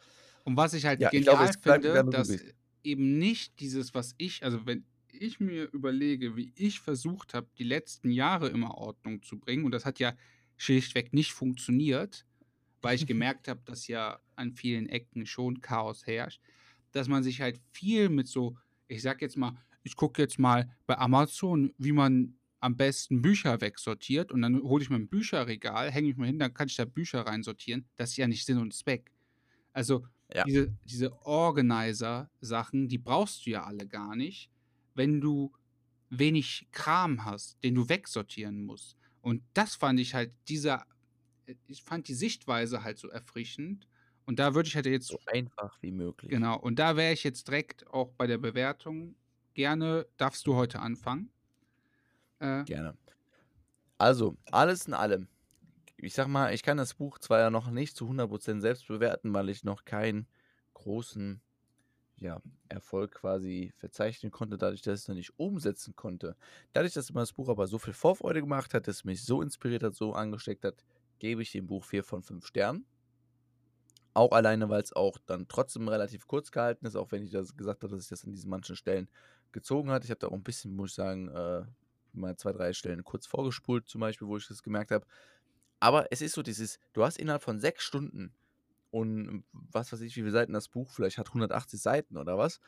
und 0.44 0.57
was 0.57 0.75
ich 0.75 0.85
halt 0.87 1.01
ja, 1.01 1.11
ich 1.14 1.25
genial 1.25 1.29
glaube, 1.29 1.44
es 1.44 1.57
bleibt 1.57 1.85
finde, 1.85 2.05
dass 2.11 2.42
eben 2.83 3.18
nicht 3.18 3.61
dieses, 3.61 3.94
was 3.94 4.14
ich, 4.18 4.42
also 4.44 4.66
wenn 4.66 4.87
ich 5.11 5.40
mir 5.40 5.64
überlege, 5.73 6.37
wie 6.37 6.53
ich 6.55 6.81
versucht 6.81 7.35
habe, 7.35 7.49
die 7.59 7.64
letzten 7.64 8.11
Jahre 8.11 8.49
immer 8.49 8.75
Ordnung 8.77 9.23
zu 9.23 9.38
bringen, 9.38 9.64
und 9.64 9.73
das 9.73 9.85
hat 9.85 9.99
ja 9.99 10.14
schlichtweg 10.57 11.12
nicht 11.12 11.33
funktioniert, 11.33 12.27
weil 12.82 12.96
ich 12.96 13.06
gemerkt 13.06 13.48
habe, 13.48 13.62
dass 13.64 13.86
ja 13.88 14.20
an 14.36 14.52
vielen 14.52 14.88
Ecken 14.88 15.26
schon 15.26 15.60
Chaos 15.60 16.06
herrscht, 16.06 16.42
dass 16.92 17.08
man 17.08 17.22
sich 17.22 17.40
halt 17.40 17.60
viel 17.72 18.08
mit 18.08 18.28
so, 18.28 18.56
ich 18.88 19.02
sag 19.02 19.20
jetzt 19.22 19.36
mal, 19.36 19.56
ich 19.82 19.96
gucke 19.96 20.22
jetzt 20.22 20.38
mal 20.38 20.76
bei 20.86 20.98
Amazon, 20.98 21.72
wie 21.78 21.92
man 21.92 22.38
am 22.60 22.76
besten 22.76 23.22
Bücher 23.22 23.60
wegsortiert 23.60 24.32
und 24.32 24.42
dann 24.42 24.60
hole 24.62 24.82
ich 24.82 24.90
mir 24.90 24.96
ein 24.96 25.08
Bücherregal, 25.08 25.90
hänge 25.92 26.10
ich 26.10 26.16
mir 26.16 26.26
hin, 26.26 26.38
dann 26.38 26.54
kann 26.54 26.68
ich 26.68 26.76
da 26.76 26.84
Bücher 26.84 27.20
reinsortieren. 27.22 27.88
Das 27.96 28.10
ist 28.10 28.16
ja 28.16 28.26
nicht 28.26 28.44
Sinn 28.44 28.58
und 28.58 28.74
Zweck. 28.74 29.12
Also 29.72 30.06
Ja. 30.34 30.44
diese, 30.44 30.74
diese 30.84 31.12
Organizer-Sachen, 31.22 32.88
die 32.88 32.98
brauchst 32.98 33.46
du 33.46 33.50
ja 33.50 33.64
alle 33.64 33.86
gar 33.86 34.16
nicht, 34.16 34.50
wenn 34.94 35.20
du 35.20 35.52
wenig 36.10 36.68
Kram 36.72 37.24
hast, 37.24 37.62
den 37.64 37.74
du 37.74 37.88
wegsortieren 37.88 38.64
musst. 38.64 38.96
Und 39.20 39.42
das 39.54 39.74
fand 39.74 40.00
ich 40.00 40.14
halt 40.14 40.34
dieser, 40.48 40.86
ich 41.66 41.82
fand 41.82 42.08
die 42.08 42.14
Sichtweise 42.14 42.82
halt 42.82 42.98
so 42.98 43.08
erfrischend. 43.08 43.88
Und 44.26 44.38
da 44.38 44.54
würde 44.54 44.68
ich 44.68 44.76
halt 44.76 44.87
jetzt, 44.87 45.11
So 45.11 45.18
einfach 45.26 45.82
wie 45.82 45.90
möglich. 45.90 46.40
genau, 46.40 46.58
und 46.58 46.78
da 46.78 46.96
wäre 46.96 47.12
ich 47.12 47.24
jetzt 47.24 47.48
direkt 47.48 47.87
auch 47.88 48.12
bei 48.12 48.26
der 48.26 48.38
Bewertung. 48.38 49.16
Gerne 49.54 50.06
darfst 50.16 50.46
du 50.46 50.54
heute 50.54 50.80
anfangen. 50.80 51.32
Äh, 52.40 52.64
Gerne. 52.66 52.96
Also, 53.98 54.37
alles 54.50 54.87
in 54.87 54.94
allem. 54.94 55.28
Ich 55.98 56.14
sag 56.14 56.28
mal, 56.28 56.54
ich 56.54 56.62
kann 56.62 56.76
das 56.78 56.94
Buch 56.94 57.18
zwar 57.18 57.40
ja 57.40 57.50
noch 57.50 57.70
nicht 57.70 57.96
zu 57.96 58.08
100% 58.08 58.62
selbst 58.62 58.88
bewerten, 58.88 59.34
weil 59.34 59.48
ich 59.50 59.64
noch 59.64 59.84
keinen 59.84 60.28
großen 60.74 61.42
ja, 62.18 62.40
Erfolg 62.68 63.12
quasi 63.16 63.72
verzeichnen 63.76 64.32
konnte, 64.32 64.58
dadurch, 64.58 64.82
dass 64.82 65.00
ich 65.00 65.04
es 65.04 65.08
noch 65.08 65.16
nicht 65.16 65.38
umsetzen 65.38 65.96
konnte. 65.96 66.37
Dadurch, 66.72 66.94
dass 66.94 67.12
mir 67.12 67.20
das 67.20 67.32
Buch 67.34 67.48
aber 67.50 67.66
so 67.68 67.78
viel 67.78 67.94
Vorfreude 67.94 68.40
gemacht 68.42 68.74
hat, 68.74 68.88
dass 68.88 68.98
es 68.98 69.04
mich 69.04 69.24
so 69.24 69.42
inspiriert 69.42 69.82
hat, 69.84 69.94
so 69.94 70.14
angesteckt 70.14 70.64
hat, 70.64 70.84
gebe 71.18 71.42
ich 71.42 71.52
dem 71.52 71.66
Buch 71.66 71.85
4 71.85 72.04
von 72.04 72.22
5 72.22 72.46
Sternen. 72.46 72.87
Auch 74.14 74.33
alleine, 74.33 74.68
weil 74.68 74.83
es 74.83 74.92
auch 74.92 75.18
dann 75.26 75.46
trotzdem 75.48 75.88
relativ 75.88 76.26
kurz 76.26 76.50
gehalten 76.50 76.87
ist, 76.87 76.96
auch 76.96 77.12
wenn 77.12 77.22
ich 77.22 77.31
das 77.31 77.57
gesagt 77.57 77.83
habe, 77.83 77.94
dass 77.94 78.04
ich 78.04 78.09
das 78.09 78.24
an 78.24 78.33
diesen 78.33 78.50
manchen 78.50 78.76
Stellen 78.76 79.09
gezogen 79.52 79.90
hat. 79.90 80.04
Ich 80.04 80.11
habe 80.11 80.18
da 80.18 80.28
auch 80.28 80.33
ein 80.33 80.42
bisschen, 80.42 80.74
muss 80.74 80.90
ich 80.90 80.96
sagen, 80.96 81.28
äh, 81.28 81.64
mal 82.12 82.37
zwei, 82.37 82.52
drei 82.52 82.72
Stellen 82.72 83.04
kurz 83.04 83.26
vorgespult, 83.26 83.88
zum 83.88 84.00
Beispiel, 84.00 84.26
wo 84.26 84.37
ich 84.37 84.48
das 84.48 84.62
gemerkt 84.62 84.90
habe. 84.90 85.07
Aber 85.81 86.11
es 86.11 86.20
ist 86.20 86.35
so 86.35 86.42
dieses, 86.42 86.78
du 86.92 87.04
hast 87.04 87.18
innerhalb 87.18 87.42
von 87.42 87.61
sechs 87.61 87.85
Stunden 87.85 88.33
und 88.90 89.44
was 89.52 89.92
weiß 89.92 90.00
ich, 90.00 90.16
wie 90.16 90.20
viele 90.20 90.33
Seiten 90.33 90.52
das 90.52 90.68
Buch 90.68 90.90
vielleicht 90.90 91.18
hat, 91.18 91.28
180 91.28 91.81
Seiten 91.81 92.16
oder 92.16 92.38
was, 92.38 92.61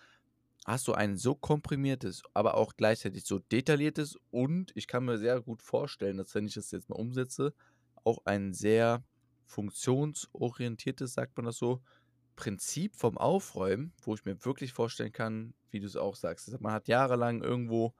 hast 0.66 0.86
du 0.86 0.92
ein 0.92 1.16
so 1.16 1.34
komprimiertes, 1.34 2.22
aber 2.34 2.54
auch 2.54 2.74
gleichzeitig 2.76 3.24
so 3.24 3.38
detailliertes 3.38 4.16
und 4.30 4.72
ich 4.74 4.86
kann 4.86 5.04
mir 5.04 5.18
sehr 5.18 5.40
gut 5.40 5.62
vorstellen, 5.62 6.18
dass 6.18 6.34
wenn 6.34 6.46
ich 6.46 6.54
das 6.54 6.70
jetzt 6.70 6.88
mal 6.88 6.96
umsetze, 6.96 7.54
auch 8.04 8.24
ein 8.24 8.52
sehr 8.52 9.04
funktionsorientiertes, 9.44 11.14
sagt 11.14 11.36
man 11.36 11.46
das 11.46 11.56
so, 11.56 11.82
Prinzip 12.36 12.96
vom 12.96 13.18
Aufräumen, 13.18 13.92
wo 14.02 14.14
ich 14.14 14.24
mir 14.24 14.44
wirklich 14.44 14.72
vorstellen 14.72 15.12
kann, 15.12 15.52
wie 15.70 15.80
du 15.80 15.86
es 15.86 15.96
auch 15.96 16.16
sagst. 16.16 16.58
Man 16.60 16.72
hat 16.72 16.88
jahrelang 16.88 17.42
irgendwo 17.42 17.94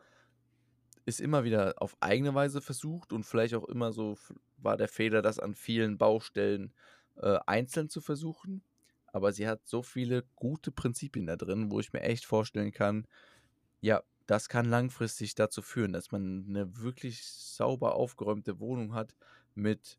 ist 1.05 1.21
immer 1.21 1.45
wieder 1.45 1.75
auf 1.79 1.97
eigene 2.01 2.35
Weise 2.35 2.61
versucht 2.61 3.13
und 3.13 3.25
vielleicht 3.25 3.55
auch 3.55 3.69
immer 3.69 3.93
so 3.93 4.17
war 4.59 4.77
der 4.77 4.89
Fehler, 4.89 5.23
das 5.23 5.39
an 5.39 5.55
vielen 5.55 5.99
Baustellen 5.99 6.73
äh, 7.17 7.39
einzeln 7.47 7.89
zu 7.89 8.01
versuchen. 8.01 8.63
Aber 9.07 9.33
sie 9.33 9.49
hat 9.49 9.67
so 9.67 9.83
viele 9.83 10.25
gute 10.37 10.71
Prinzipien 10.71 11.27
da 11.27 11.37
drin, 11.37 11.71
wo 11.71 11.81
ich 11.81 11.93
mir 11.93 12.03
echt 12.03 12.25
vorstellen 12.25 12.73
kann, 12.73 13.07
ja, 13.81 14.03
das 14.27 14.49
kann 14.49 14.67
langfristig 14.67 15.35
dazu 15.35 15.63
führen, 15.63 15.93
dass 15.93 16.13
man 16.13 16.47
eine 16.49 16.79
wirklich 16.79 17.25
sauber 17.25 17.97
aufgeräumte 17.97 18.61
Wohnung 18.61 18.95
hat 18.95 19.17
mit, 19.55 19.99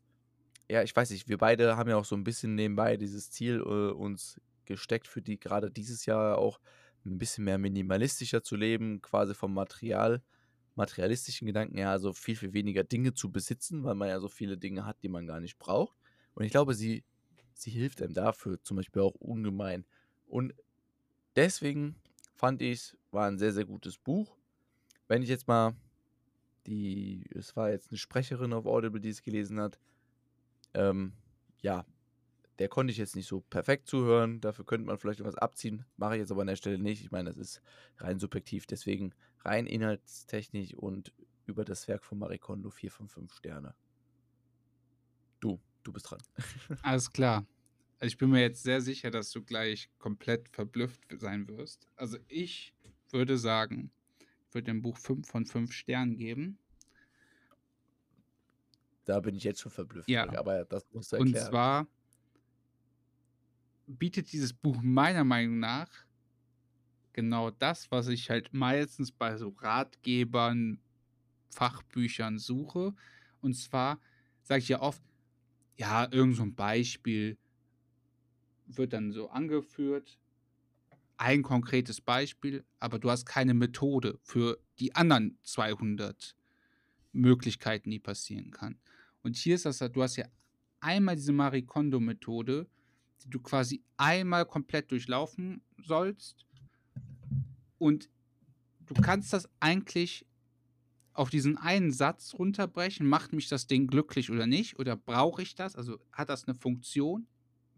ja, 0.68 0.82
ich 0.82 0.94
weiß 0.94 1.10
nicht, 1.10 1.28
wir 1.28 1.38
beide 1.38 1.76
haben 1.76 1.90
ja 1.90 1.96
auch 1.96 2.04
so 2.04 2.16
ein 2.16 2.24
bisschen 2.24 2.54
nebenbei 2.54 2.96
dieses 2.96 3.30
Ziel 3.30 3.60
äh, 3.60 3.92
uns 3.92 4.40
gesteckt, 4.64 5.08
für 5.08 5.22
die 5.22 5.38
gerade 5.38 5.70
dieses 5.70 6.06
Jahr 6.06 6.38
auch 6.38 6.60
ein 7.04 7.18
bisschen 7.18 7.44
mehr 7.44 7.58
minimalistischer 7.58 8.42
zu 8.42 8.56
leben, 8.56 9.02
quasi 9.02 9.34
vom 9.34 9.54
Material 9.54 10.22
materialistischen 10.74 11.46
Gedanken 11.46 11.76
her, 11.76 11.90
also 11.90 12.12
viel, 12.12 12.36
viel 12.36 12.52
weniger 12.52 12.84
Dinge 12.84 13.12
zu 13.14 13.30
besitzen, 13.30 13.84
weil 13.84 13.94
man 13.94 14.08
ja 14.08 14.20
so 14.20 14.28
viele 14.28 14.56
Dinge 14.56 14.86
hat, 14.86 15.02
die 15.02 15.08
man 15.08 15.26
gar 15.26 15.40
nicht 15.40 15.58
braucht. 15.58 15.96
Und 16.34 16.44
ich 16.44 16.50
glaube, 16.50 16.74
sie, 16.74 17.04
sie 17.52 17.70
hilft 17.70 18.02
einem 18.02 18.14
dafür 18.14 18.62
zum 18.62 18.78
Beispiel 18.78 19.02
auch 19.02 19.14
ungemein. 19.16 19.84
Und 20.26 20.54
deswegen 21.36 21.96
fand 22.34 22.62
ich 22.62 22.78
es, 22.78 22.96
war 23.10 23.26
ein 23.28 23.38
sehr, 23.38 23.52
sehr 23.52 23.66
gutes 23.66 23.98
Buch. 23.98 24.34
Wenn 25.08 25.22
ich 25.22 25.28
jetzt 25.28 25.46
mal 25.46 25.74
die, 26.66 27.24
es 27.34 27.56
war 27.56 27.70
jetzt 27.70 27.90
eine 27.90 27.98
Sprecherin 27.98 28.52
auf 28.52 28.66
Audible, 28.66 29.00
die 29.00 29.10
es 29.10 29.22
gelesen 29.22 29.60
hat, 29.60 29.78
Ähm, 30.74 31.12
ja, 31.60 31.84
der 32.58 32.68
konnte 32.68 32.92
ich 32.92 32.98
jetzt 32.98 33.16
nicht 33.16 33.26
so 33.26 33.40
perfekt 33.40 33.88
zuhören. 33.88 34.40
Dafür 34.40 34.64
könnte 34.64 34.86
man 34.86 34.98
vielleicht 34.98 35.20
etwas 35.20 35.36
abziehen. 35.36 35.84
Mache 35.96 36.14
ich 36.14 36.20
jetzt 36.20 36.30
aber 36.30 36.42
an 36.42 36.46
der 36.46 36.56
Stelle 36.56 36.78
nicht. 36.78 37.02
Ich 37.02 37.10
meine, 37.10 37.28
das 37.28 37.36
ist 37.38 37.62
rein 37.98 38.18
subjektiv. 38.18 38.66
Deswegen 38.66 39.14
rein 39.40 39.66
inhaltstechnisch 39.66 40.74
und 40.74 41.12
über 41.46 41.64
das 41.64 41.88
Werk 41.88 42.04
von 42.04 42.18
Marie 42.18 42.38
Kondo 42.38 42.70
4 42.70 42.90
von 42.90 43.08
5 43.08 43.34
Sterne. 43.34 43.74
Du, 45.40 45.60
du 45.82 45.92
bist 45.92 46.10
dran. 46.10 46.22
Alles 46.82 47.12
klar. 47.12 47.46
Ich 48.00 48.16
bin 48.16 48.30
mir 48.30 48.40
jetzt 48.40 48.62
sehr 48.62 48.80
sicher, 48.80 49.10
dass 49.10 49.30
du 49.30 49.42
gleich 49.42 49.90
komplett 49.98 50.48
verblüfft 50.48 51.00
sein 51.18 51.48
wirst. 51.48 51.88
Also 51.96 52.18
ich 52.28 52.74
würde 53.10 53.38
sagen, 53.38 53.90
würde 54.54 54.66
dem 54.66 54.82
Buch 54.82 54.96
5 54.96 55.26
von 55.26 55.46
5 55.46 55.72
Sternen 55.72 56.16
geben. 56.16 56.58
Da 59.04 59.20
bin 59.20 59.34
ich 59.34 59.44
jetzt 59.44 59.60
schon 59.60 59.72
verblüfft. 59.72 60.08
Ja. 60.08 60.28
Aber 60.38 60.64
das 60.64 60.84
musst 60.92 61.12
du 61.12 61.16
erklären. 61.16 61.34
Und 61.34 61.50
zwar 61.50 61.86
bietet 63.86 64.32
dieses 64.32 64.52
Buch 64.52 64.80
meiner 64.82 65.24
Meinung 65.24 65.58
nach 65.58 65.90
genau 67.12 67.50
das, 67.50 67.90
was 67.90 68.08
ich 68.08 68.30
halt 68.30 68.52
meistens 68.52 69.12
bei 69.12 69.36
so 69.36 69.50
Ratgebern, 69.50 70.80
Fachbüchern 71.50 72.38
suche. 72.38 72.94
Und 73.40 73.54
zwar 73.54 74.00
sage 74.42 74.60
ich 74.60 74.68
ja 74.68 74.80
oft, 74.80 75.02
ja, 75.76 76.10
irgend 76.10 76.36
so 76.36 76.42
ein 76.42 76.54
Beispiel 76.54 77.36
wird 78.66 78.92
dann 78.92 79.12
so 79.12 79.28
angeführt, 79.30 80.18
ein 81.22 81.42
konkretes 81.42 82.00
Beispiel, 82.00 82.64
aber 82.80 82.98
du 82.98 83.08
hast 83.08 83.26
keine 83.26 83.54
Methode 83.54 84.18
für 84.22 84.58
die 84.80 84.96
anderen 84.96 85.38
200 85.44 86.34
Möglichkeiten, 87.12 87.90
die 87.90 88.00
passieren 88.00 88.50
kann. 88.50 88.76
Und 89.22 89.36
hier 89.36 89.54
ist 89.54 89.64
das, 89.64 89.78
du 89.78 90.02
hast 90.02 90.16
ja 90.16 90.26
einmal 90.80 91.14
diese 91.14 91.32
Marie 91.32 91.62
Kondo-Methode, 91.62 92.66
die 93.22 93.30
du 93.30 93.38
quasi 93.38 93.84
einmal 93.96 94.46
komplett 94.46 94.90
durchlaufen 94.90 95.62
sollst. 95.78 96.44
Und 97.78 98.10
du 98.86 98.94
kannst 98.94 99.32
das 99.32 99.48
eigentlich 99.60 100.26
auf 101.12 101.30
diesen 101.30 101.56
einen 101.56 101.92
Satz 101.92 102.34
runterbrechen. 102.34 103.06
Macht 103.06 103.32
mich 103.32 103.48
das 103.48 103.68
Ding 103.68 103.86
glücklich 103.86 104.28
oder 104.28 104.48
nicht? 104.48 104.76
Oder 104.80 104.96
brauche 104.96 105.42
ich 105.42 105.54
das? 105.54 105.76
Also 105.76 106.00
hat 106.10 106.30
das 106.30 106.48
eine 106.48 106.56
Funktion? 106.56 107.28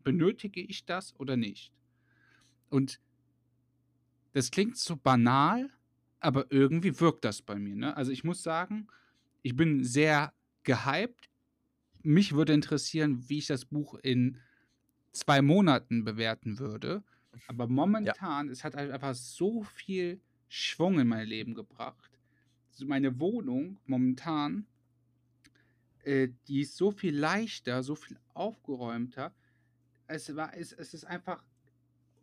Benötige 0.03 0.62
ich 0.62 0.86
das 0.86 1.14
oder 1.20 1.36
nicht? 1.36 1.72
Und 2.70 3.01
das 4.35 4.51
klingt 4.51 4.76
so 4.76 4.97
banal, 4.97 5.70
aber 6.20 6.51
irgendwie 6.51 7.01
wirkt 7.01 7.24
das 7.24 7.41
bei 7.41 7.55
mir. 7.55 7.76
Ne? 7.76 7.97
Also 7.97 8.11
ich 8.11 8.24
muss 8.24 8.43
sagen, 8.43 8.89
ich 9.43 9.57
bin 9.57 9.85
sehr 9.85 10.35
gehypt. 10.64 11.30
Mich 12.03 12.35
würde 12.35 12.53
interessieren, 12.53 13.28
wie 13.28 13.39
ich 13.39 13.47
das 13.47 13.64
Buch 13.64 13.95
in 14.03 14.39
zwei 15.12 15.41
Monaten 15.41 16.05
bewerten 16.05 16.59
würde. 16.59 17.05
Aber 17.47 17.68
momentan, 17.68 18.47
ja. 18.47 18.53
es 18.53 18.64
hat 18.64 18.74
halt 18.74 18.91
einfach 18.91 19.14
so 19.14 19.62
viel 19.62 20.20
Schwung 20.49 20.99
in 20.99 21.07
mein 21.09 21.28
Leben 21.28 21.55
gebracht. 21.55 22.18
Also 22.72 22.87
meine 22.87 23.20
Wohnung 23.20 23.78
momentan, 23.87 24.66
äh, 26.03 26.28
die 26.49 26.62
ist 26.62 26.76
so 26.76 26.91
viel 26.91 27.16
leichter, 27.16 27.85
so 27.85 27.95
viel 27.95 28.18
aufgeräumter. 28.35 29.32
Es, 30.09 30.35
war, 30.35 30.57
es, 30.57 30.72
es 30.72 30.93
ist 30.93 31.05
einfach, 31.05 31.45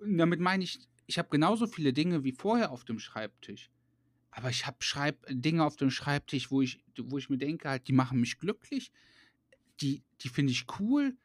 damit 0.05 0.41
meine 0.41 0.65
ich, 0.65 0.79
ich 1.11 1.19
habe 1.19 1.29
genauso 1.29 1.67
viele 1.67 1.93
Dinge 1.93 2.23
wie 2.23 2.31
vorher 2.31 2.71
auf 2.71 2.83
dem 2.83 2.99
Schreibtisch. 2.99 3.69
Aber 4.31 4.49
ich 4.49 4.65
habe 4.65 4.77
Dinge 5.29 5.65
auf 5.65 5.75
dem 5.75 5.91
Schreibtisch, 5.91 6.51
wo 6.51 6.61
ich, 6.61 6.79
wo 6.97 7.17
ich 7.17 7.29
mir 7.29 7.37
denke, 7.37 7.69
halt, 7.69 7.87
die 7.87 7.93
machen 7.93 8.19
mich 8.19 8.39
glücklich. 8.39 8.91
Die, 9.81 10.03
die 10.21 10.29
finde 10.29 10.53
ich 10.53 10.65
cool 10.79 11.15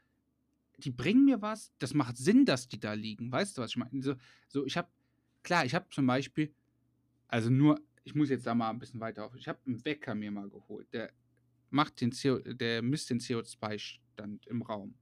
die 0.78 0.91
bringen 0.91 1.24
mir 1.24 1.41
was, 1.43 1.72
das 1.78 1.95
macht 1.95 2.16
Sinn, 2.16 2.45
dass 2.45 2.68
die 2.68 2.78
da 2.78 2.93
liegen. 2.93 3.32
Weißt 3.32 3.57
du, 3.57 3.62
was 3.62 3.70
ich 3.70 3.76
meine? 3.76 4.03
So, 4.03 4.14
so 4.49 4.66
ich 4.66 4.76
habe, 4.76 4.89
klar, 5.43 5.64
ich 5.64 5.74
habe 5.74 5.87
zum 5.91 6.07
Beispiel, 6.07 6.53
also 7.28 7.51
nur, 7.51 7.80
ich 8.05 8.14
muss 8.14 8.28
jetzt 8.28 8.47
da 8.47 8.55
mal 8.55 8.70
ein 8.70 8.78
bisschen 8.78 9.01
weiter 9.01 9.24
auf, 9.24 9.34
ich 9.34 9.49
habe 9.49 9.59
einen 9.66 9.84
Wecker 9.84 10.14
mir 10.14 10.30
mal 10.30 10.49
geholt, 10.49 10.93
der 10.93 11.12
macht 11.70 12.01
den 12.01 12.11
CO, 12.11 12.39
der 12.39 12.82
misst 12.82 13.11
den 13.11 13.20
CO2-Stand 13.20 14.47
im 14.47 14.62
Raum. 14.62 14.95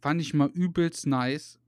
Fand 0.00 0.20
ich 0.20 0.34
mal 0.34 0.50
übelst 0.50 1.06
nice. 1.06 1.58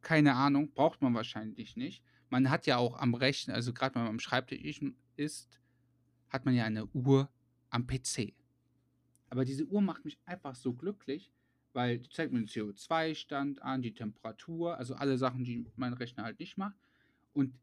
Keine 0.00 0.34
Ahnung, 0.34 0.72
braucht 0.72 1.02
man 1.02 1.14
wahrscheinlich 1.14 1.76
nicht. 1.76 2.02
Man 2.30 2.50
hat 2.50 2.66
ja 2.66 2.76
auch 2.76 2.98
am 2.98 3.14
Rechnen, 3.14 3.54
also 3.54 3.72
gerade 3.72 3.94
wenn 3.94 4.02
man 4.02 4.12
am 4.12 4.20
Schreibtisch 4.20 4.80
ist, 5.16 5.60
hat 6.28 6.44
man 6.44 6.54
ja 6.54 6.64
eine 6.64 6.86
Uhr 6.86 7.28
am 7.70 7.86
PC. 7.86 8.34
Aber 9.28 9.44
diese 9.44 9.64
Uhr 9.66 9.80
macht 9.80 10.04
mich 10.04 10.18
einfach 10.24 10.54
so 10.54 10.72
glücklich, 10.72 11.32
weil 11.72 11.98
die 11.98 12.08
zeigt 12.08 12.32
mir 12.32 12.40
den 12.40 12.48
CO2-Stand 12.48 13.62
an, 13.62 13.82
die 13.82 13.94
Temperatur, 13.94 14.76
also 14.78 14.94
alle 14.94 15.18
Sachen, 15.18 15.44
die 15.44 15.66
mein 15.76 15.92
Rechner 15.92 16.24
halt 16.24 16.40
nicht 16.40 16.56
macht. 16.56 16.76
Und 17.32 17.54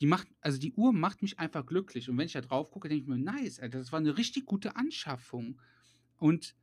die 0.00 0.06
macht, 0.06 0.28
also 0.40 0.58
die 0.58 0.72
Uhr 0.74 0.92
macht 0.92 1.22
mich 1.22 1.38
einfach 1.38 1.64
glücklich. 1.64 2.10
Und 2.10 2.18
wenn 2.18 2.26
ich 2.26 2.32
da 2.32 2.42
drauf 2.42 2.70
gucke, 2.70 2.88
denke 2.88 3.02
ich 3.02 3.08
mir, 3.08 3.16
nice, 3.16 3.60
Alter, 3.60 3.78
das 3.78 3.92
war 3.92 3.98
eine 3.98 4.18
richtig 4.18 4.44
gute 4.44 4.76
Anschaffung. 4.76 5.58
Und 6.18 6.54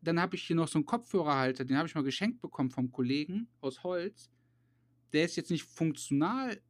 dann 0.00 0.18
habe 0.18 0.36
ich 0.36 0.44
hier 0.44 0.56
noch 0.56 0.68
so 0.68 0.78
einen 0.78 0.86
Kopfhörerhalter, 0.86 1.64
den 1.64 1.76
habe 1.76 1.86
ich 1.86 1.94
mal 1.94 2.04
geschenkt 2.04 2.40
bekommen 2.40 2.70
vom 2.70 2.90
Kollegen 2.90 3.48
aus 3.60 3.82
Holz. 3.82 4.30
Der 5.12 5.24
ist 5.24 5.36
jetzt 5.36 5.50
nicht 5.50 5.64
funktional, 5.64 6.60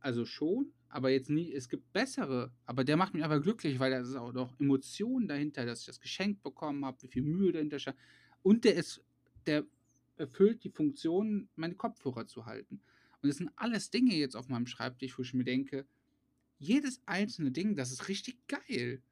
also 0.00 0.24
schon, 0.24 0.72
aber 0.88 1.10
jetzt 1.10 1.30
nie, 1.30 1.52
es 1.52 1.68
gibt 1.68 1.92
bessere, 1.92 2.52
aber 2.66 2.84
der 2.84 2.96
macht 2.96 3.14
mich 3.14 3.24
einfach 3.24 3.42
glücklich, 3.42 3.78
weil 3.78 3.90
da 3.90 4.00
ist 4.00 4.14
auch 4.14 4.32
noch 4.32 4.58
Emotionen 4.60 5.26
dahinter, 5.26 5.66
dass 5.66 5.80
ich 5.80 5.86
das 5.86 6.00
geschenkt 6.00 6.42
bekommen 6.42 6.84
habe, 6.84 7.02
wie 7.02 7.08
viel 7.08 7.22
Mühe 7.22 7.52
dahinter 7.52 7.78
steht. 7.78 7.96
Und 8.42 8.64
der 8.64 8.76
ist, 8.76 9.02
der 9.46 9.64
erfüllt 10.16 10.62
die 10.64 10.70
Funktion, 10.70 11.48
meine 11.56 11.74
Kopfhörer 11.74 12.26
zu 12.26 12.46
halten. 12.46 12.80
Und 13.22 13.28
das 13.28 13.38
sind 13.38 13.50
alles 13.56 13.90
Dinge 13.90 14.14
jetzt 14.14 14.36
auf 14.36 14.48
meinem 14.48 14.66
Schreibtisch, 14.66 15.18
wo 15.18 15.22
ich 15.22 15.34
mir 15.34 15.44
denke, 15.44 15.86
jedes 16.58 17.00
einzelne 17.06 17.50
Ding, 17.50 17.74
das 17.74 17.90
ist 17.90 18.08
richtig 18.08 18.46
geil. 18.46 19.02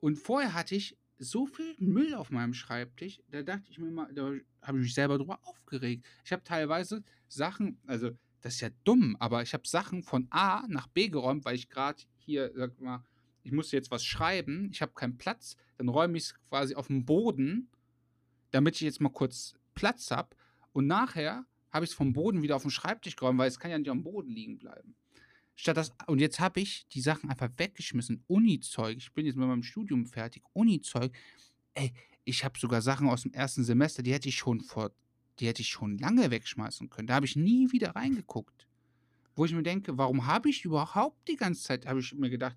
Und 0.00 0.16
vorher 0.16 0.54
hatte 0.54 0.74
ich 0.74 0.98
so 1.20 1.46
viel 1.46 1.74
Müll 1.78 2.14
auf 2.14 2.30
meinem 2.30 2.54
Schreibtisch, 2.54 3.20
da 3.28 3.42
dachte 3.42 3.70
ich 3.70 3.78
mir 3.78 3.90
mal, 3.90 4.12
da 4.12 4.32
habe 4.62 4.78
ich 4.78 4.84
mich 4.84 4.94
selber 4.94 5.18
drüber 5.18 5.38
aufgeregt. 5.42 6.04
Ich 6.24 6.32
habe 6.32 6.42
teilweise 6.42 7.02
Sachen, 7.28 7.78
also 7.86 8.10
das 8.40 8.54
ist 8.54 8.60
ja 8.60 8.70
dumm, 8.84 9.16
aber 9.20 9.42
ich 9.42 9.52
habe 9.52 9.68
Sachen 9.68 10.02
von 10.02 10.26
A 10.30 10.66
nach 10.68 10.86
B 10.88 11.08
geräumt, 11.08 11.44
weil 11.44 11.54
ich 11.54 11.68
gerade 11.68 12.02
hier, 12.18 12.50
sag 12.54 12.80
mal, 12.80 13.04
ich 13.42 13.52
muss 13.52 13.70
jetzt 13.72 13.90
was 13.90 14.04
schreiben, 14.04 14.70
ich 14.72 14.82
habe 14.82 14.92
keinen 14.94 15.18
Platz, 15.18 15.56
dann 15.78 15.88
räume 15.88 16.18
ich 16.18 16.24
es 16.24 16.34
quasi 16.48 16.74
auf 16.74 16.88
den 16.88 17.04
Boden 17.04 17.68
damit 18.50 18.76
ich 18.76 18.82
jetzt 18.82 19.00
mal 19.00 19.10
kurz 19.10 19.54
Platz 19.74 20.10
habe. 20.10 20.36
Und 20.72 20.86
nachher 20.86 21.46
habe 21.70 21.84
ich 21.84 21.92
es 21.92 21.96
vom 21.96 22.12
Boden 22.12 22.42
wieder 22.42 22.56
auf 22.56 22.62
den 22.62 22.70
Schreibtisch 22.70 23.16
geräumt, 23.16 23.38
weil 23.38 23.48
es 23.48 23.58
kann 23.58 23.70
ja 23.70 23.78
nicht 23.78 23.90
am 23.90 24.02
Boden 24.02 24.30
liegen 24.30 24.58
bleiben. 24.58 24.96
Statt 25.60 25.76
das, 25.76 25.92
und 26.06 26.20
jetzt 26.20 26.40
habe 26.40 26.60
ich 26.60 26.86
die 26.88 27.00
Sachen 27.00 27.30
einfach 27.30 27.50
weggeschmissen. 27.56 28.24
Uni-Zeug. 28.26 28.96
Ich 28.98 29.12
bin 29.12 29.26
jetzt 29.26 29.36
mit 29.36 29.46
meinem 29.46 29.62
Studium 29.62 30.06
fertig. 30.06 30.42
Uni-Zeug. 30.52 31.12
Ey, 31.74 31.92
ich 32.24 32.44
habe 32.44 32.58
sogar 32.58 32.82
Sachen 32.82 33.08
aus 33.08 33.22
dem 33.22 33.32
ersten 33.32 33.64
Semester, 33.64 34.02
die 34.02 34.12
hätte 34.12 34.28
ich 34.28 34.36
schon 34.36 34.60
vor, 34.60 34.90
die 35.38 35.46
hätte 35.46 35.62
ich 35.62 35.68
schon 35.68 35.98
lange 35.98 36.30
wegschmeißen 36.30 36.88
können. 36.90 37.08
Da 37.08 37.14
habe 37.14 37.26
ich 37.26 37.36
nie 37.36 37.70
wieder 37.72 37.94
reingeguckt. 37.94 38.66
Wo 39.36 39.44
ich 39.44 39.52
mir 39.52 39.62
denke, 39.62 39.96
warum 39.96 40.26
habe 40.26 40.48
ich 40.48 40.64
überhaupt 40.64 41.28
die 41.28 41.36
ganze 41.36 41.62
Zeit, 41.62 41.86
habe 41.86 42.00
ich 42.00 42.14
mir 42.14 42.30
gedacht, 42.30 42.56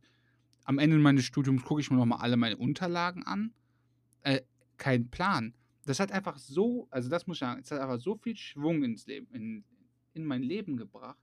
am 0.63 0.79
Ende 0.79 0.97
meines 0.97 1.25
Studiums 1.25 1.63
gucke 1.63 1.81
ich 1.81 1.91
mir 1.91 1.97
nochmal 1.97 2.19
alle 2.19 2.37
meine 2.37 2.57
Unterlagen 2.57 3.23
an. 3.23 3.53
Äh, 4.21 4.41
kein 4.77 5.09
Plan 5.09 5.53
das 5.85 5.99
hat 5.99 6.11
einfach 6.11 6.37
so, 6.37 6.87
also 6.89 7.09
das 7.09 7.27
muss 7.27 7.37
ich 7.37 7.39
sagen, 7.41 7.61
es 7.61 7.71
hat 7.71 7.79
einfach 7.79 7.99
so 7.99 8.15
viel 8.15 8.35
Schwung 8.35 8.83
ins 8.83 9.05
Leben, 9.05 9.27
in, 9.33 9.63
in 10.13 10.25
mein 10.25 10.43
Leben 10.43 10.77
gebracht. 10.77 11.19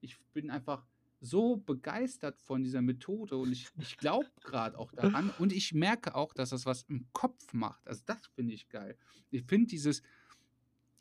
Ich 0.00 0.18
bin 0.32 0.50
einfach 0.50 0.86
so 1.20 1.58
begeistert 1.58 2.40
von 2.40 2.62
dieser 2.62 2.80
Methode 2.80 3.36
und 3.36 3.52
ich, 3.52 3.68
ich 3.78 3.98
glaube 3.98 4.28
gerade 4.42 4.78
auch 4.78 4.92
daran 4.92 5.30
und 5.38 5.52
ich 5.52 5.74
merke 5.74 6.14
auch, 6.14 6.32
dass 6.32 6.50
das 6.50 6.66
was 6.66 6.82
im 6.84 7.06
Kopf 7.12 7.52
macht. 7.52 7.86
Also 7.86 8.02
das 8.06 8.26
finde 8.34 8.54
ich 8.54 8.68
geil. 8.68 8.96
Ich 9.30 9.44
finde 9.44 9.66
dieses, 9.66 10.02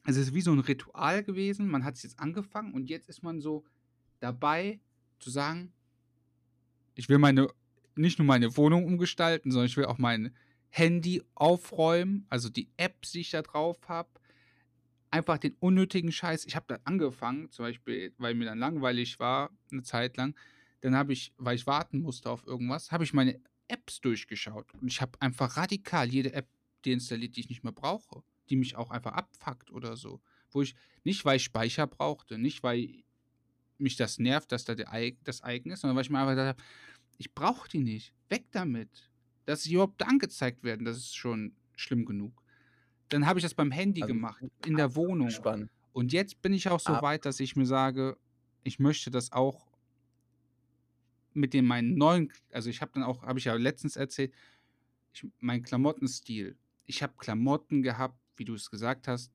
es 0.06 0.18
ist 0.18 0.34
wie 0.34 0.42
so 0.42 0.52
ein 0.52 0.60
Ritual 0.60 1.24
gewesen, 1.24 1.70
man 1.70 1.84
hat 1.84 1.96
es 1.96 2.04
jetzt 2.04 2.20
angefangen 2.20 2.74
und 2.74 2.90
jetzt 2.90 3.08
ist 3.08 3.24
man 3.24 3.40
so 3.40 3.64
dabei 4.20 4.82
zu 5.20 5.30
sagen, 5.30 5.72
ich 6.96 7.08
will 7.08 7.18
meine, 7.18 7.48
nicht 7.96 8.20
nur 8.20 8.26
meine 8.26 8.56
Wohnung 8.58 8.86
umgestalten, 8.86 9.52
sondern 9.52 9.68
ich 9.68 9.78
will 9.78 9.86
auch 9.86 9.98
meine, 9.98 10.34
Handy 10.70 11.24
aufräumen, 11.34 12.26
also 12.30 12.50
die 12.50 12.70
Apps, 12.78 13.12
die 13.12 13.22
ich 13.22 13.32
da 13.32 13.42
drauf 13.42 13.78
habe. 13.88 14.10
Einfach 15.12 15.38
den 15.38 15.56
unnötigen 15.60 16.12
Scheiß. 16.12 16.46
Ich 16.46 16.56
habe 16.56 16.66
da 16.68 16.80
angefangen, 16.84 17.50
zum 17.52 17.66
Beispiel, 17.66 18.14
weil 18.18 18.36
mir 18.36 18.46
dann 18.46 18.60
langweilig 18.60 19.20
war, 19.20 19.50
eine 19.72 19.84
Zeit 19.84 20.18
lang. 20.18 20.36
Dann 20.82 20.96
habe 20.96 21.14
ich, 21.14 21.34
weil 21.38 21.56
ich 21.56 21.68
warten 21.68 22.00
musste 22.00 22.30
auf 22.30 22.46
irgendwas, 22.46 22.92
habe 22.92 23.04
ich 23.04 23.14
meine 23.14 23.40
Apps 23.68 24.02
durchgeschaut. 24.02 24.74
Und 24.76 24.88
ich 24.88 25.02
habe 25.02 25.20
einfach 25.22 25.58
radikal 25.58 26.08
jede 26.10 26.34
App 26.34 26.48
deinstalliert, 26.86 27.36
die 27.36 27.42
ich 27.42 27.50
nicht 27.50 27.64
mehr 27.64 27.74
brauche. 27.74 28.24
Die 28.50 28.56
mich 28.56 28.76
auch 28.76 28.92
einfach 28.92 29.14
abfuckt 29.14 29.72
oder 29.72 29.98
so. 29.98 30.22
Wo 30.52 30.62
ich, 30.62 30.76
nicht 31.04 31.26
weil 31.26 31.38
ich 31.38 31.44
Speicher 31.44 31.88
brauchte, 31.88 32.38
nicht 32.38 32.64
weil 32.64 33.04
mich 33.78 33.96
das 33.96 34.20
nervt, 34.20 34.52
dass 34.52 34.66
da 34.66 34.76
der, 34.76 34.90
das 35.24 35.42
eigen 35.44 35.72
ist, 35.72 35.82
sondern 35.82 35.96
weil 35.96 36.04
ich 36.04 36.10
mir 36.10 36.20
einfach 36.20 36.32
gedacht 36.32 36.58
habe, 36.58 36.64
ich 37.18 37.34
brauche 37.34 37.70
die 37.70 37.80
nicht. 37.80 38.14
Weg 38.30 38.46
damit 38.52 39.10
dass 39.50 39.64
sie 39.64 39.74
überhaupt 39.74 40.04
angezeigt 40.04 40.64
werden, 40.64 40.86
das 40.86 40.98
ist 40.98 41.16
schon 41.16 41.54
schlimm 41.76 42.06
genug. 42.06 42.39
Dann 43.10 43.26
habe 43.26 43.40
ich 43.40 43.44
das 43.44 43.54
beim 43.54 43.72
Handy 43.72 44.02
Also, 44.02 44.14
gemacht, 44.14 44.44
in 44.66 44.76
der 44.76 44.96
Wohnung. 44.96 45.28
gespannt. 45.28 45.70
Und 45.92 46.14
jetzt 46.14 46.42
bin 46.42 46.54
ich 46.54 46.70
auch 46.70 46.80
so 46.80 46.94
Ab 46.94 47.04
weit, 47.04 47.26
dass 47.26 47.40
ich 47.40 47.56
mir 47.56 47.66
sage, 47.66 48.18
ich 48.64 48.80
möchte 48.80 49.12
das 49.12 49.32
auch 49.32 49.68
mit 51.34 51.54
dem 51.54 51.66
meinen 51.66 51.96
neuen, 51.96 52.32
also 52.52 52.70
ich 52.70 52.82
habe 52.82 52.92
dann 52.94 53.04
auch, 53.04 53.24
habe 53.24 53.40
ich 53.40 53.46
ja 53.46 53.54
letztens 53.54 53.96
erzählt, 53.96 54.34
ich, 55.14 55.26
mein 55.40 55.64
Klamottenstil. 55.64 56.58
Ich 56.86 57.04
habe 57.04 57.14
Klamotten 57.18 57.82
gehabt, 57.82 58.18
wie 58.36 58.46
du 58.46 58.54
es 58.54 58.70
gesagt 58.70 59.08
hast. 59.08 59.32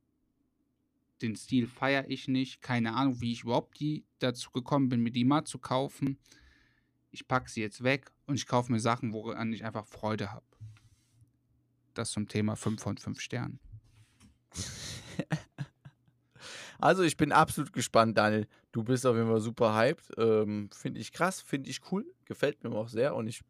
Den 1.23 1.37
Stil 1.37 1.67
feiere 1.67 2.09
ich 2.09 2.29
nicht. 2.29 2.61
Keine 2.63 2.95
Ahnung, 2.95 3.21
wie 3.21 3.33
ich 3.33 3.43
überhaupt 3.45 3.79
die 3.81 4.05
dazu 4.19 4.51
gekommen 4.51 4.89
bin, 4.89 5.03
mir 5.03 5.11
die 5.13 5.25
mal 5.25 5.45
zu 5.45 5.59
kaufen. 5.59 6.19
Ich 7.11 7.29
packe 7.29 7.51
sie 7.51 7.61
jetzt 7.61 7.83
weg 7.85 8.13
und 8.27 8.35
ich 8.35 8.47
kaufe 8.47 8.73
mir 8.73 8.81
Sachen, 8.81 9.13
woran 9.13 9.53
ich 9.53 9.65
einfach 9.65 9.87
Freude 9.87 10.33
habe. 10.33 10.45
Das 11.95 12.11
zum 12.11 12.27
Thema 12.29 12.57
5 12.57 12.83
von 12.83 12.97
5 12.99 13.21
Sternen. 13.21 13.61
Also, 16.81 17.03
ich 17.03 17.17
bin 17.17 17.33
absolut 17.33 17.73
gespannt, 17.73 18.19
Daniel. 18.19 18.47
Du 18.73 18.83
bist 18.83 19.07
auf 19.07 19.17
jeden 19.17 19.29
Fall 19.29 19.41
super 19.41 19.75
hyped. 19.75 20.13
Ähm, 20.19 20.69
finde 20.71 21.01
ich 21.01 21.13
krass, 21.13 21.41
finde 21.41 21.71
ich 21.71 21.81
cool. 21.91 22.05
Gefällt 22.27 22.63
mir 22.63 22.73
auch 22.73 22.89
sehr. 22.89 23.15
Und 23.15 23.27
ich 23.27 23.43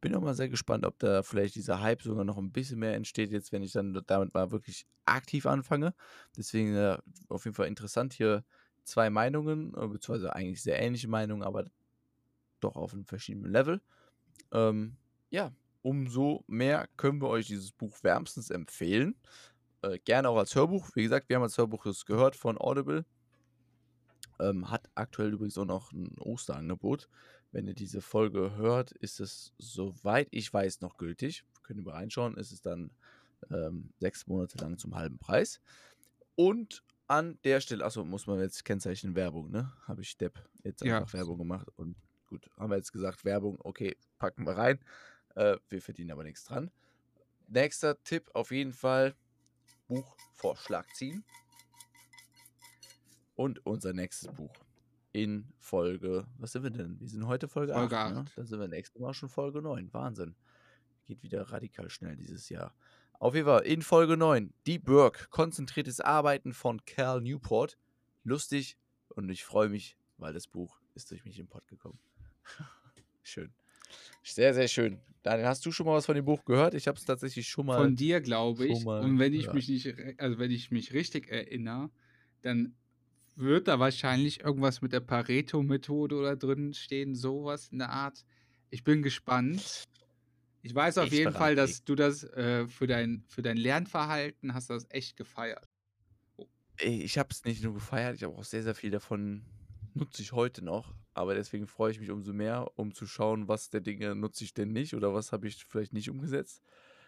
bin 0.00 0.14
auch 0.14 0.20
mal 0.20 0.34
sehr 0.34 0.48
gespannt, 0.48 0.84
ob 0.84 0.98
da 0.98 1.22
vielleicht 1.22 1.54
dieser 1.54 1.80
Hype 1.80 2.02
sogar 2.02 2.24
noch 2.24 2.36
ein 2.36 2.50
bisschen 2.52 2.78
mehr 2.78 2.94
entsteht, 2.94 3.30
jetzt, 3.30 3.52
wenn 3.52 3.62
ich 3.62 3.72
dann 3.72 3.98
damit 4.06 4.34
mal 4.34 4.50
wirklich 4.50 4.84
aktiv 5.06 5.46
anfange. 5.46 5.94
Deswegen 6.36 6.74
äh, 6.74 6.98
auf 7.28 7.44
jeden 7.44 7.54
Fall 7.54 7.68
interessant 7.68 8.12
hier 8.12 8.44
zwei 8.82 9.10
Meinungen, 9.10 9.72
äh, 9.74 9.86
beziehungsweise 9.86 10.34
eigentlich 10.34 10.62
sehr 10.62 10.80
ähnliche 10.80 11.08
Meinungen, 11.08 11.42
aber 11.42 11.70
doch 12.60 12.76
auf 12.76 12.92
einem 12.92 13.06
verschiedenen 13.06 13.50
Level. 13.50 13.80
Ähm, 14.52 14.96
ja, 15.30 15.52
umso 15.82 16.44
mehr 16.48 16.88
können 16.96 17.22
wir 17.22 17.28
euch 17.28 17.46
dieses 17.46 17.72
Buch 17.72 17.96
wärmstens 18.02 18.50
empfehlen. 18.50 19.14
Äh, 19.84 19.98
gerne 20.04 20.28
auch 20.28 20.36
als 20.38 20.54
Hörbuch. 20.54 20.90
Wie 20.94 21.02
gesagt, 21.02 21.28
wir 21.28 21.36
haben 21.36 21.42
als 21.42 21.58
Hörbuch 21.58 21.84
das 21.84 22.06
gehört 22.06 22.36
von 22.36 22.58
Audible. 22.58 23.04
Ähm, 24.40 24.70
hat 24.70 24.90
aktuell 24.94 25.32
übrigens 25.32 25.58
auch 25.58 25.64
noch 25.64 25.92
ein 25.92 26.18
Osterangebot. 26.18 27.08
Wenn 27.52 27.66
ihr 27.68 27.74
diese 27.74 28.00
Folge 28.00 28.56
hört, 28.56 28.92
ist 28.92 29.20
es, 29.20 29.52
soweit 29.58 30.28
ich 30.32 30.52
weiß, 30.52 30.80
noch 30.80 30.96
gültig. 30.96 31.44
Könnt 31.62 31.78
ihr 31.78 31.84
mal 31.84 31.92
reinschauen. 31.92 32.36
Ist 32.36 32.50
es 32.50 32.60
dann 32.60 32.90
ähm, 33.50 33.90
sechs 33.98 34.26
Monate 34.26 34.58
lang 34.58 34.78
zum 34.78 34.94
halben 34.96 35.18
Preis. 35.18 35.60
Und 36.34 36.82
an 37.06 37.38
der 37.44 37.60
Stelle, 37.60 37.84
achso, 37.84 38.04
muss 38.04 38.26
man 38.26 38.40
jetzt 38.40 38.64
kennzeichnen 38.64 39.14
Werbung, 39.14 39.50
ne? 39.50 39.72
Habe 39.86 40.02
ich 40.02 40.16
Depp 40.16 40.48
jetzt 40.64 40.82
Ja. 40.82 40.98
einfach 40.98 41.12
Werbung 41.12 41.38
gemacht. 41.38 41.68
Und 41.76 41.96
gut, 42.26 42.50
haben 42.58 42.70
wir 42.70 42.76
jetzt 42.76 42.92
gesagt, 42.92 43.24
Werbung, 43.24 43.58
okay, 43.62 43.96
packen 44.18 44.46
wir 44.46 44.56
rein. 44.56 44.80
Äh, 45.36 45.58
wir 45.68 45.82
verdienen 45.82 46.10
aber 46.10 46.24
nichts 46.24 46.44
dran. 46.44 46.70
Nächster 47.46 48.02
Tipp 48.02 48.30
auf 48.34 48.50
jeden 48.50 48.72
Fall: 48.72 49.14
Buchvorschlag 49.88 50.86
ziehen. 50.94 51.24
Und 53.36 53.64
unser 53.66 53.92
nächstes 53.92 54.32
Buch 54.32 54.52
in 55.12 55.52
Folge, 55.58 56.26
was 56.38 56.52
sind 56.52 56.62
wir 56.62 56.70
denn? 56.70 57.00
Wir 57.00 57.08
sind 57.08 57.26
heute 57.26 57.48
Folge, 57.48 57.72
Folge 57.72 57.98
8. 57.98 58.12
Ne? 58.12 58.20
acht. 58.20 58.38
Dann 58.38 58.46
sind 58.46 58.60
wir 58.60 58.68
nächstes 58.68 59.00
Mal 59.00 59.14
schon 59.14 59.28
Folge 59.28 59.62
9. 59.62 59.92
Wahnsinn. 59.92 60.36
Geht 61.04 61.22
wieder 61.22 61.42
radikal 61.50 61.90
schnell 61.90 62.16
dieses 62.16 62.48
Jahr. 62.48 62.74
Auf 63.18 63.34
jeden 63.34 63.46
Fall 63.46 63.62
in 63.62 63.82
Folge 63.82 64.16
9, 64.16 64.52
Die 64.66 64.78
Burg, 64.78 65.30
konzentriertes 65.30 66.00
Arbeiten 66.00 66.52
von 66.52 66.84
Cal 66.84 67.20
Newport. 67.20 67.78
Lustig 68.24 68.76
und 69.08 69.28
ich 69.30 69.44
freue 69.44 69.68
mich, 69.68 69.96
weil 70.18 70.32
das 70.32 70.46
Buch 70.46 70.80
ist 70.94 71.10
durch 71.10 71.24
mich 71.24 71.38
im 71.38 71.46
Pod 71.48 71.66
gekommen. 71.68 71.98
schön. 73.22 73.54
Sehr, 74.22 74.54
sehr 74.54 74.68
schön. 74.68 74.98
Daniel, 75.22 75.46
hast 75.46 75.64
du 75.64 75.72
schon 75.72 75.86
mal 75.86 75.94
was 75.94 76.06
von 76.06 76.14
dem 76.14 76.24
Buch 76.24 76.44
gehört? 76.44 76.74
Ich 76.74 76.86
habe 76.86 76.98
es 76.98 77.04
tatsächlich 77.04 77.48
schon 77.48 77.66
mal. 77.66 77.78
Von 77.78 77.96
dir, 77.96 78.20
glaube 78.20 78.66
ich. 78.66 78.84
mal 78.84 79.02
Und 79.02 79.18
wenn 79.18 79.32
ich 79.32 79.52
mich 79.52 79.68
nicht, 79.68 79.94
also 80.18 80.38
wenn 80.38 80.50
ich 80.50 80.70
mich 80.70 80.92
richtig 80.92 81.30
erinnere, 81.30 81.90
dann 82.42 82.74
wird 83.36 83.68
da 83.68 83.80
wahrscheinlich 83.80 84.40
irgendwas 84.40 84.82
mit 84.82 84.92
der 84.92 85.00
Pareto-Methode 85.00 86.16
oder 86.16 86.36
drin 86.36 86.74
stehen, 86.74 87.14
sowas 87.14 87.68
in 87.72 87.78
der 87.78 87.90
Art. 87.90 88.24
Ich 88.70 88.84
bin 88.84 89.02
gespannt. 89.02 89.84
Ich 90.62 90.74
weiß 90.74 90.98
auf 90.98 91.06
Ich 91.06 91.18
jeden 91.18 91.32
Fall, 91.32 91.54
dass 91.56 91.84
du 91.84 91.94
das 91.94 92.24
äh, 92.24 92.66
für, 92.66 92.86
dein, 92.86 93.24
für 93.28 93.42
dein 93.42 93.56
Lernverhalten 93.56 94.54
hast 94.54 94.70
das 94.70 94.86
echt 94.90 95.16
gefeiert. 95.16 95.68
Ey, 96.78 97.02
Ich 97.02 97.18
habe 97.18 97.28
es 97.30 97.44
nicht 97.44 97.62
nur 97.62 97.74
gefeiert, 97.74 98.16
ich 98.16 98.24
habe 98.24 98.34
auch 98.34 98.44
sehr, 98.44 98.62
sehr 98.62 98.74
viel 98.74 98.90
davon 98.90 99.44
nutze 99.94 100.22
ich 100.22 100.32
heute 100.32 100.64
noch. 100.64 100.94
Aber 101.14 101.34
deswegen 101.34 101.66
freue 101.66 101.92
ich 101.92 102.00
mich 102.00 102.10
umso 102.10 102.32
mehr, 102.32 102.70
um 102.76 102.92
zu 102.92 103.06
schauen, 103.06 103.46
was 103.48 103.70
der 103.70 103.80
Dinge 103.80 104.14
nutze 104.14 104.44
ich 104.44 104.52
denn 104.52 104.72
nicht 104.72 104.94
oder 104.94 105.14
was 105.14 105.32
habe 105.32 105.46
ich 105.46 105.64
vielleicht 105.64 105.92
nicht 105.92 106.10
umgesetzt. 106.10 106.62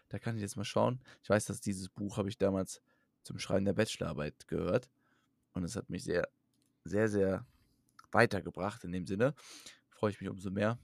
Da 0.09 0.21
kann 0.21 0.37
ich 0.37 0.43
jetzt 0.43 0.57
mal 0.57 0.65
schauen. 0.65 1.01
Ich 1.25 1.29
weiß, 1.29 1.47
dass 1.47 1.61
dieses 1.61 1.89
Buch 1.89 2.17
habe 2.17 2.29
ich 2.29 2.39
damals 2.39 2.81
zum 3.25 3.41
Schreiben 3.41 3.65
der 3.65 3.73
Bachelorarbeit 3.73 4.47
gehört. 4.47 4.89
Und 5.53 5.65
es 5.65 5.75
hat 5.75 5.91
mich 5.91 6.05
sehr, 6.05 6.29
sehr, 6.85 7.09
sehr 7.09 7.45
weitergebracht 8.13 8.85
in 8.85 8.93
dem 8.93 9.07
Sinne. 9.07 9.35
Freue 9.91 10.13
ich 10.13 10.21
mich 10.21 10.31
umso 10.31 10.51
mehr 10.51 10.79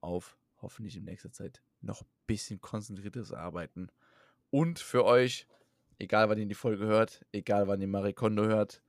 auf 0.00 0.36
hoffentlich 0.62 0.96
in 0.96 1.04
nächster 1.04 1.32
Zeit 1.32 1.60
noch 1.80 2.02
ein 2.02 2.08
bisschen 2.26 2.60
konzentriertes 2.60 3.32
Arbeiten. 3.32 3.88
Und 4.50 4.78
für 4.78 5.04
euch, 5.04 5.46
egal 5.98 6.28
wann 6.28 6.38
ihr 6.38 6.46
die 6.46 6.54
Folge 6.54 6.84
hört, 6.86 7.24
egal 7.32 7.66
wann 7.66 7.80
ihr 7.80 7.88
Marie 7.88 8.12
Kondo 8.12 8.44
hört, 8.44 8.82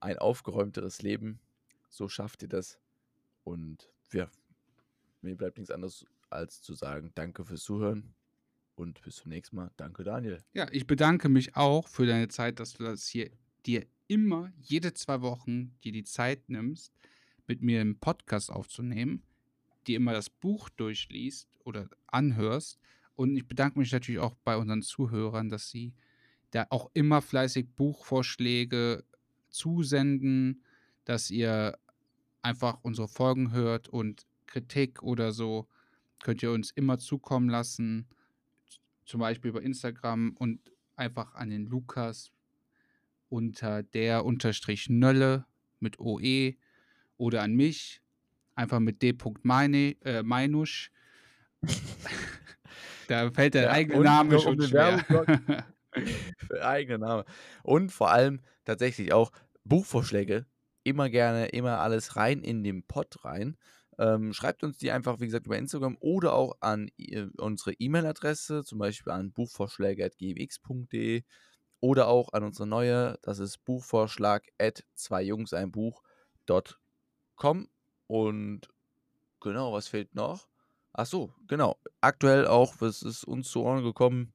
ein 0.00 0.18
aufgeräumteres 0.18 1.02
Leben. 1.02 1.40
So 1.90 2.08
schafft 2.08 2.42
ihr 2.42 2.48
das. 2.48 2.78
Und 3.48 3.90
ja, 4.12 4.30
mir 5.22 5.34
bleibt 5.34 5.56
nichts 5.56 5.70
anderes 5.70 6.04
als 6.28 6.60
zu 6.60 6.74
sagen, 6.74 7.12
danke 7.14 7.46
fürs 7.46 7.62
Zuhören 7.62 8.14
und 8.74 9.00
bis 9.00 9.16
zum 9.16 9.30
nächsten 9.30 9.56
Mal. 9.56 9.70
Danke, 9.78 10.04
Daniel. 10.04 10.44
Ja, 10.52 10.66
ich 10.70 10.86
bedanke 10.86 11.30
mich 11.30 11.56
auch 11.56 11.88
für 11.88 12.04
deine 12.04 12.28
Zeit, 12.28 12.60
dass 12.60 12.74
du 12.74 12.84
das 12.84 13.08
hier 13.08 13.30
dir 13.64 13.86
immer 14.06 14.52
jede 14.58 14.92
zwei 14.92 15.22
Wochen 15.22 15.74
dir 15.82 15.92
die 15.92 16.04
Zeit 16.04 16.50
nimmst, 16.50 16.92
mit 17.46 17.62
mir 17.62 17.80
einen 17.80 17.98
Podcast 17.98 18.50
aufzunehmen, 18.50 19.22
dir 19.86 19.96
immer 19.96 20.12
das 20.12 20.28
Buch 20.28 20.68
durchliest 20.68 21.48
oder 21.64 21.88
anhörst. 22.06 22.78
Und 23.14 23.34
ich 23.34 23.48
bedanke 23.48 23.78
mich 23.78 23.90
natürlich 23.92 24.20
auch 24.20 24.34
bei 24.44 24.58
unseren 24.58 24.82
Zuhörern, 24.82 25.48
dass 25.48 25.70
sie 25.70 25.94
da 26.50 26.66
auch 26.68 26.90
immer 26.92 27.22
fleißig 27.22 27.74
Buchvorschläge 27.74 29.04
zusenden, 29.48 30.62
dass 31.06 31.30
ihr 31.30 31.78
einfach 32.42 32.78
unsere 32.82 33.08
Folgen 33.08 33.52
hört 33.52 33.88
und 33.88 34.26
Kritik 34.46 35.02
oder 35.02 35.32
so 35.32 35.68
könnt 36.22 36.42
ihr 36.42 36.52
uns 36.52 36.70
immer 36.70 36.98
zukommen 36.98 37.48
lassen 37.48 38.08
zum 39.04 39.20
Beispiel 39.20 39.52
bei 39.52 39.60
Instagram 39.60 40.34
und 40.38 40.60
einfach 40.96 41.34
an 41.34 41.50
den 41.50 41.66
Lukas 41.66 42.30
unter 43.30 43.82
der 43.82 44.24
unterstrich 44.24 44.88
Nölle 44.88 45.46
mit 45.80 45.98
OE 45.98 46.54
oder 47.16 47.42
an 47.42 47.54
mich 47.54 48.02
einfach 48.54 48.80
mit 48.80 49.02
d. 49.02 49.16
Meine, 49.42 49.96
äh, 50.04 50.22
Meinusch. 50.22 50.90
da 53.08 53.30
fällt 53.30 53.54
der 53.54 53.64
Ja, 53.64 53.70
eigene 53.70 54.02
Name 54.02 54.38
schon 54.40 54.60
schwer. 54.60 55.04
Eigene 56.60 56.98
Name. 56.98 57.24
Und 57.62 57.90
vor 57.92 58.10
allem 58.10 58.40
tatsächlich 58.64 59.12
auch 59.12 59.32
Buchvorschläge. 59.64 60.46
Immer 60.88 61.10
gerne, 61.10 61.48
immer 61.48 61.80
alles 61.80 62.16
rein 62.16 62.40
in 62.42 62.64
den 62.64 62.82
Pod 62.82 63.22
rein. 63.22 63.58
Ähm, 63.98 64.32
schreibt 64.32 64.64
uns 64.64 64.78
die 64.78 64.90
einfach, 64.90 65.20
wie 65.20 65.26
gesagt, 65.26 65.44
über 65.44 65.58
Instagram 65.58 65.98
oder 66.00 66.32
auch 66.32 66.56
an 66.60 66.88
i- 66.98 67.26
unsere 67.36 67.72
E-Mail-Adresse, 67.74 68.64
zum 68.64 68.78
Beispiel 68.78 69.12
an 69.12 69.32
buchvorschläge.gmx.de 69.32 71.24
oder 71.80 72.08
auch 72.08 72.32
an 72.32 72.42
unsere 72.44 72.66
neue, 72.66 73.18
das 73.22 73.38
ist 73.38 73.62
buchvorschlag 73.66 74.46
at 74.58 74.82
zwei 74.94 75.22
Jungs 75.22 75.52
ein 75.52 75.70
Buch.com. 75.72 77.68
Und 78.06 78.68
genau, 79.40 79.72
was 79.74 79.88
fehlt 79.88 80.14
noch? 80.14 80.48
Ach 80.94 81.04
so, 81.06 81.34
genau. 81.46 81.76
Aktuell 82.00 82.46
auch, 82.46 82.76
was 82.78 83.02
ist 83.02 83.24
uns 83.24 83.50
zu 83.50 83.62
Ohren 83.62 83.84
gekommen, 83.84 84.32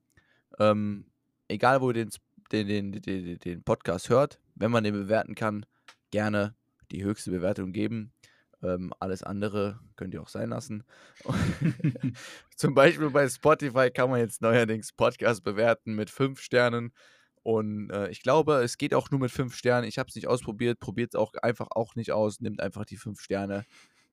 ähm, 0.60 1.10
egal 1.48 1.82
wo 1.82 1.90
ihr 1.90 1.94
den, 2.06 2.12
den, 2.52 2.68
den, 2.68 2.92
den, 3.02 3.40
den 3.40 3.64
Podcast 3.64 4.10
hört, 4.10 4.40
wenn 4.56 4.70
man 4.72 4.84
den 4.84 4.94
bewerten 4.94 5.34
kann, 5.34 5.66
gerne 6.14 6.56
die 6.92 7.04
höchste 7.04 7.32
Bewertung 7.32 7.74
geben. 7.74 8.14
Ähm, 8.62 8.94
alles 9.00 9.24
andere 9.24 9.80
könnt 9.96 10.14
ihr 10.14 10.22
auch 10.22 10.28
sein 10.28 10.50
lassen. 10.50 10.84
Zum 12.56 12.76
Beispiel 12.76 13.10
bei 13.10 13.28
Spotify 13.28 13.90
kann 13.90 14.12
man 14.12 14.20
jetzt 14.20 14.40
neuerdings 14.40 14.94
Podcast 14.94 15.44
bewerten 15.44 15.96
mit 15.96 16.12
fünf 16.12 16.40
Sternen. 16.40 16.94
Und 17.42 17.90
äh, 17.90 18.10
ich 18.10 18.22
glaube, 18.22 18.62
es 18.62 18.78
geht 18.78 18.94
auch 18.94 19.10
nur 19.10 19.20
mit 19.20 19.32
fünf 19.32 19.56
Sternen. 19.56 19.88
Ich 19.88 19.98
habe 19.98 20.08
es 20.08 20.16
nicht 20.16 20.28
ausprobiert. 20.28 20.80
Probiert 20.80 21.16
es 21.16 21.20
auch 21.20 21.34
einfach 21.42 21.70
auch 21.72 21.96
nicht 21.96 22.12
aus. 22.12 22.40
Nimmt 22.42 22.62
einfach 22.62 22.86
die 22.86 22.98
fünf 22.98 23.20
Sterne, 23.20 23.66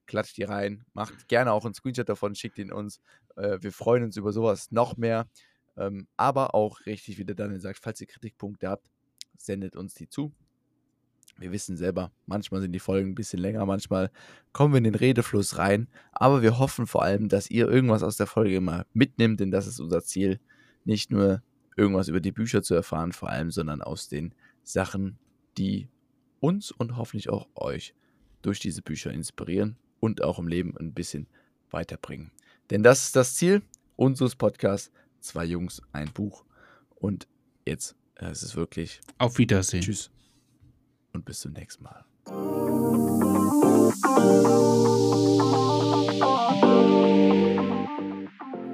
klatscht 0.06 0.38
die 0.38 0.44
rein. 0.44 0.86
Macht 0.94 1.28
gerne 1.28 1.52
auch 1.52 1.66
einen 1.66 1.74
Screenshot 1.74 2.08
davon, 2.08 2.34
schickt 2.34 2.56
ihn 2.56 2.72
uns. 2.72 2.98
Äh, 3.36 3.58
wir 3.60 3.72
freuen 3.72 4.04
uns 4.04 4.16
über 4.16 4.32
sowas 4.32 4.72
noch 4.72 4.96
mehr. 4.96 5.28
Ähm, 5.76 6.08
aber 6.16 6.54
auch 6.54 6.86
richtig, 6.86 7.18
wie 7.18 7.26
der 7.26 7.36
Daniel 7.36 7.60
sagt, 7.60 7.78
falls 7.78 8.00
ihr 8.00 8.06
Kritikpunkte 8.06 8.70
habt, 8.70 8.88
sendet 9.36 9.76
uns 9.76 9.92
die 9.92 10.08
zu. 10.08 10.32
Wir 11.40 11.52
wissen 11.52 11.76
selber, 11.76 12.12
manchmal 12.26 12.60
sind 12.60 12.72
die 12.72 12.80
Folgen 12.80 13.10
ein 13.10 13.14
bisschen 13.14 13.40
länger, 13.40 13.64
manchmal 13.64 14.10
kommen 14.52 14.74
wir 14.74 14.78
in 14.78 14.84
den 14.84 14.94
Redefluss 14.94 15.56
rein. 15.56 15.88
Aber 16.12 16.42
wir 16.42 16.58
hoffen 16.58 16.86
vor 16.86 17.02
allem, 17.02 17.28
dass 17.28 17.50
ihr 17.50 17.66
irgendwas 17.66 18.02
aus 18.02 18.18
der 18.18 18.26
Folge 18.26 18.56
immer 18.56 18.84
mitnimmt, 18.92 19.40
denn 19.40 19.50
das 19.50 19.66
ist 19.66 19.80
unser 19.80 20.02
Ziel. 20.02 20.38
Nicht 20.84 21.10
nur 21.10 21.42
irgendwas 21.76 22.08
über 22.08 22.20
die 22.20 22.32
Bücher 22.32 22.62
zu 22.62 22.74
erfahren, 22.74 23.12
vor 23.12 23.30
allem, 23.30 23.50
sondern 23.50 23.80
aus 23.80 24.08
den 24.08 24.34
Sachen, 24.62 25.18
die 25.56 25.88
uns 26.40 26.70
und 26.70 26.96
hoffentlich 26.96 27.30
auch 27.30 27.48
euch 27.54 27.94
durch 28.42 28.60
diese 28.60 28.82
Bücher 28.82 29.10
inspirieren 29.10 29.76
und 29.98 30.22
auch 30.22 30.38
im 30.38 30.46
Leben 30.46 30.76
ein 30.76 30.92
bisschen 30.92 31.26
weiterbringen. 31.70 32.32
Denn 32.70 32.82
das 32.82 33.06
ist 33.06 33.16
das 33.16 33.34
Ziel 33.34 33.62
unseres 33.96 34.36
Podcasts. 34.36 34.90
Zwei 35.20 35.44
Jungs, 35.44 35.82
ein 35.92 36.10
Buch. 36.12 36.44
Und 36.96 37.28
jetzt 37.66 37.94
äh, 38.16 38.30
ist 38.30 38.42
es 38.42 38.56
wirklich. 38.56 39.00
Auf 39.18 39.38
Wiedersehen. 39.38 39.82
Tschüss. 39.82 40.10
Und 41.12 41.24
bis 41.24 41.40
zum 41.40 41.52
nächsten 41.52 41.84
Mal. 41.84 42.04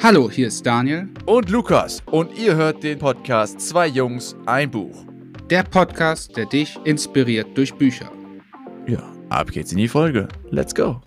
Hallo, 0.03 0.31
hier 0.31 0.49
ist 0.49 0.65
Daniel. 0.65 1.09
Und 1.25 1.51
Lukas. 1.51 2.03
Und 2.07 2.39
ihr 2.39 2.55
hört 2.55 2.83
den 2.83 2.99
Podcast 2.99 3.61
Zwei 3.61 3.89
Jungs, 3.89 4.37
ein 4.47 4.71
Buch. 4.71 5.05
Der 5.51 5.63
Podcast, 5.63 6.37
der 6.37 6.47
dich 6.47 6.79
inspiriert 6.85 7.57
durch 7.57 7.75
Bücher. 7.75 8.11
Ja, 8.87 9.03
ab 9.29 9.51
geht's 9.51 9.73
in 9.73 9.79
die 9.79 9.89
Folge. 9.89 10.29
Let's 10.51 10.75
go. 10.75 11.01